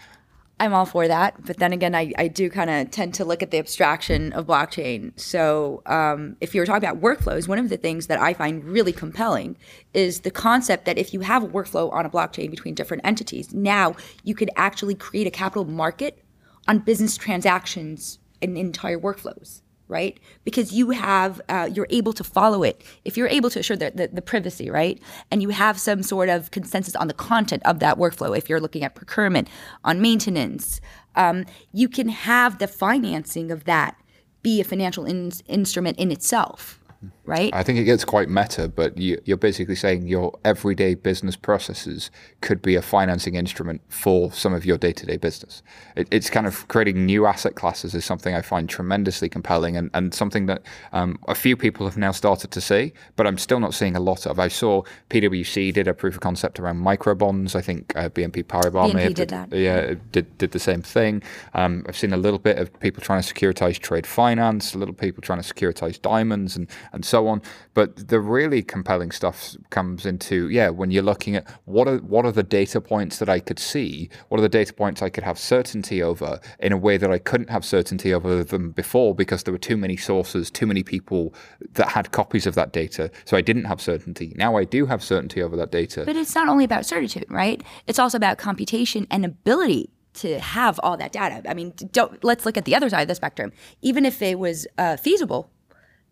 I'm 0.59 0.73
all 0.73 0.85
for 0.85 1.07
that. 1.07 1.45
But 1.45 1.59
then 1.59 1.71
again, 1.71 1.95
I, 1.95 2.11
I 2.17 2.27
do 2.27 2.49
kind 2.49 2.69
of 2.69 2.91
tend 2.91 3.13
to 3.13 3.23
look 3.23 3.41
at 3.41 3.51
the 3.51 3.57
abstraction 3.57 4.33
of 4.33 4.47
blockchain. 4.47 5.17
So 5.17 5.81
um, 5.85 6.35
if 6.41 6.53
you're 6.53 6.65
talking 6.65 6.85
about 6.89 6.99
workflows, 6.99 7.47
one 7.47 7.57
of 7.57 7.69
the 7.69 7.77
things 7.77 8.07
that 8.07 8.19
I 8.19 8.33
find 8.33 8.61
really 8.65 8.91
compelling 8.91 9.55
is 9.93 10.19
the 10.19 10.31
concept 10.31 10.83
that 10.87 10.97
if 10.97 11.13
you 11.13 11.21
have 11.21 11.45
a 11.45 11.47
workflow 11.47 11.89
on 11.93 12.05
a 12.05 12.09
blockchain 12.09 12.51
between 12.51 12.75
different 12.75 13.05
entities, 13.05 13.53
now 13.53 13.95
you 14.25 14.35
could 14.35 14.49
actually 14.57 14.95
create 14.95 15.25
a 15.25 15.31
capital 15.31 15.63
market 15.63 16.21
on 16.67 16.79
business 16.79 17.15
transactions 17.15 18.19
and 18.41 18.57
entire 18.57 18.99
workflows 18.99 19.61
right? 19.87 20.19
Because 20.43 20.73
you 20.73 20.89
have, 20.91 21.41
uh, 21.49 21.69
you're 21.73 21.87
able 21.89 22.13
to 22.13 22.23
follow 22.23 22.63
it. 22.63 22.83
If 23.05 23.17
you're 23.17 23.27
able 23.27 23.49
to 23.51 23.59
assure 23.59 23.77
the, 23.77 23.91
the, 23.91 24.07
the, 24.07 24.21
privacy, 24.21 24.69
right? 24.69 25.01
And 25.31 25.41
you 25.41 25.49
have 25.49 25.79
some 25.79 26.03
sort 26.03 26.29
of 26.29 26.51
consensus 26.51 26.95
on 26.95 27.07
the 27.07 27.13
content 27.13 27.63
of 27.65 27.79
that 27.79 27.97
workflow, 27.97 28.37
if 28.37 28.49
you're 28.49 28.59
looking 28.59 28.83
at 28.83 28.95
procurement, 28.95 29.47
on 29.83 30.01
maintenance, 30.01 30.81
um, 31.15 31.45
you 31.71 31.87
can 31.87 32.09
have 32.09 32.59
the 32.59 32.67
financing 32.67 33.51
of 33.51 33.63
that 33.63 33.95
be 34.43 34.61
a 34.61 34.63
financial 34.63 35.05
in- 35.05 35.31
instrument 35.47 35.97
in 35.97 36.11
itself 36.11 36.79
right? 37.27 37.53
I 37.53 37.61
think 37.61 37.77
it 37.77 37.83
gets 37.83 38.05
quite 38.05 38.29
meta, 38.29 38.69
but 38.69 38.97
you, 38.97 39.19
are 39.29 39.37
basically 39.37 39.75
saying 39.75 40.07
your 40.07 40.37
everyday 40.45 40.95
business 40.95 41.35
processes 41.35 42.09
could 42.41 42.61
be 42.61 42.75
a 42.75 42.81
financing 42.81 43.35
instrument 43.35 43.81
for 43.89 44.31
some 44.31 44.53
of 44.53 44.65
your 44.65 44.77
day 44.77 44.93
to 44.93 45.05
day 45.05 45.17
business. 45.17 45.61
It, 45.95 46.07
it's 46.09 46.29
kind 46.29 46.47
of 46.47 46.67
creating 46.69 47.05
new 47.05 47.25
asset 47.25 47.55
classes 47.55 47.93
is 47.93 48.05
something 48.05 48.33
I 48.33 48.41
find 48.41 48.69
tremendously 48.69 49.27
compelling 49.27 49.75
and, 49.75 49.91
and 49.93 50.13
something 50.13 50.45
that 50.45 50.63
um, 50.93 51.19
a 51.27 51.35
few 51.35 51.57
people 51.57 51.85
have 51.85 51.97
now 51.97 52.11
started 52.11 52.51
to 52.51 52.61
see, 52.61 52.93
but 53.17 53.27
I'm 53.27 53.37
still 53.37 53.59
not 53.59 53.73
seeing 53.73 53.95
a 53.95 53.99
lot 53.99 54.25
of. 54.25 54.39
I 54.39 54.47
saw 54.47 54.83
PwC 55.09 55.73
did 55.73 55.87
a 55.87 55.93
proof 55.93 56.15
of 56.15 56.21
concept 56.21 56.59
around 56.59 56.77
micro 56.77 57.13
bonds. 57.13 57.55
I 57.55 57.61
think 57.61 57.93
uh, 57.95 58.09
BNP 58.09 58.45
Paribas 58.45 58.93
BNP 58.93 59.13
did, 59.13 59.27
did. 59.27 59.53
Yeah, 59.53 59.95
did, 60.13 60.37
did 60.37 60.51
the 60.51 60.59
same 60.59 60.81
thing. 60.81 61.21
Um, 61.53 61.85
I've 61.89 61.97
seen 61.97 62.13
a 62.13 62.17
little 62.17 62.39
bit 62.39 62.57
of 62.57 62.77
people 62.79 63.03
trying 63.03 63.21
to 63.21 63.33
securitize 63.33 63.77
trade 63.77 64.07
finance, 64.07 64.73
a 64.73 64.77
little 64.77 64.95
people 64.95 65.21
trying 65.21 65.41
to 65.41 65.53
securitize 65.53 66.01
diamonds 66.01 66.55
and, 66.55 66.69
and 66.93 67.03
so 67.03 67.16
on. 67.25 67.41
But 67.73 68.09
the 68.09 68.19
really 68.19 68.61
compelling 68.61 69.11
stuff 69.11 69.55
comes 69.71 70.05
into 70.05 70.49
yeah 70.49 70.69
when 70.69 70.91
you're 70.91 71.03
looking 71.03 71.35
at 71.35 71.49
what 71.65 71.87
are 71.87 71.97
what 71.97 72.25
are 72.25 72.31
the 72.31 72.43
data 72.43 72.79
points 72.81 73.17
that 73.19 73.29
I 73.29 73.39
could 73.39 73.57
see, 73.57 74.09
what 74.27 74.37
are 74.39 74.41
the 74.41 74.49
data 74.49 74.73
points 74.73 75.01
I 75.01 75.09
could 75.09 75.23
have 75.23 75.39
certainty 75.39 76.03
over 76.03 76.39
in 76.59 76.71
a 76.71 76.77
way 76.77 76.97
that 76.97 77.11
I 77.11 77.17
couldn't 77.17 77.49
have 77.49 77.65
certainty 77.65 78.13
over 78.13 78.43
them 78.43 78.71
before 78.71 79.15
because 79.15 79.43
there 79.43 79.53
were 79.53 79.57
too 79.57 79.77
many 79.77 79.97
sources, 79.97 80.51
too 80.51 80.67
many 80.67 80.83
people 80.83 81.33
that 81.71 81.87
had 81.87 82.11
copies 82.11 82.45
of 82.45 82.53
that 82.55 82.73
data, 82.73 83.09
so 83.25 83.37
I 83.37 83.41
didn't 83.41 83.65
have 83.65 83.81
certainty. 83.81 84.33
Now 84.35 84.57
I 84.57 84.65
do 84.65 84.85
have 84.85 85.01
certainty 85.01 85.41
over 85.41 85.55
that 85.55 85.71
data. 85.71 86.03
But 86.05 86.17
it's 86.17 86.35
not 86.35 86.47
only 86.47 86.65
about 86.65 86.85
certitude, 86.85 87.25
right? 87.29 87.63
It's 87.87 87.99
also 87.99 88.17
about 88.17 88.37
computation 88.37 89.07
and 89.09 89.25
ability 89.25 89.89
to 90.17 90.39
have 90.39 90.79
all 90.83 90.97
that 90.97 91.11
data. 91.11 91.41
I 91.47 91.53
mean, 91.53 91.73
don't 91.91 92.23
let's 92.23 92.45
look 92.45 92.57
at 92.57 92.65
the 92.65 92.75
other 92.75 92.89
side 92.89 93.03
of 93.03 93.07
the 93.07 93.15
spectrum. 93.15 93.51
Even 93.81 94.05
if 94.05 94.21
it 94.21 94.39
was 94.39 94.67
uh, 94.77 94.97
feasible 94.97 95.49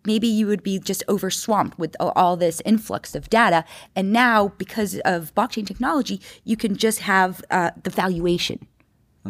maybe 0.06 0.28
you 0.28 0.48
would 0.48 0.64
be 0.64 0.80
just 0.80 1.04
overswamped 1.08 1.78
with 1.78 1.96
all 2.00 2.38
this 2.38 2.62
influx 2.66 3.16
of 3.16 3.30
data. 3.30 3.66
And 3.96 4.12
now, 4.14 4.50
because 4.58 5.00
of 5.06 5.34
blockchain 5.36 5.66
technology, 5.66 6.22
you 6.44 6.58
can 6.58 6.76
just 6.76 7.00
have 7.00 7.44
uh, 7.52 7.72
the 7.84 7.90
valuation 7.90 8.68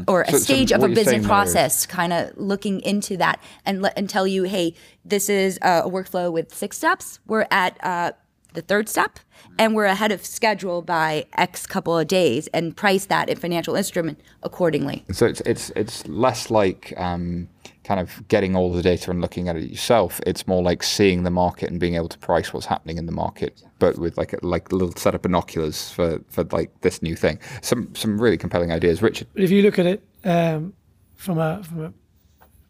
or 0.08 0.24
a 0.24 0.32
So- 0.32 0.38
so 0.38 0.44
stage 0.44 0.72
of 0.74 0.84
a 0.84 0.90
business 0.90 1.26
process, 1.26 1.86
kind 1.86 2.12
of 2.12 2.32
looking 2.38 2.82
into 2.82 3.16
that 3.18 3.40
and 3.66 3.82
let, 3.82 3.94
and 3.98 4.10
tell 4.10 4.28
you, 4.28 4.44
hey, 4.44 4.74
this 5.06 5.30
is 5.30 5.58
a, 5.62 5.84
a 5.86 5.90
workflow 5.90 6.32
with 6.32 6.54
six 6.54 6.78
steps. 6.78 7.20
We're 7.26 7.48
at 7.50 7.78
uh, 7.82 8.12
the 8.54 8.62
third 8.62 8.90
step, 8.90 9.20
and 9.58 9.74
we're 9.76 9.86
ahead 9.86 10.12
of 10.12 10.26
schedule 10.26 10.82
by 10.82 11.26
X 11.38 11.66
couple 11.66 11.98
of 11.98 12.08
days, 12.08 12.48
and 12.54 12.76
price 12.76 13.06
that 13.06 13.30
in 13.30 13.38
financial 13.38 13.76
instrument 13.76 14.20
accordingly. 14.44 15.06
So 15.12 15.26
it's 15.26 15.42
it's 15.42 15.70
it's 15.78 16.06
less 16.08 16.50
like 16.50 16.94
um, 16.98 17.48
kind 17.86 18.00
of 18.00 18.28
getting 18.28 18.56
all 18.56 18.74
the 18.74 18.82
data 18.82 19.12
and 19.12 19.22
looking 19.22 19.48
at 19.48 19.56
it 19.56 19.70
yourself. 19.70 20.20
It's 20.26 20.48
more 20.48 20.64
like 20.64 20.84
seeing 20.84 21.24
the 21.24 21.30
market 21.30 21.70
and 21.70 21.80
being 21.80 21.96
able 21.96 22.10
to 22.10 22.18
price 22.18 22.52
what's 22.52 22.66
happening 22.66 22.98
in 22.98 23.06
the 23.06 23.12
market, 23.12 23.62
but 23.80 23.98
with 23.98 24.18
like 24.18 24.34
a, 24.34 24.40
like 24.42 24.72
a 24.72 24.76
little 24.76 24.94
set 24.96 25.16
of 25.16 25.22
binoculars 25.22 25.92
for 25.92 26.20
for 26.30 26.44
like 26.46 26.72
this 26.82 27.02
new 27.02 27.16
thing. 27.16 27.40
Some 27.62 27.94
some 27.96 28.20
really 28.20 28.38
compelling 28.38 28.72
ideas, 28.72 29.02
Richard. 29.02 29.28
If 29.36 29.52
you 29.52 29.62
look 29.62 29.80
at 29.80 29.86
it 29.86 30.04
um, 30.24 30.74
from 31.16 31.38
a 31.38 31.64
from 31.64 31.86
a 31.86 31.94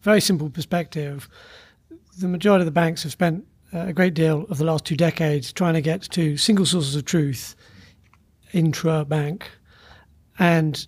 very 0.02 0.22
simple 0.22 0.50
perspective, 0.50 1.30
the 2.20 2.28
majority 2.28 2.62
of 2.62 2.66
the 2.66 2.72
banks 2.72 3.04
have 3.04 3.12
spent 3.12 3.46
a 3.74 3.94
great 3.94 4.14
deal 4.14 4.46
of 4.50 4.58
the 4.58 4.66
last 4.66 4.86
two 4.86 4.96
decades 4.96 5.52
trying 5.52 5.74
to 5.74 5.82
get 5.82 6.02
to 6.04 6.38
single 6.38 6.66
sources 6.66 6.96
of 6.96 7.06
truth 7.06 7.56
intra 8.54 9.04
bank, 9.06 9.50
and 10.38 10.88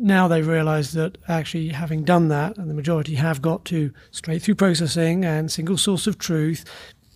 now 0.00 0.28
they 0.28 0.42
realise 0.42 0.92
that 0.92 1.18
actually 1.28 1.68
having 1.68 2.04
done 2.04 2.28
that, 2.28 2.56
and 2.58 2.68
the 2.68 2.74
majority 2.74 3.14
have 3.14 3.40
got 3.40 3.64
to 3.66 3.92
straight 4.10 4.42
through 4.42 4.56
processing 4.56 5.24
and 5.24 5.50
single 5.50 5.76
source 5.76 6.06
of 6.06 6.18
truth. 6.18 6.64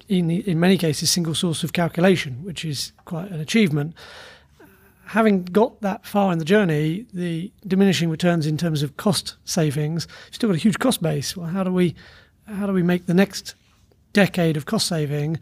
In, 0.08 0.26
the, 0.28 0.48
in 0.48 0.58
many 0.58 0.78
cases, 0.78 1.10
single 1.10 1.34
source 1.34 1.62
of 1.62 1.74
calculation, 1.74 2.42
which 2.42 2.64
is 2.64 2.92
quite 3.04 3.30
an 3.30 3.40
achievement 3.40 3.94
having 5.08 5.42
got 5.42 5.80
that 5.80 6.04
far 6.06 6.32
in 6.32 6.38
the 6.38 6.44
journey, 6.44 7.06
the 7.14 7.50
diminishing 7.66 8.10
returns 8.10 8.46
in 8.46 8.58
terms 8.58 8.82
of 8.82 8.96
cost 8.98 9.36
savings, 9.44 10.06
still 10.30 10.50
got 10.50 10.56
a 10.56 10.60
huge 10.60 10.78
cost 10.78 11.02
base. 11.02 11.36
Well, 11.36 11.46
how 11.46 11.64
do 11.64 11.72
we 11.72 11.94
how 12.46 12.66
do 12.66 12.72
we 12.72 12.82
make 12.82 13.06
the 13.06 13.14
next 13.14 13.54
decade 14.12 14.56
of 14.56 14.66
cost 14.66 14.86
saving? 14.86 15.38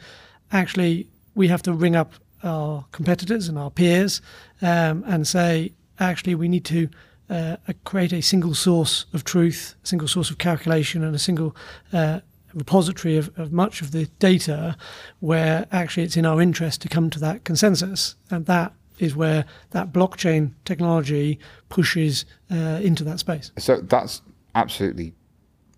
Actually, 0.52 1.08
we 1.34 1.48
have 1.48 1.62
to 1.62 1.72
ring 1.72 1.96
up 1.96 2.14
our 2.42 2.84
competitors 2.92 3.48
and 3.48 3.58
our 3.58 3.70
peers 3.70 4.22
um, 4.62 5.04
and 5.06 5.26
say, 5.26 5.72
actually, 5.98 6.34
we 6.34 6.48
need 6.48 6.64
to 6.66 6.88
uh, 7.30 7.56
create 7.84 8.12
a 8.12 8.20
single 8.20 8.54
source 8.54 9.06
of 9.12 9.24
truth, 9.24 9.74
a 9.82 9.86
single 9.86 10.08
source 10.08 10.30
of 10.30 10.38
calculation, 10.38 11.02
and 11.02 11.14
a 11.14 11.18
single 11.18 11.56
uh, 11.92 12.20
repository 12.54 13.16
of, 13.16 13.30
of 13.38 13.52
much 13.52 13.82
of 13.82 13.92
the 13.92 14.06
data 14.18 14.76
where 15.20 15.66
actually 15.72 16.04
it's 16.04 16.16
in 16.16 16.24
our 16.24 16.40
interest 16.40 16.80
to 16.82 16.88
come 16.88 17.10
to 17.10 17.18
that 17.20 17.44
consensus. 17.44 18.16
And 18.30 18.46
that 18.46 18.72
is 18.98 19.14
where 19.14 19.44
that 19.70 19.92
blockchain 19.92 20.52
technology 20.64 21.38
pushes 21.68 22.24
uh, 22.50 22.80
into 22.82 23.04
that 23.04 23.18
space. 23.18 23.52
So 23.58 23.80
that's 23.80 24.22
absolutely 24.54 25.12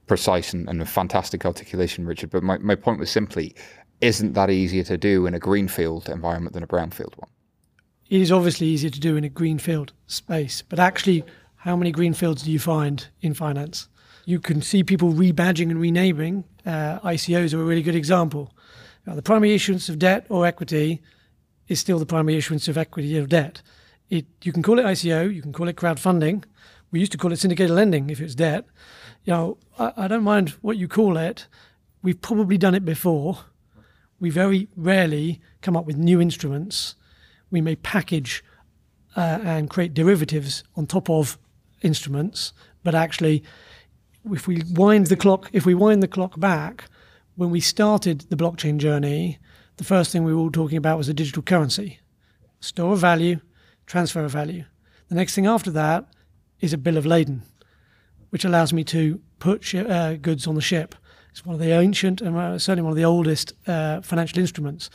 precise 0.07 0.53
and, 0.53 0.69
and 0.69 0.81
a 0.81 0.87
fantastic 0.87 1.45
articulation, 1.45 2.07
Richard. 2.07 2.31
But 2.31 2.43
my, 2.43 2.59
my 2.59 2.77
point 2.77 3.01
was 3.01 3.11
simply, 3.11 3.55
isn't 4.01 4.35
that 4.35 4.51
easier 4.51 4.85
to 4.85 4.97
do 4.97 5.27
in 5.27 5.35
a 5.35 5.39
greenfield 5.39 6.09
environment 6.09 6.55
than 6.55 6.63
a 6.63 6.67
brownfield 6.69 7.19
one? 7.19 7.29
It 8.09 8.23
is 8.23 8.33
obviously 8.33 8.69
easier 8.69 8.89
to 8.89 9.01
do 9.01 9.17
in 9.17 9.25
a 9.25 9.29
greenfield 9.29 9.93
space, 10.07 10.63
but 10.63 10.79
actually, 10.79 11.25
how 11.57 11.77
many 11.77 11.93
greenfields 11.93 12.43
do 12.43 12.51
you 12.51 12.59
find 12.59 13.07
in 13.21 13.35
finance? 13.35 13.87
You 14.25 14.41
can 14.41 14.63
see 14.63 14.83
people 14.83 15.13
rebadging 15.13 15.71
and 15.71 15.79
renaming. 15.79 16.45
Uh, 16.65 17.01
ICOs 17.01 17.53
are 17.53 17.61
a 17.61 17.65
really 17.65 17.83
good 17.83 17.95
example. 17.95 18.55
Now, 19.07 19.15
the 19.15 19.21
primary 19.21 19.55
issuance 19.55 19.91
of 19.91 19.99
debt 19.99 20.25
or 20.31 20.47
equity 20.47 21.03
is 21.69 21.81
still 21.81 21.99
the 21.99 22.07
primary 22.07 22.39
issuance 22.39 22.67
of 22.67 22.79
equity 22.79 23.19
or 23.19 23.27
debt. 23.27 23.61
It, 24.09 24.25
you 24.43 24.55
can 24.55 24.63
call 24.63 24.79
it 24.79 24.87
ICO, 24.87 25.35
you 25.35 25.43
can 25.43 25.53
call 25.53 25.69
it 25.69 25.77
crowdfunding. 25.77 26.45
We 26.91 27.01
used 27.01 27.13
to 27.13 27.19
call 27.19 27.33
it 27.33 27.39
syndicated 27.39 27.75
lending 27.77 28.09
if 28.09 28.23
it's 28.23 28.35
debt. 28.35 28.65
You 29.25 29.35
know, 29.35 29.59
I, 29.79 29.93
I 29.99 30.09
don't 30.09 30.25
mind 30.25 30.51
what 30.63 30.79
you 30.79 30.89
call 30.89 31.19
it. 31.19 31.47
We've 32.03 32.23
probably 32.23 32.57
done 32.57 32.75
it 32.75 32.87
before. 32.87 33.41
We 34.19 34.31
very 34.31 34.69
rarely 34.77 35.43
come 35.61 35.77
up 35.77 35.85
with 35.85 35.99
new 35.99 36.23
instruments. 36.23 36.95
We 37.51 37.61
may 37.61 37.77
package 37.77 38.45
uh, 39.17 39.41
and 39.43 39.71
create 39.71 39.95
derivatives 39.95 40.65
on 40.77 40.87
top 40.87 41.09
of 41.09 41.39
instruments, 41.83 42.53
but 42.83 42.95
actually, 42.95 43.43
if 44.31 44.47
we 44.47 44.63
wind 44.71 45.07
the 45.07 45.17
clock, 45.17 45.51
if 45.53 45.65
we 45.65 45.75
wind 45.75 46.03
the 46.03 46.09
clock 46.09 46.39
back, 46.39 46.85
when 47.37 47.51
we 47.51 47.61
started 47.61 48.23
the 48.31 48.37
blockchain 48.37 48.79
journey, 48.79 49.39
the 49.77 49.85
first 49.85 50.11
thing 50.11 50.25
we 50.25 50.35
were 50.35 50.41
all 50.41 50.51
talking 50.51 50.77
about 50.77 50.99
was 50.99 51.09
a 51.09 51.15
digital 51.15 51.43
currency, 51.43 52.01
store 52.61 52.95
of 52.95 52.99
value, 52.99 53.41
transfer 53.87 54.25
of 54.25 54.33
value. 54.33 54.65
The 55.09 55.15
next 55.15 55.35
thing 55.35 55.47
after 55.47 55.71
that 55.71 56.07
is 56.61 56.73
a 56.73 56.79
bill 56.79 56.97
of 56.97 57.07
lading, 57.07 57.43
which 58.31 58.45
allows 58.45 58.73
me 58.73 58.85
to 58.85 59.21
put 59.39 59.65
sh- 59.65 59.77
uh, 59.77 60.15
goods 60.15 60.47
on 60.47 60.55
the 60.55 60.61
ship. 60.61 60.95
It's 61.31 61.47
one 61.47 61.55
of 61.55 61.61
the 61.61 61.71
ancient 61.71 62.21
and 62.21 62.37
uh, 62.37 62.59
certainly 62.59 62.83
one 62.83 62.93
of 62.93 62.97
the 62.97 63.05
oldest 63.05 63.53
uh, 63.69 64.01
financial 64.01 64.41
instruments. 64.41 64.91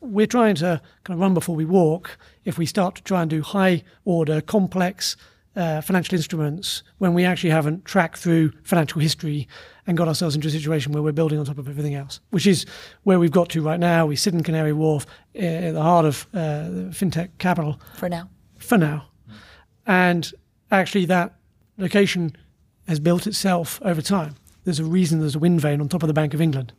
We're 0.00 0.26
trying 0.26 0.54
to 0.56 0.80
kind 1.04 1.14
of 1.16 1.20
run 1.20 1.34
before 1.34 1.54
we 1.54 1.64
walk. 1.64 2.18
If 2.44 2.58
we 2.58 2.66
start 2.66 2.94
to 2.96 3.02
try 3.02 3.20
and 3.22 3.30
do 3.30 3.42
high 3.42 3.82
order, 4.04 4.40
complex 4.40 5.16
uh, 5.56 5.80
financial 5.80 6.16
instruments 6.16 6.82
when 6.98 7.12
we 7.12 7.24
actually 7.24 7.50
haven't 7.50 7.84
tracked 7.84 8.18
through 8.18 8.52
financial 8.62 9.00
history 9.00 9.48
and 9.86 9.96
got 9.96 10.08
ourselves 10.08 10.34
into 10.34 10.48
a 10.48 10.50
situation 10.50 10.92
where 10.92 11.02
we're 11.02 11.12
building 11.12 11.38
on 11.38 11.44
top 11.44 11.58
of 11.58 11.68
everything 11.68 11.94
else, 11.94 12.20
which 12.30 12.46
is 12.46 12.64
where 13.02 13.18
we've 13.18 13.32
got 13.32 13.48
to 13.50 13.60
right 13.62 13.80
now. 13.80 14.06
We 14.06 14.16
sit 14.16 14.32
in 14.32 14.42
Canary 14.42 14.72
Wharf 14.72 15.06
uh, 15.34 15.38
at 15.38 15.72
the 15.72 15.82
heart 15.82 16.06
of 16.06 16.26
uh, 16.32 16.88
fintech 16.92 17.30
capital 17.38 17.80
For 17.96 18.08
now. 18.08 18.30
for 18.58 18.78
now. 18.78 19.06
And 19.86 20.32
actually, 20.70 21.04
that 21.06 21.34
location 21.76 22.36
has 22.86 23.00
built 23.00 23.26
itself 23.26 23.80
over 23.82 24.00
time. 24.00 24.36
There's 24.64 24.78
a 24.78 24.84
reason 24.84 25.20
there's 25.20 25.34
a 25.34 25.40
wind 25.40 25.60
vane 25.60 25.80
on 25.80 25.88
top 25.88 26.02
of 26.02 26.06
the 26.06 26.14
Bank 26.14 26.32
of 26.34 26.40
England. 26.40 26.72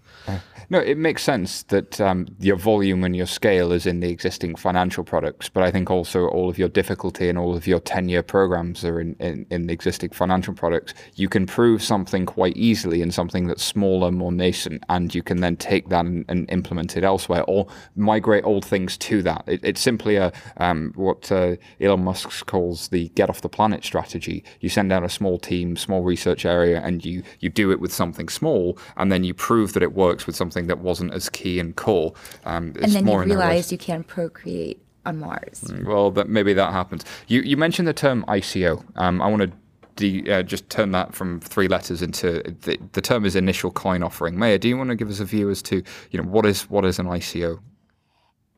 No, 0.71 0.79
it 0.79 0.97
makes 0.97 1.21
sense 1.21 1.63
that 1.63 1.99
um, 1.99 2.27
your 2.39 2.55
volume 2.55 3.03
and 3.03 3.13
your 3.13 3.25
scale 3.25 3.73
is 3.73 3.85
in 3.85 3.99
the 3.99 4.09
existing 4.09 4.55
financial 4.55 5.03
products, 5.03 5.49
but 5.49 5.63
I 5.63 5.69
think 5.69 5.91
also 5.91 6.27
all 6.27 6.47
of 6.47 6.57
your 6.57 6.69
difficulty 6.69 7.27
and 7.27 7.37
all 7.37 7.57
of 7.57 7.67
your 7.67 7.81
10 7.81 8.07
year 8.07 8.23
programs 8.23 8.85
are 8.85 9.01
in, 9.01 9.17
in, 9.19 9.45
in 9.49 9.67
the 9.67 9.73
existing 9.73 10.11
financial 10.11 10.53
products. 10.53 10.93
You 11.15 11.27
can 11.27 11.45
prove 11.45 11.83
something 11.83 12.25
quite 12.25 12.55
easily 12.55 13.01
in 13.01 13.11
something 13.11 13.47
that's 13.47 13.61
smaller, 13.61 14.11
more 14.11 14.31
nascent, 14.31 14.81
and 14.87 15.13
you 15.13 15.21
can 15.21 15.41
then 15.41 15.57
take 15.57 15.89
that 15.89 16.05
and, 16.05 16.23
and 16.29 16.49
implement 16.49 16.95
it 16.95 17.03
elsewhere 17.03 17.43
or 17.49 17.67
migrate 17.97 18.45
old 18.45 18.63
things 18.63 18.95
to 18.99 19.21
that. 19.23 19.43
It, 19.47 19.59
it's 19.65 19.81
simply 19.81 20.15
a 20.15 20.31
um, 20.55 20.93
what 20.95 21.29
uh, 21.33 21.57
Elon 21.81 22.05
Musk 22.05 22.45
calls 22.45 22.87
the 22.87 23.09
get 23.09 23.29
off 23.29 23.41
the 23.41 23.49
planet 23.49 23.83
strategy. 23.83 24.45
You 24.61 24.69
send 24.69 24.93
out 24.93 25.03
a 25.03 25.09
small 25.09 25.37
team, 25.37 25.75
small 25.75 26.01
research 26.01 26.45
area, 26.45 26.79
and 26.81 27.03
you, 27.03 27.23
you 27.41 27.49
do 27.49 27.71
it 27.71 27.81
with 27.81 27.91
something 27.91 28.29
small, 28.29 28.77
and 28.95 29.11
then 29.11 29.25
you 29.25 29.33
prove 29.33 29.73
that 29.73 29.83
it 29.83 29.91
works 29.91 30.10
with 30.27 30.35
something 30.35 30.67
that 30.67 30.79
wasn't 30.79 31.13
as 31.13 31.29
key 31.29 31.59
and 31.59 31.75
core. 31.75 32.13
Um, 32.45 32.67
And 32.67 32.77
it's 32.77 32.93
then 32.93 33.03
you 33.03 33.05
more 33.11 33.23
in 33.23 33.29
the 33.29 33.35
rest- 33.37 33.47
realize 33.47 33.71
you 33.71 33.77
can 33.77 34.03
procreate 34.03 34.81
on 35.05 35.19
Mars. 35.19 35.71
well, 35.85 36.11
that 36.11 36.29
maybe 36.29 36.53
that 36.53 36.71
happens. 36.73 37.03
You 37.27 37.41
you 37.41 37.57
mentioned 37.57 37.87
the 37.87 37.93
term 37.93 38.23
ICO. 38.27 38.83
Um, 38.95 39.21
I 39.21 39.27
want 39.27 39.41
to 39.43 39.51
de- 39.95 40.31
uh, 40.31 40.43
just 40.43 40.69
turn 40.69 40.91
that 40.91 41.13
from 41.15 41.39
three 41.39 41.67
letters 41.67 42.01
into 42.01 42.43
the, 42.61 42.77
the 42.93 43.01
term 43.01 43.25
is 43.25 43.35
initial 43.35 43.71
coin 43.71 44.03
offering. 44.03 44.37
Maya, 44.37 44.57
do 44.59 44.67
you 44.69 44.77
want 44.77 44.89
to 44.89 44.95
give 44.95 45.09
us 45.09 45.19
a 45.19 45.25
view 45.25 45.49
as 45.49 45.61
to 45.63 45.75
you 46.11 46.21
know 46.21 46.27
what 46.27 46.45
is 46.45 46.69
what 46.69 46.85
is 46.85 46.99
an 46.99 47.07
ICO? 47.07 47.59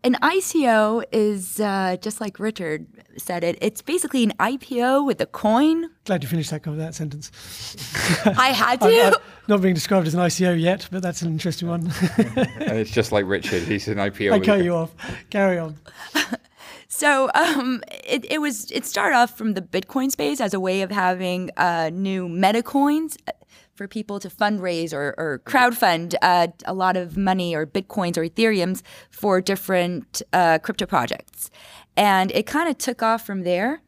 An 0.06 0.16
ICO 0.16 1.04
is 1.14 1.62
uh, 1.62 1.96
just 2.02 2.20
like 2.20 2.38
Richard 2.38 2.86
said 3.18 3.44
it. 3.44 3.58
It's 3.62 3.82
basically 3.82 4.24
an 4.24 4.34
IPO 4.38 5.06
with 5.06 5.22
a 5.22 5.26
coin. 5.26 5.90
Glad 6.04 6.24
you 6.24 6.28
finished 6.28 6.52
that, 6.52 6.64
that 6.64 6.94
sentence. 6.94 7.32
I 8.26 8.48
had 8.50 8.82
to. 8.82 9.06
I'm 9.06 9.14
not 9.48 9.62
being 9.62 9.76
described 9.76 10.08
as 10.08 10.14
an 10.14 10.20
ICO 10.20 10.60
yet, 10.60 10.90
but 10.92 11.02
that's 11.02 11.22
an 11.22 11.32
interesting 11.32 11.70
one. 11.70 11.92
And 12.64 12.80
it's 12.80 12.92
just 12.92 13.12
like 13.14 13.26
Richard. 13.26 13.64
He's 13.64 13.88
an 13.88 13.98
IPO. 13.98 14.34
I 14.34 14.40
cut 14.40 14.64
you 14.64 14.76
off. 14.76 14.92
Carry 15.30 15.58
on. 15.58 15.78
So 16.96 17.32
um, 17.34 17.82
it, 18.04 18.24
it 18.30 18.40
was 18.40 18.70
it 18.70 18.86
started 18.86 19.16
off 19.16 19.36
from 19.36 19.56
the 19.56 19.64
Bitcoin 19.64 20.12
space 20.12 20.40
as 20.40 20.54
a 20.54 20.60
way 20.60 20.84
of 20.84 20.92
having 20.92 21.50
uh, 21.58 21.90
new 21.92 22.30
meta 22.30 22.62
coins 22.62 23.18
for 23.76 23.88
people 23.88 24.20
to 24.20 24.30
fundraise 24.30 24.94
or, 24.94 25.16
or 25.18 25.42
crowdfund 25.46 26.16
uh, 26.22 26.48
a 26.66 26.74
lot 26.74 26.96
of 26.96 27.18
money 27.18 27.56
or 27.56 27.66
Bitcoins 27.66 28.18
or 28.18 28.28
Ethereums 28.28 28.82
for 29.10 29.42
different 29.42 30.22
uh, 30.32 30.60
crypto 30.60 30.86
projects. 30.86 31.50
And 31.98 32.32
it 32.32 32.46
kind 32.46 32.70
of 32.70 32.78
took 32.78 33.02
off 33.02 33.26
from 33.26 33.44
there 33.44 33.82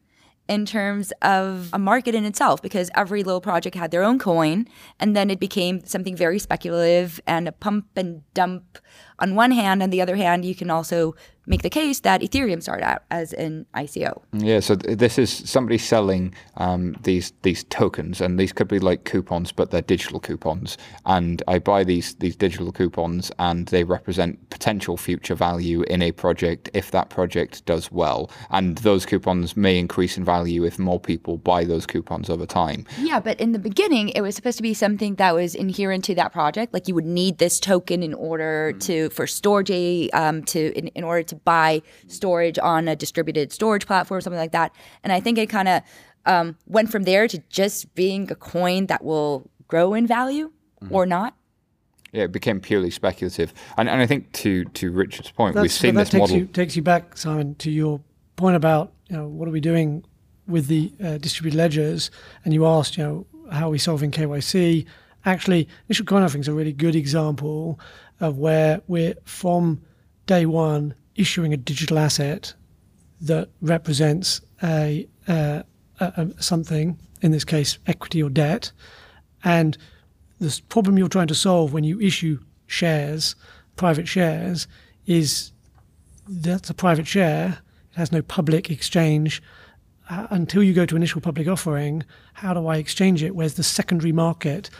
in 0.48 0.64
terms 0.64 1.12
of 1.22 1.70
a 1.72 1.78
market 1.78 2.14
in 2.14 2.24
itself 2.24 2.62
because 2.62 2.90
every 2.94 3.22
little 3.24 3.40
project 3.40 3.74
had 3.74 3.90
their 3.90 4.02
own 4.02 4.18
coin 4.18 4.66
and 5.00 5.16
then 5.16 5.28
it 5.28 5.40
became 5.40 5.84
something 5.84 6.16
very 6.16 6.38
speculative 6.38 7.20
and 7.26 7.48
a 7.48 7.52
pump 7.52 7.86
and 7.96 8.22
dump 8.32 8.78
on 9.18 9.34
one 9.34 9.50
hand, 9.50 9.82
on 9.82 9.90
the 9.90 10.00
other 10.00 10.16
hand, 10.16 10.44
you 10.44 10.54
can 10.54 10.70
also 10.70 11.14
make 11.46 11.62
the 11.62 11.70
case 11.70 12.00
that 12.00 12.20
Ethereum 12.20 12.62
started 12.62 12.84
out 12.84 13.04
as 13.10 13.32
an 13.32 13.66
ICO. 13.74 14.20
Yeah, 14.32 14.60
so 14.60 14.76
th- 14.76 14.98
this 14.98 15.18
is 15.18 15.30
somebody 15.30 15.78
selling 15.78 16.34
um, 16.56 16.96
these 17.02 17.32
these 17.42 17.64
tokens, 17.64 18.20
and 18.20 18.38
these 18.38 18.52
could 18.52 18.68
be 18.68 18.78
like 18.78 19.04
coupons, 19.04 19.52
but 19.52 19.70
they're 19.70 19.82
digital 19.82 20.20
coupons. 20.20 20.76
And 21.06 21.42
I 21.46 21.58
buy 21.58 21.84
these 21.84 22.14
these 22.16 22.36
digital 22.36 22.72
coupons, 22.72 23.30
and 23.38 23.68
they 23.68 23.84
represent 23.84 24.50
potential 24.50 24.96
future 24.96 25.34
value 25.34 25.82
in 25.82 26.02
a 26.02 26.12
project 26.12 26.68
if 26.74 26.90
that 26.90 27.10
project 27.10 27.64
does 27.64 27.92
well. 27.92 28.30
And 28.50 28.78
those 28.78 29.06
coupons 29.06 29.56
may 29.56 29.78
increase 29.78 30.16
in 30.16 30.24
value 30.24 30.64
if 30.64 30.78
more 30.78 31.00
people 31.00 31.38
buy 31.38 31.64
those 31.64 31.86
coupons 31.86 32.28
over 32.28 32.46
time. 32.46 32.84
Yeah, 32.98 33.20
but 33.20 33.40
in 33.40 33.52
the 33.52 33.58
beginning, 33.58 34.10
it 34.10 34.20
was 34.20 34.34
supposed 34.34 34.56
to 34.56 34.62
be 34.62 34.74
something 34.74 35.14
that 35.16 35.34
was 35.34 35.54
inherent 35.54 36.04
to 36.04 36.14
that 36.16 36.32
project. 36.32 36.74
Like 36.74 36.88
you 36.88 36.94
would 36.94 37.06
need 37.06 37.38
this 37.38 37.60
token 37.60 38.02
in 38.02 38.14
order 38.14 38.72
mm. 38.74 38.80
to 38.86 39.05
for 39.10 39.26
storage, 39.26 40.10
um, 40.12 40.42
to 40.44 40.72
in, 40.76 40.88
in 40.88 41.04
order 41.04 41.22
to 41.22 41.36
buy 41.36 41.82
storage 42.08 42.58
on 42.58 42.88
a 42.88 42.96
distributed 42.96 43.52
storage 43.52 43.86
platform, 43.86 44.20
something 44.20 44.38
like 44.38 44.52
that. 44.52 44.72
And 45.02 45.12
I 45.12 45.20
think 45.20 45.38
it 45.38 45.48
kind 45.48 45.68
of 45.68 45.82
um, 46.26 46.56
went 46.66 46.90
from 46.90 47.04
there 47.04 47.28
to 47.28 47.42
just 47.48 47.94
being 47.94 48.30
a 48.30 48.34
coin 48.34 48.86
that 48.86 49.04
will 49.04 49.50
grow 49.68 49.94
in 49.94 50.06
value 50.06 50.50
mm-hmm. 50.82 50.94
or 50.94 51.06
not. 51.06 51.34
Yeah, 52.12 52.24
it 52.24 52.32
became 52.32 52.60
purely 52.60 52.90
speculative, 52.90 53.52
and 53.76 53.88
and 53.90 54.00
I 54.00 54.06
think 54.06 54.32
to 54.32 54.64
to 54.64 54.90
Richard's 54.90 55.30
point, 55.30 55.54
That's, 55.54 55.62
we've 55.62 55.72
seen 55.72 55.94
that 55.96 56.02
this 56.02 56.10
takes 56.10 56.20
model 56.20 56.36
you, 56.36 56.46
takes 56.46 56.76
you 56.76 56.82
back, 56.82 57.16
Simon, 57.16 57.56
to 57.56 57.70
your 57.70 58.00
point 58.36 58.56
about 58.56 58.92
you 59.08 59.16
know 59.16 59.26
what 59.26 59.48
are 59.48 59.50
we 59.50 59.60
doing 59.60 60.04
with 60.46 60.68
the 60.68 60.92
uh, 61.02 61.18
distributed 61.18 61.56
ledgers, 61.58 62.10
and 62.44 62.54
you 62.54 62.64
asked 62.64 62.96
you 62.96 63.04
know 63.04 63.26
how 63.50 63.66
are 63.66 63.70
we 63.70 63.78
solving 63.78 64.10
KYC. 64.10 64.86
Actually, 65.24 65.68
initial 65.88 66.06
coin 66.06 66.22
offering 66.22 66.40
is 66.40 66.48
a 66.48 66.52
really 66.52 66.72
good 66.72 66.94
example 66.94 67.80
of 68.20 68.38
where 68.38 68.80
we're 68.86 69.14
from 69.24 69.80
day 70.26 70.46
one 70.46 70.94
issuing 71.14 71.52
a 71.52 71.56
digital 71.56 71.98
asset 71.98 72.54
that 73.20 73.48
represents 73.60 74.40
a, 74.62 75.06
uh, 75.28 75.62
a, 76.00 76.04
a, 76.16 76.42
something, 76.42 76.98
in 77.22 77.30
this 77.30 77.44
case, 77.44 77.78
equity 77.86 78.22
or 78.22 78.30
debt, 78.30 78.72
and 79.44 79.78
the 80.38 80.60
problem 80.68 80.98
you're 80.98 81.08
trying 81.08 81.26
to 81.28 81.34
solve 81.34 81.72
when 81.72 81.84
you 81.84 82.00
issue 82.00 82.38
shares, 82.66 83.36
private 83.76 84.08
shares, 84.08 84.66
is 85.06 85.52
that's 86.28 86.68
a 86.68 86.74
private 86.74 87.06
share. 87.06 87.58
It 87.92 87.96
has 87.96 88.12
no 88.12 88.22
public 88.22 88.70
exchange. 88.70 89.42
Uh, 90.08 90.26
until 90.30 90.62
you 90.62 90.72
go 90.72 90.86
to 90.86 90.94
initial 90.94 91.20
public 91.20 91.48
offering, 91.48 92.04
how 92.34 92.54
do 92.54 92.66
I 92.66 92.76
exchange 92.76 93.22
it? 93.22 93.34
Where's 93.34 93.54
the 93.54 93.62
secondary 93.62 94.12
market? 94.12 94.70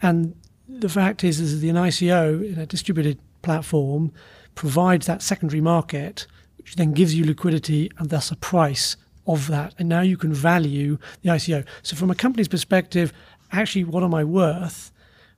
And 0.00 0.34
the 0.78 0.88
fact 0.88 1.24
is, 1.24 1.40
is 1.40 1.62
an 1.62 1.76
ICO 1.76 2.52
in 2.52 2.58
a 2.58 2.66
distributed 2.66 3.18
platform 3.42 4.12
provides 4.54 5.06
that 5.06 5.22
secondary 5.22 5.60
market, 5.60 6.26
which 6.58 6.76
then 6.76 6.92
gives 6.92 7.14
you 7.14 7.24
liquidity 7.24 7.90
and 7.98 8.10
thus 8.10 8.30
a 8.30 8.36
price 8.36 8.96
of 9.26 9.48
that. 9.48 9.74
And 9.78 9.88
now 9.88 10.00
you 10.00 10.16
can 10.16 10.32
value 10.32 10.98
the 11.22 11.30
ICO. 11.30 11.64
So, 11.82 11.96
from 11.96 12.10
a 12.10 12.14
company's 12.14 12.48
perspective, 12.48 13.12
actually, 13.52 13.84
what 13.84 14.02
am 14.02 14.14
I 14.14 14.24
worth? 14.24 14.92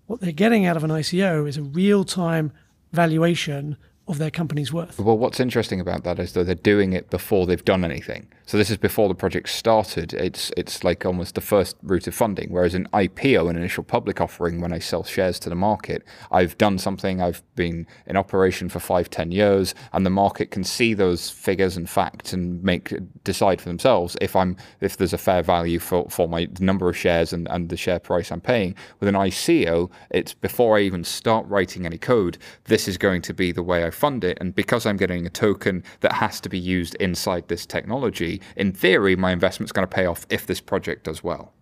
What 0.07 0.21
they're 0.21 0.33
getting 0.33 0.67
out 0.67 0.77
of 0.77 0.85
an 0.85 0.91
ICO 0.91 1.49
is 1.49 1.57
a 1.57 1.63
real 1.63 2.05
time 2.05 2.53
valuation 2.93 3.77
of 4.09 4.19
their 4.19 4.31
company's 4.31 4.73
worth. 4.73 4.99
Well, 4.99 5.17
what's 5.17 5.41
interesting 5.41 5.81
about 5.81 6.05
that 6.05 6.19
is 6.19 6.33
that 6.33 6.45
they're 6.45 6.55
doing 6.55 6.93
it 6.93 7.09
before 7.11 7.47
they've 7.47 7.65
done 7.65 7.85
anything. 7.85 8.27
So 8.45 8.59
this 8.59 8.71
is 8.71 8.77
before 8.77 9.09
the 9.09 9.15
project 9.15 9.49
started. 9.49 10.13
It's 10.15 10.51
it's 10.57 10.85
like 10.85 11.07
almost 11.07 11.35
the 11.37 11.41
first 11.41 11.77
route 11.83 12.07
of 12.07 12.15
funding. 12.15 12.51
Whereas 12.51 12.75
an 12.75 12.89
IPO, 12.93 13.49
an 13.49 13.57
initial 13.57 13.85
public 13.85 14.21
offering, 14.21 14.61
when 14.61 14.73
I 14.73 14.79
sell 14.79 15.05
shares 15.05 15.39
to 15.41 15.49
the 15.49 15.55
market, 15.55 16.03
I've 16.31 16.59
done 16.59 16.79
something. 16.79 17.23
I've 17.23 17.43
been 17.55 17.87
in 18.07 18.17
operation 18.17 18.69
for 18.69 18.81
five, 18.81 19.11
ten 19.11 19.31
years, 19.31 19.75
and 19.93 20.05
the 20.05 20.11
market 20.11 20.51
can 20.51 20.65
see 20.65 20.93
those 20.95 21.31
figures 21.31 21.77
and 21.77 21.89
facts 21.89 22.33
and 22.33 22.63
make 22.63 22.93
decide 23.25 23.61
for 23.61 23.69
themselves 23.69 24.17
if 24.21 24.35
I'm 24.35 24.57
if 24.81 24.97
there's 24.97 25.13
a 25.13 25.19
fair 25.19 25.43
value 25.43 25.79
for, 25.79 26.09
for 26.11 26.29
my 26.29 26.49
number 26.61 26.89
of 26.89 26.97
shares 26.97 27.33
and, 27.33 27.47
and 27.51 27.69
the 27.69 27.77
share 27.77 28.01
price 28.01 28.31
I'm 28.33 28.41
paying. 28.41 28.75
With 29.01 29.09
an 29.09 29.15
ICO, 29.15 29.91
it's 30.11 30.35
before 30.35 30.77
I 30.77 30.83
even 30.83 31.05
start 31.05 31.47
writing 31.47 31.87
any 31.87 31.99
code. 31.99 32.39
This 32.65 32.89
is 32.89 32.99
going 32.99 33.23
to 33.23 33.35
be 33.35 33.53
the 33.53 33.63
way 33.63 33.85
I 33.85 33.91
fund 33.91 34.25
it. 34.25 34.39
And 34.41 34.55
because 34.55 34.87
I'm 34.87 34.97
getting 34.97 35.27
a 35.27 35.31
token 35.31 35.85
that 36.01 36.13
has 36.13 36.41
to 36.41 36.49
be 36.49 36.59
used 36.59 36.95
inside 36.97 37.49
this 37.49 37.67
technology, 37.67 38.32
in 38.57 38.73
theory, 38.73 39.17
my 39.17 39.33
investment's 39.33 39.73
going 39.73 39.87
to 39.87 39.95
pay 39.95 40.07
off 40.07 40.27
if 40.31 40.47
this 40.47 40.61
project 40.61 41.05
does 41.05 41.23
well. 41.23 41.53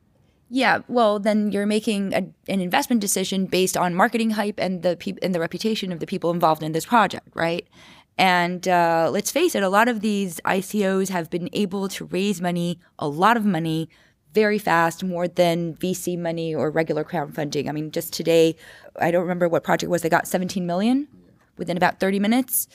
Yeah, 0.52 0.80
well, 0.88 1.20
then 1.20 1.52
you're 1.52 1.66
making 1.66 2.12
a, 2.12 2.28
an 2.48 2.60
investment 2.60 3.00
decision 3.00 3.46
based 3.46 3.76
on 3.76 3.94
marketing 3.94 4.30
hype 4.30 4.58
and 4.58 4.82
the 4.82 4.96
pe- 4.96 5.14
and 5.22 5.32
the 5.32 5.38
reputation 5.38 5.92
of 5.92 6.00
the 6.00 6.06
people 6.06 6.32
involved 6.32 6.64
in 6.64 6.72
this 6.72 6.84
project, 6.84 7.28
right? 7.34 7.68
And 8.18 8.66
uh, 8.66 9.08
let's 9.12 9.30
face 9.30 9.54
it, 9.54 9.62
a 9.62 9.68
lot 9.68 9.88
of 9.88 10.00
these 10.00 10.40
ICOs 10.44 11.08
have 11.08 11.30
been 11.30 11.48
able 11.52 11.88
to 11.90 12.04
raise 12.06 12.40
money, 12.40 12.80
a 12.98 13.08
lot 13.08 13.36
of 13.36 13.44
money, 13.44 13.88
very 14.34 14.58
fast, 14.58 15.02
more 15.02 15.28
than 15.28 15.74
VC 15.74 16.18
money 16.18 16.54
or 16.54 16.70
regular 16.70 17.04
crowdfunding. 17.04 17.68
I 17.68 17.72
mean, 17.72 17.90
just 17.90 18.12
today, 18.12 18.56
I 19.00 19.10
don't 19.10 19.22
remember 19.22 19.48
what 19.48 19.64
project 19.64 19.88
was. 19.88 20.02
They 20.02 20.08
got 20.08 20.26
17 20.26 20.66
million 20.66 21.08
within 21.56 21.76
about 21.76 22.00
30 22.00 22.18
minutes. 22.18 22.68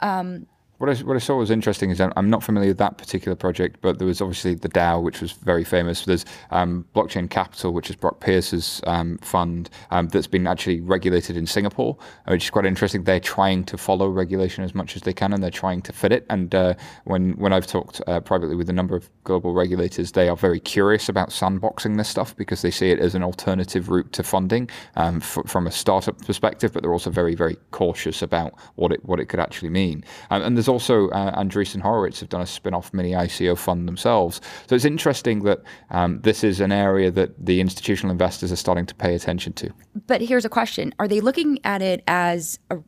Um, 0.00 0.46
what 0.80 0.88
I, 0.88 0.94
what 1.02 1.14
I 1.14 1.18
saw 1.18 1.36
was 1.36 1.50
interesting 1.50 1.90
is 1.90 2.00
I'm 2.00 2.30
not 2.30 2.42
familiar 2.42 2.70
with 2.70 2.78
that 2.78 2.96
particular 2.96 3.36
project, 3.36 3.82
but 3.82 3.98
there 3.98 4.06
was 4.06 4.22
obviously 4.22 4.54
the 4.54 4.70
DAO, 4.70 5.02
which 5.02 5.20
was 5.20 5.32
very 5.32 5.62
famous. 5.62 6.06
There's 6.06 6.24
um, 6.52 6.86
Blockchain 6.96 7.28
Capital, 7.28 7.74
which 7.74 7.90
is 7.90 7.96
Brock 7.96 8.20
Pierce's 8.20 8.80
um, 8.86 9.18
fund, 9.18 9.68
um, 9.90 10.08
that's 10.08 10.26
been 10.26 10.46
actually 10.46 10.80
regulated 10.80 11.36
in 11.36 11.46
Singapore, 11.46 11.98
which 12.28 12.44
is 12.44 12.50
quite 12.50 12.64
interesting. 12.64 13.04
They're 13.04 13.20
trying 13.20 13.64
to 13.64 13.76
follow 13.76 14.08
regulation 14.08 14.64
as 14.64 14.74
much 14.74 14.96
as 14.96 15.02
they 15.02 15.12
can, 15.12 15.34
and 15.34 15.42
they're 15.42 15.50
trying 15.50 15.82
to 15.82 15.92
fit 15.92 16.12
it. 16.12 16.24
And 16.30 16.54
uh, 16.54 16.72
when 17.04 17.32
when 17.32 17.52
I've 17.52 17.66
talked 17.66 18.00
uh, 18.06 18.20
privately 18.20 18.56
with 18.56 18.70
a 18.70 18.72
number 18.72 18.96
of 18.96 19.10
global 19.24 19.52
regulators, 19.52 20.12
they 20.12 20.30
are 20.30 20.36
very 20.36 20.60
curious 20.60 21.10
about 21.10 21.28
sandboxing 21.28 21.98
this 21.98 22.08
stuff 22.08 22.34
because 22.36 22.62
they 22.62 22.70
see 22.70 22.90
it 22.90 23.00
as 23.00 23.14
an 23.14 23.22
alternative 23.22 23.90
route 23.90 24.10
to 24.12 24.22
funding 24.22 24.70
um, 24.96 25.16
f- 25.16 25.44
from 25.44 25.66
a 25.66 25.70
startup 25.70 26.16
perspective, 26.24 26.72
but 26.72 26.82
they're 26.82 26.94
also 26.94 27.10
very 27.10 27.34
very 27.34 27.58
cautious 27.70 28.22
about 28.22 28.54
what 28.76 28.92
it 28.92 29.04
what 29.04 29.20
it 29.20 29.26
could 29.26 29.40
actually 29.40 29.68
mean. 29.68 30.02
Um, 30.30 30.40
and 30.40 30.56
there's 30.56 30.69
also 30.70 31.10
uh, 31.10 31.38
Andreessen 31.38 31.80
Horowitz 31.80 32.20
have 32.20 32.28
done 32.28 32.40
a 32.40 32.46
spin-off 32.46 32.94
mini 32.94 33.12
ICO 33.12 33.58
fund 33.58 33.86
themselves. 33.86 34.40
So 34.66 34.74
it's 34.74 34.84
interesting 34.84 35.42
that 35.42 35.62
um, 35.90 36.20
this 36.22 36.42
is 36.42 36.60
an 36.60 36.72
area 36.72 37.10
that 37.10 37.44
the 37.44 37.60
institutional 37.60 38.10
investors 38.10 38.50
are 38.52 38.56
starting 38.56 38.86
to 38.86 38.94
pay 38.94 39.14
attention 39.14 39.52
to. 39.54 39.70
But 40.06 40.22
here's 40.22 40.44
a 40.44 40.48
question: 40.48 40.94
Are 40.98 41.08
they 41.08 41.20
looking 41.20 41.58
at 41.64 41.82
it 41.82 42.02
as 42.06 42.58
a 42.70 42.78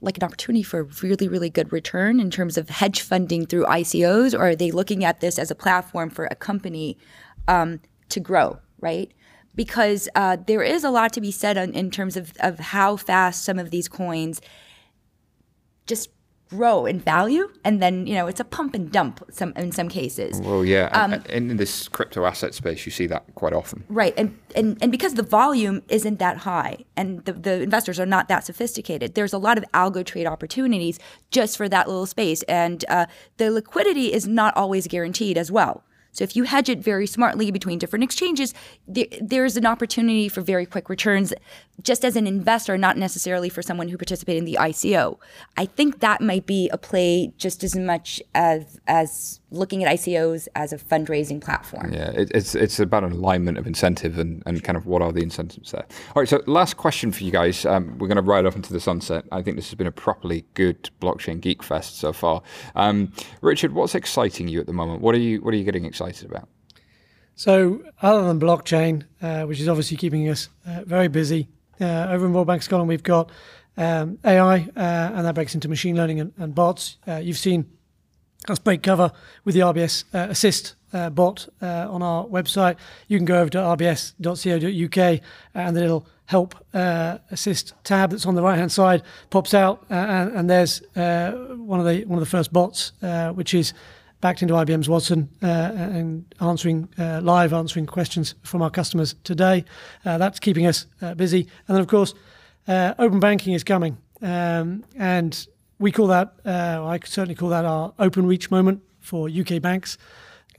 like 0.00 0.16
an 0.16 0.22
opportunity 0.22 0.62
for 0.62 0.80
a 0.80 0.84
really, 1.02 1.28
really 1.28 1.50
good 1.50 1.72
return 1.72 2.20
in 2.20 2.30
terms 2.30 2.56
of 2.56 2.68
hedge 2.68 3.00
funding 3.00 3.46
through 3.46 3.64
ICOs, 3.64 4.32
or 4.32 4.50
are 4.50 4.56
they 4.56 4.70
looking 4.70 5.04
at 5.04 5.20
this 5.20 5.38
as 5.38 5.50
a 5.50 5.54
platform 5.54 6.08
for 6.08 6.26
a 6.26 6.36
company 6.36 6.96
um, 7.48 7.80
to 8.08 8.20
grow, 8.20 8.58
right? 8.80 9.12
Because 9.56 10.08
uh, 10.14 10.36
there 10.46 10.62
is 10.62 10.84
a 10.84 10.90
lot 10.90 11.12
to 11.14 11.20
be 11.20 11.32
said 11.32 11.58
on, 11.58 11.72
in 11.72 11.90
terms 11.90 12.16
of, 12.16 12.32
of 12.38 12.60
how 12.60 12.96
fast 12.96 13.44
some 13.44 13.58
of 13.58 13.70
these 13.70 13.88
coins 13.88 14.40
just 15.86 16.10
grow 16.48 16.86
in 16.86 16.98
value 16.98 17.50
and 17.64 17.82
then 17.82 18.06
you 18.06 18.14
know 18.14 18.26
it's 18.26 18.40
a 18.40 18.44
pump 18.44 18.74
and 18.74 18.90
dump 18.90 19.22
some 19.30 19.52
in 19.56 19.72
some 19.72 19.88
cases. 19.88 20.40
Well 20.40 20.64
yeah 20.64 20.88
um, 20.92 21.14
in, 21.28 21.50
in 21.50 21.56
this 21.56 21.88
crypto 21.88 22.24
asset 22.24 22.54
space 22.54 22.86
you 22.86 22.92
see 22.92 23.06
that 23.06 23.24
quite 23.34 23.52
often. 23.52 23.84
Right 23.88 24.14
and 24.16 24.38
and, 24.56 24.78
and 24.80 24.90
because 24.90 25.14
the 25.14 25.22
volume 25.22 25.82
isn't 25.88 26.18
that 26.18 26.38
high 26.38 26.78
and 26.96 27.24
the, 27.24 27.32
the 27.32 27.62
investors 27.62 28.00
are 28.00 28.06
not 28.06 28.28
that 28.28 28.44
sophisticated 28.44 29.14
there's 29.14 29.32
a 29.32 29.38
lot 29.38 29.58
of 29.58 29.64
algo 29.72 30.04
trade 30.04 30.26
opportunities 30.26 30.98
just 31.30 31.56
for 31.56 31.68
that 31.68 31.86
little 31.86 32.06
space 32.06 32.42
and 32.44 32.84
uh, 32.88 33.06
the 33.36 33.50
liquidity 33.50 34.12
is 34.12 34.26
not 34.26 34.56
always 34.56 34.86
guaranteed 34.86 35.36
as 35.36 35.52
well 35.52 35.84
so 36.12 36.24
if 36.24 36.34
you 36.34 36.44
hedge 36.44 36.68
it 36.68 36.78
very 36.80 37.06
smartly 37.06 37.50
between 37.50 37.78
different 37.78 38.02
exchanges, 38.02 38.54
there, 38.86 39.06
there's 39.20 39.56
an 39.56 39.66
opportunity 39.66 40.28
for 40.28 40.40
very 40.40 40.66
quick 40.66 40.88
returns 40.88 41.32
just 41.82 42.04
as 42.04 42.16
an 42.16 42.26
investor, 42.26 42.76
not 42.76 42.96
necessarily 42.96 43.48
for 43.48 43.62
someone 43.62 43.88
who 43.88 43.96
participated 43.96 44.38
in 44.38 44.44
the 44.44 44.58
ICO. 44.60 45.18
I 45.56 45.66
think 45.66 46.00
that 46.00 46.20
might 46.20 46.46
be 46.46 46.68
a 46.70 46.78
play 46.78 47.32
just 47.36 47.62
as 47.62 47.76
much 47.76 48.20
as 48.34 48.80
as 48.86 49.40
looking 49.50 49.84
at 49.84 49.94
ICOs 49.94 50.48
as 50.54 50.72
a 50.72 50.78
fundraising 50.78 51.40
platform. 51.40 51.92
Yeah, 51.92 52.10
it, 52.10 52.30
it's 52.34 52.54
it's 52.54 52.78
about 52.78 53.04
an 53.04 53.12
alignment 53.12 53.58
of 53.58 53.66
incentive 53.66 54.18
and, 54.18 54.42
and 54.46 54.62
kind 54.62 54.76
of 54.76 54.86
what 54.86 55.02
are 55.02 55.12
the 55.12 55.22
incentives 55.22 55.72
there. 55.72 55.86
All 56.14 56.22
right, 56.22 56.28
so 56.28 56.42
last 56.46 56.76
question 56.76 57.12
for 57.12 57.24
you 57.24 57.30
guys. 57.30 57.64
Um, 57.64 57.98
we're 57.98 58.08
going 58.08 58.16
to 58.16 58.22
ride 58.22 58.46
off 58.46 58.56
into 58.56 58.72
the 58.72 58.80
sunset. 58.80 59.24
I 59.32 59.42
think 59.42 59.56
this 59.56 59.68
has 59.70 59.74
been 59.74 59.86
a 59.86 59.92
properly 59.92 60.44
good 60.54 60.90
blockchain 61.00 61.40
geek 61.40 61.62
fest 61.62 61.98
so 61.98 62.12
far. 62.12 62.42
Um, 62.74 63.12
Richard, 63.40 63.72
what's 63.72 63.94
exciting 63.94 64.48
you 64.48 64.60
at 64.60 64.66
the 64.66 64.72
moment? 64.72 65.00
What 65.00 65.14
are 65.14 65.18
you 65.18 65.40
what 65.40 65.54
are 65.54 65.56
you 65.56 65.64
getting 65.64 65.84
excited 65.84 66.28
about? 66.28 66.48
So, 67.34 67.84
other 68.02 68.26
than 68.26 68.40
blockchain, 68.40 69.04
uh, 69.22 69.44
which 69.44 69.60
is 69.60 69.68
obviously 69.68 69.96
keeping 69.96 70.28
us 70.28 70.48
uh, 70.66 70.82
very 70.84 71.06
busy, 71.06 71.48
uh, 71.80 72.08
over 72.10 72.26
in 72.26 72.32
Royal 72.32 72.44
Bank 72.44 72.62
Scotland, 72.62 72.88
we've 72.88 73.04
got 73.04 73.30
um, 73.76 74.18
AI, 74.24 74.68
uh, 74.76 74.80
and 75.14 75.24
that 75.24 75.36
breaks 75.36 75.54
into 75.54 75.68
machine 75.68 75.94
learning 75.94 76.18
and, 76.18 76.32
and 76.36 76.52
bots. 76.52 76.96
Uh, 77.06 77.16
you've 77.16 77.38
seen 77.38 77.70
That's 78.46 78.60
break 78.60 78.82
cover 78.82 79.12
with 79.44 79.54
the 79.54 79.60
RBS 79.62 80.04
uh, 80.14 80.28
Assist 80.30 80.74
uh, 80.92 81.10
bot 81.10 81.48
uh, 81.60 81.86
on 81.90 82.02
our 82.02 82.24
website. 82.26 82.76
You 83.08 83.18
can 83.18 83.26
go 83.26 83.40
over 83.40 83.50
to 83.50 83.58
rbs.co.uk 83.58 85.20
and 85.54 85.76
the 85.76 85.80
little 85.80 86.06
help 86.26 86.54
uh, 86.72 87.18
assist 87.30 87.74
tab 87.84 88.10
that's 88.10 88.26
on 88.26 88.34
the 88.34 88.42
right 88.42 88.58
hand 88.58 88.72
side 88.72 89.02
pops 89.30 89.54
out, 89.54 89.84
uh, 89.90 89.94
and, 89.94 90.36
and, 90.36 90.50
there's 90.50 90.82
uh, 90.96 91.32
one 91.56 91.80
of 91.80 91.86
the 91.86 92.04
one 92.04 92.18
of 92.18 92.20
the 92.20 92.30
first 92.30 92.52
bots, 92.52 92.92
which 93.34 93.54
is 93.54 93.72
backed 94.20 94.42
into 94.42 94.54
IBM's 94.54 94.88
Watson 94.88 95.28
and 95.40 96.24
answering 96.40 96.88
live 96.98 97.52
answering 97.52 97.86
questions 97.86 98.34
from 98.42 98.62
our 98.62 98.70
customers 98.70 99.14
today. 99.24 99.64
that's 100.04 100.38
keeping 100.38 100.66
us 100.66 100.86
busy, 101.16 101.48
and 101.66 101.76
then 101.76 101.80
of 101.80 101.86
course, 101.86 102.14
open 102.66 103.20
banking 103.20 103.54
is 103.54 103.64
coming, 103.64 103.96
um, 104.22 104.84
and 104.96 105.46
we 105.78 105.92
call 105.92 106.08
that, 106.08 106.34
uh, 106.44 106.84
I 106.84 106.98
certainly 107.04 107.34
call 107.34 107.50
that 107.50 107.64
our 107.64 107.92
Openreach 107.92 108.50
moment 108.50 108.82
for 109.00 109.28
UK 109.28 109.60
banks. 109.62 109.98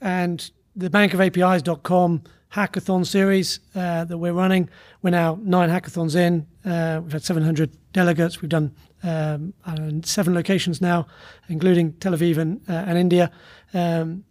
And 0.00 0.50
the 0.74 0.88
bankofapis.com 0.88 2.22
hackathon 2.52 3.06
series 3.06 3.60
uh, 3.74 4.04
that 4.04 4.18
we're 4.18 4.32
running, 4.32 4.68
we're 5.02 5.10
now 5.10 5.38
nine 5.42 5.68
hackathons 5.68 6.16
in. 6.16 6.46
Uh, 6.64 7.00
we've 7.02 7.12
had 7.12 7.22
700 7.22 7.70
delegates. 7.92 8.40
We've 8.40 8.48
done 8.48 8.74
um, 9.02 9.54
know, 9.66 10.00
seven 10.04 10.34
locations 10.34 10.80
now, 10.80 11.06
including 11.48 11.92
Tel 11.94 12.12
Aviv 12.12 12.38
and, 12.38 12.60
uh, 12.68 12.72
and 12.72 12.98
India. 12.98 13.30
Um, 13.72 14.24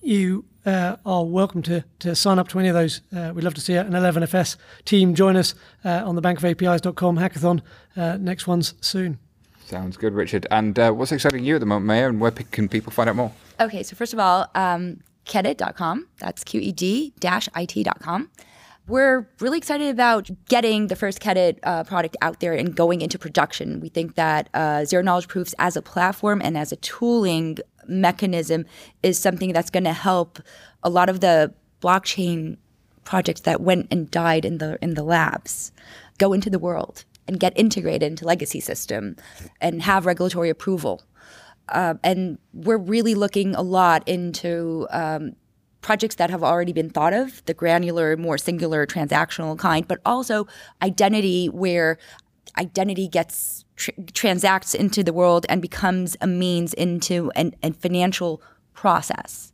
you 0.00 0.44
uh, 0.66 0.96
are 1.06 1.24
welcome 1.24 1.62
to, 1.62 1.84
to 2.00 2.14
sign 2.14 2.38
up 2.38 2.48
to 2.48 2.58
any 2.58 2.68
of 2.68 2.74
those. 2.74 3.00
Uh, 3.14 3.32
we'd 3.34 3.44
love 3.44 3.54
to 3.54 3.60
see 3.60 3.74
an 3.74 3.92
11FS 3.92 4.56
team 4.84 5.14
join 5.14 5.36
us 5.36 5.54
uh, 5.84 6.02
on 6.04 6.14
the 6.14 6.22
bankofapis.com 6.22 7.18
hackathon. 7.18 7.62
Uh, 7.96 8.16
next 8.18 8.46
one's 8.46 8.74
soon. 8.80 9.18
Sounds 9.68 9.98
good, 9.98 10.14
Richard. 10.14 10.46
And 10.50 10.78
uh, 10.78 10.92
what's 10.92 11.12
exciting 11.12 11.44
you 11.44 11.56
at 11.56 11.60
the 11.60 11.66
moment, 11.66 11.86
Maya, 11.86 12.08
and 12.08 12.18
where 12.20 12.30
can 12.30 12.70
people 12.70 12.90
find 12.90 13.10
out 13.10 13.16
more? 13.16 13.32
Okay, 13.60 13.82
so 13.82 13.94
first 13.94 14.14
of 14.14 14.18
all, 14.18 14.46
um, 14.54 15.00
Qedit.com. 15.26 16.08
That's 16.20 16.42
Q 16.42 16.58
E 16.60 16.72
D 16.72 17.12
IT.com. 17.22 18.30
We're 18.86 19.28
really 19.40 19.58
excited 19.58 19.88
about 19.90 20.30
getting 20.48 20.86
the 20.86 20.96
first 20.96 21.20
QED-it 21.20 21.58
uh, 21.62 21.84
product 21.84 22.16
out 22.22 22.40
there 22.40 22.54
and 22.54 22.74
going 22.74 23.02
into 23.02 23.18
production. 23.18 23.80
We 23.80 23.90
think 23.90 24.14
that 24.14 24.48
uh, 24.54 24.86
zero 24.86 25.02
knowledge 25.02 25.28
proofs 25.28 25.54
as 25.58 25.76
a 25.76 25.82
platform 25.82 26.40
and 26.42 26.56
as 26.56 26.72
a 26.72 26.76
tooling 26.76 27.58
mechanism 27.86 28.64
is 29.02 29.18
something 29.18 29.52
that's 29.52 29.68
going 29.68 29.84
to 29.84 29.92
help 29.92 30.40
a 30.82 30.88
lot 30.88 31.10
of 31.10 31.20
the 31.20 31.52
blockchain 31.82 32.56
projects 33.04 33.42
that 33.42 33.60
went 33.60 33.88
and 33.90 34.10
died 34.10 34.46
in 34.46 34.56
the 34.58 34.78
in 34.82 34.94
the 34.94 35.02
labs 35.02 35.72
go 36.18 36.32
into 36.32 36.50
the 36.50 36.58
world 36.58 37.04
and 37.28 37.38
get 37.38 37.52
integrated 37.54 38.02
into 38.02 38.24
legacy 38.24 38.58
system 38.58 39.14
and 39.60 39.82
have 39.82 40.06
regulatory 40.06 40.48
approval. 40.48 41.02
Uh, 41.68 41.94
and 42.02 42.38
we're 42.54 42.78
really 42.78 43.14
looking 43.14 43.54
a 43.54 43.62
lot 43.62 44.02
into 44.08 44.86
um, 44.90 45.36
projects 45.82 46.16
that 46.16 46.30
have 46.30 46.42
already 46.42 46.72
been 46.72 46.90
thought 46.90 47.12
of, 47.12 47.44
the 47.44 47.54
granular, 47.54 48.16
more 48.16 48.38
singular, 48.38 48.86
transactional 48.86 49.56
kind, 49.58 49.86
but 49.86 50.00
also 50.04 50.46
identity 50.82 51.48
where 51.48 51.98
identity 52.58 53.06
gets 53.06 53.64
tr- 53.76 53.90
transacts 54.14 54.74
into 54.74 55.04
the 55.04 55.12
world 55.12 55.44
and 55.48 55.60
becomes 55.60 56.16
a 56.22 56.26
means 56.26 56.72
into 56.74 57.30
an, 57.36 57.54
a 57.62 57.72
financial 57.72 58.42
process. 58.72 59.52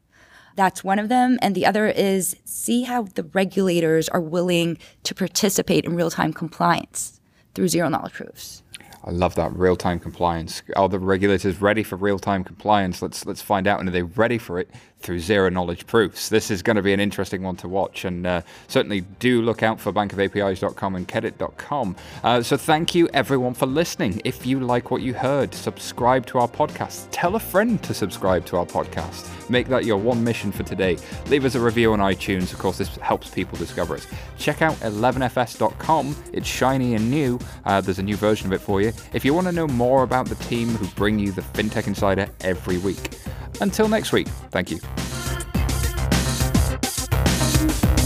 That's 0.57 0.85
one 0.85 1.01
of 1.01 1.09
them. 1.09 1.37
And 1.43 1.57
the 1.57 1.67
other 1.67 1.89
is 1.89 2.37
see 2.45 2.83
how 2.83 3.03
the 3.03 3.25
regulators 3.25 4.09
are 4.09 4.21
willing 4.21 4.79
to 5.03 5.15
participate 5.15 5.85
in 5.85 5.97
real 5.97 6.11
time 6.11 6.33
compliance 6.33 7.21
through 7.55 7.69
zero 7.69 7.89
knowledge 7.89 8.13
proofs. 8.13 8.63
I 9.07 9.11
love 9.11 9.35
that 9.35 9.55
real 9.55 9.77
time 9.77 10.01
compliance. 10.01 10.63
Are 10.77 10.89
the 10.89 10.99
regulators 10.99 11.61
ready 11.61 11.83
for 11.83 11.97
real 11.97 12.19
time 12.19 12.43
compliance? 12.43 13.03
Let's 13.03 13.27
let's 13.27 13.43
find 13.43 13.67
out. 13.67 13.81
And 13.81 13.89
are 13.89 13.93
they 13.93 14.03
ready 14.03 14.39
for 14.39 14.59
it 14.59 14.71
through 15.05 15.21
zero 15.21 15.49
knowledge 15.49 15.87
proofs? 15.87 16.29
This 16.29 16.51
is 16.51 16.63
going 16.63 16.77
to 16.77 16.83
be 16.83 16.93
an 16.93 17.01
interesting 17.01 17.43
one 17.43 17.57
to 17.57 17.69
watch. 17.69 18.05
And 18.05 18.27
uh, 18.27 18.43
certainly 18.67 19.03
do 19.21 19.43
look 19.43 19.63
out 19.63 19.79
for 19.79 19.93
bankofapis.com 19.93 20.97
and 20.97 21.07
Qedit.com. 21.07 21.97
Uh, 22.25 22.43
so 22.43 22.57
thank 22.57 22.95
you 22.95 23.09
everyone 23.15 23.55
for 23.55 23.67
listening. 23.67 24.21
If 24.25 24.47
you 24.47 24.59
like 24.61 24.91
what 24.91 25.03
you 25.03 25.15
heard, 25.15 25.55
subscribe 25.55 26.27
to 26.27 26.39
our 26.39 26.49
podcast. 26.49 27.07
Tell 27.13 27.37
a 27.37 27.41
friend 27.41 27.83
to 27.85 27.95
subscribe 27.95 28.45
to 28.47 28.57
our 28.57 28.67
podcast. 28.67 29.31
Make 29.51 29.69
that 29.69 29.85
your 29.85 29.99
one 29.99 30.25
mission 30.25 30.51
for 30.51 30.63
today. 30.63 30.97
Leave 31.27 31.45
us 31.45 31.55
a 31.55 31.61
review 31.61 31.93
on 31.93 31.99
iTunes. 31.99 32.53
Of 32.53 32.59
course, 32.59 32.79
this 32.79 32.97
helps 32.97 33.31
people 33.31 33.59
discover 33.59 33.95
us. 33.95 34.07
Check 34.39 34.63
out 34.63 34.75
11fs.com. 34.77 36.17
It's 36.33 36.49
shiny 36.49 36.95
and 36.95 37.11
new. 37.11 37.39
Uh, 37.65 37.81
there's 37.81 37.99
a 37.99 38.03
new 38.03 38.17
version 38.17 38.47
of 38.47 38.53
it 38.53 38.65
for 38.65 38.81
you. 38.81 38.93
If 39.13 39.25
you 39.25 39.35
want 39.35 39.47
to 39.47 39.53
know 39.53 39.67
more 39.69 40.03
about 40.03 40.27
the 40.27 40.37
team 40.37 40.69
who 40.69 40.87
bring 40.95 41.19
you 41.19 41.33
the 41.33 41.43
FinTech 41.43 41.87
Insider 41.87 42.29
every 42.41 42.79
week. 42.79 43.11
Until 43.61 43.89
next 43.89 44.13
week, 44.13 44.29
thank 44.51 44.71
you. 44.71 44.81
Thank 47.77 48.04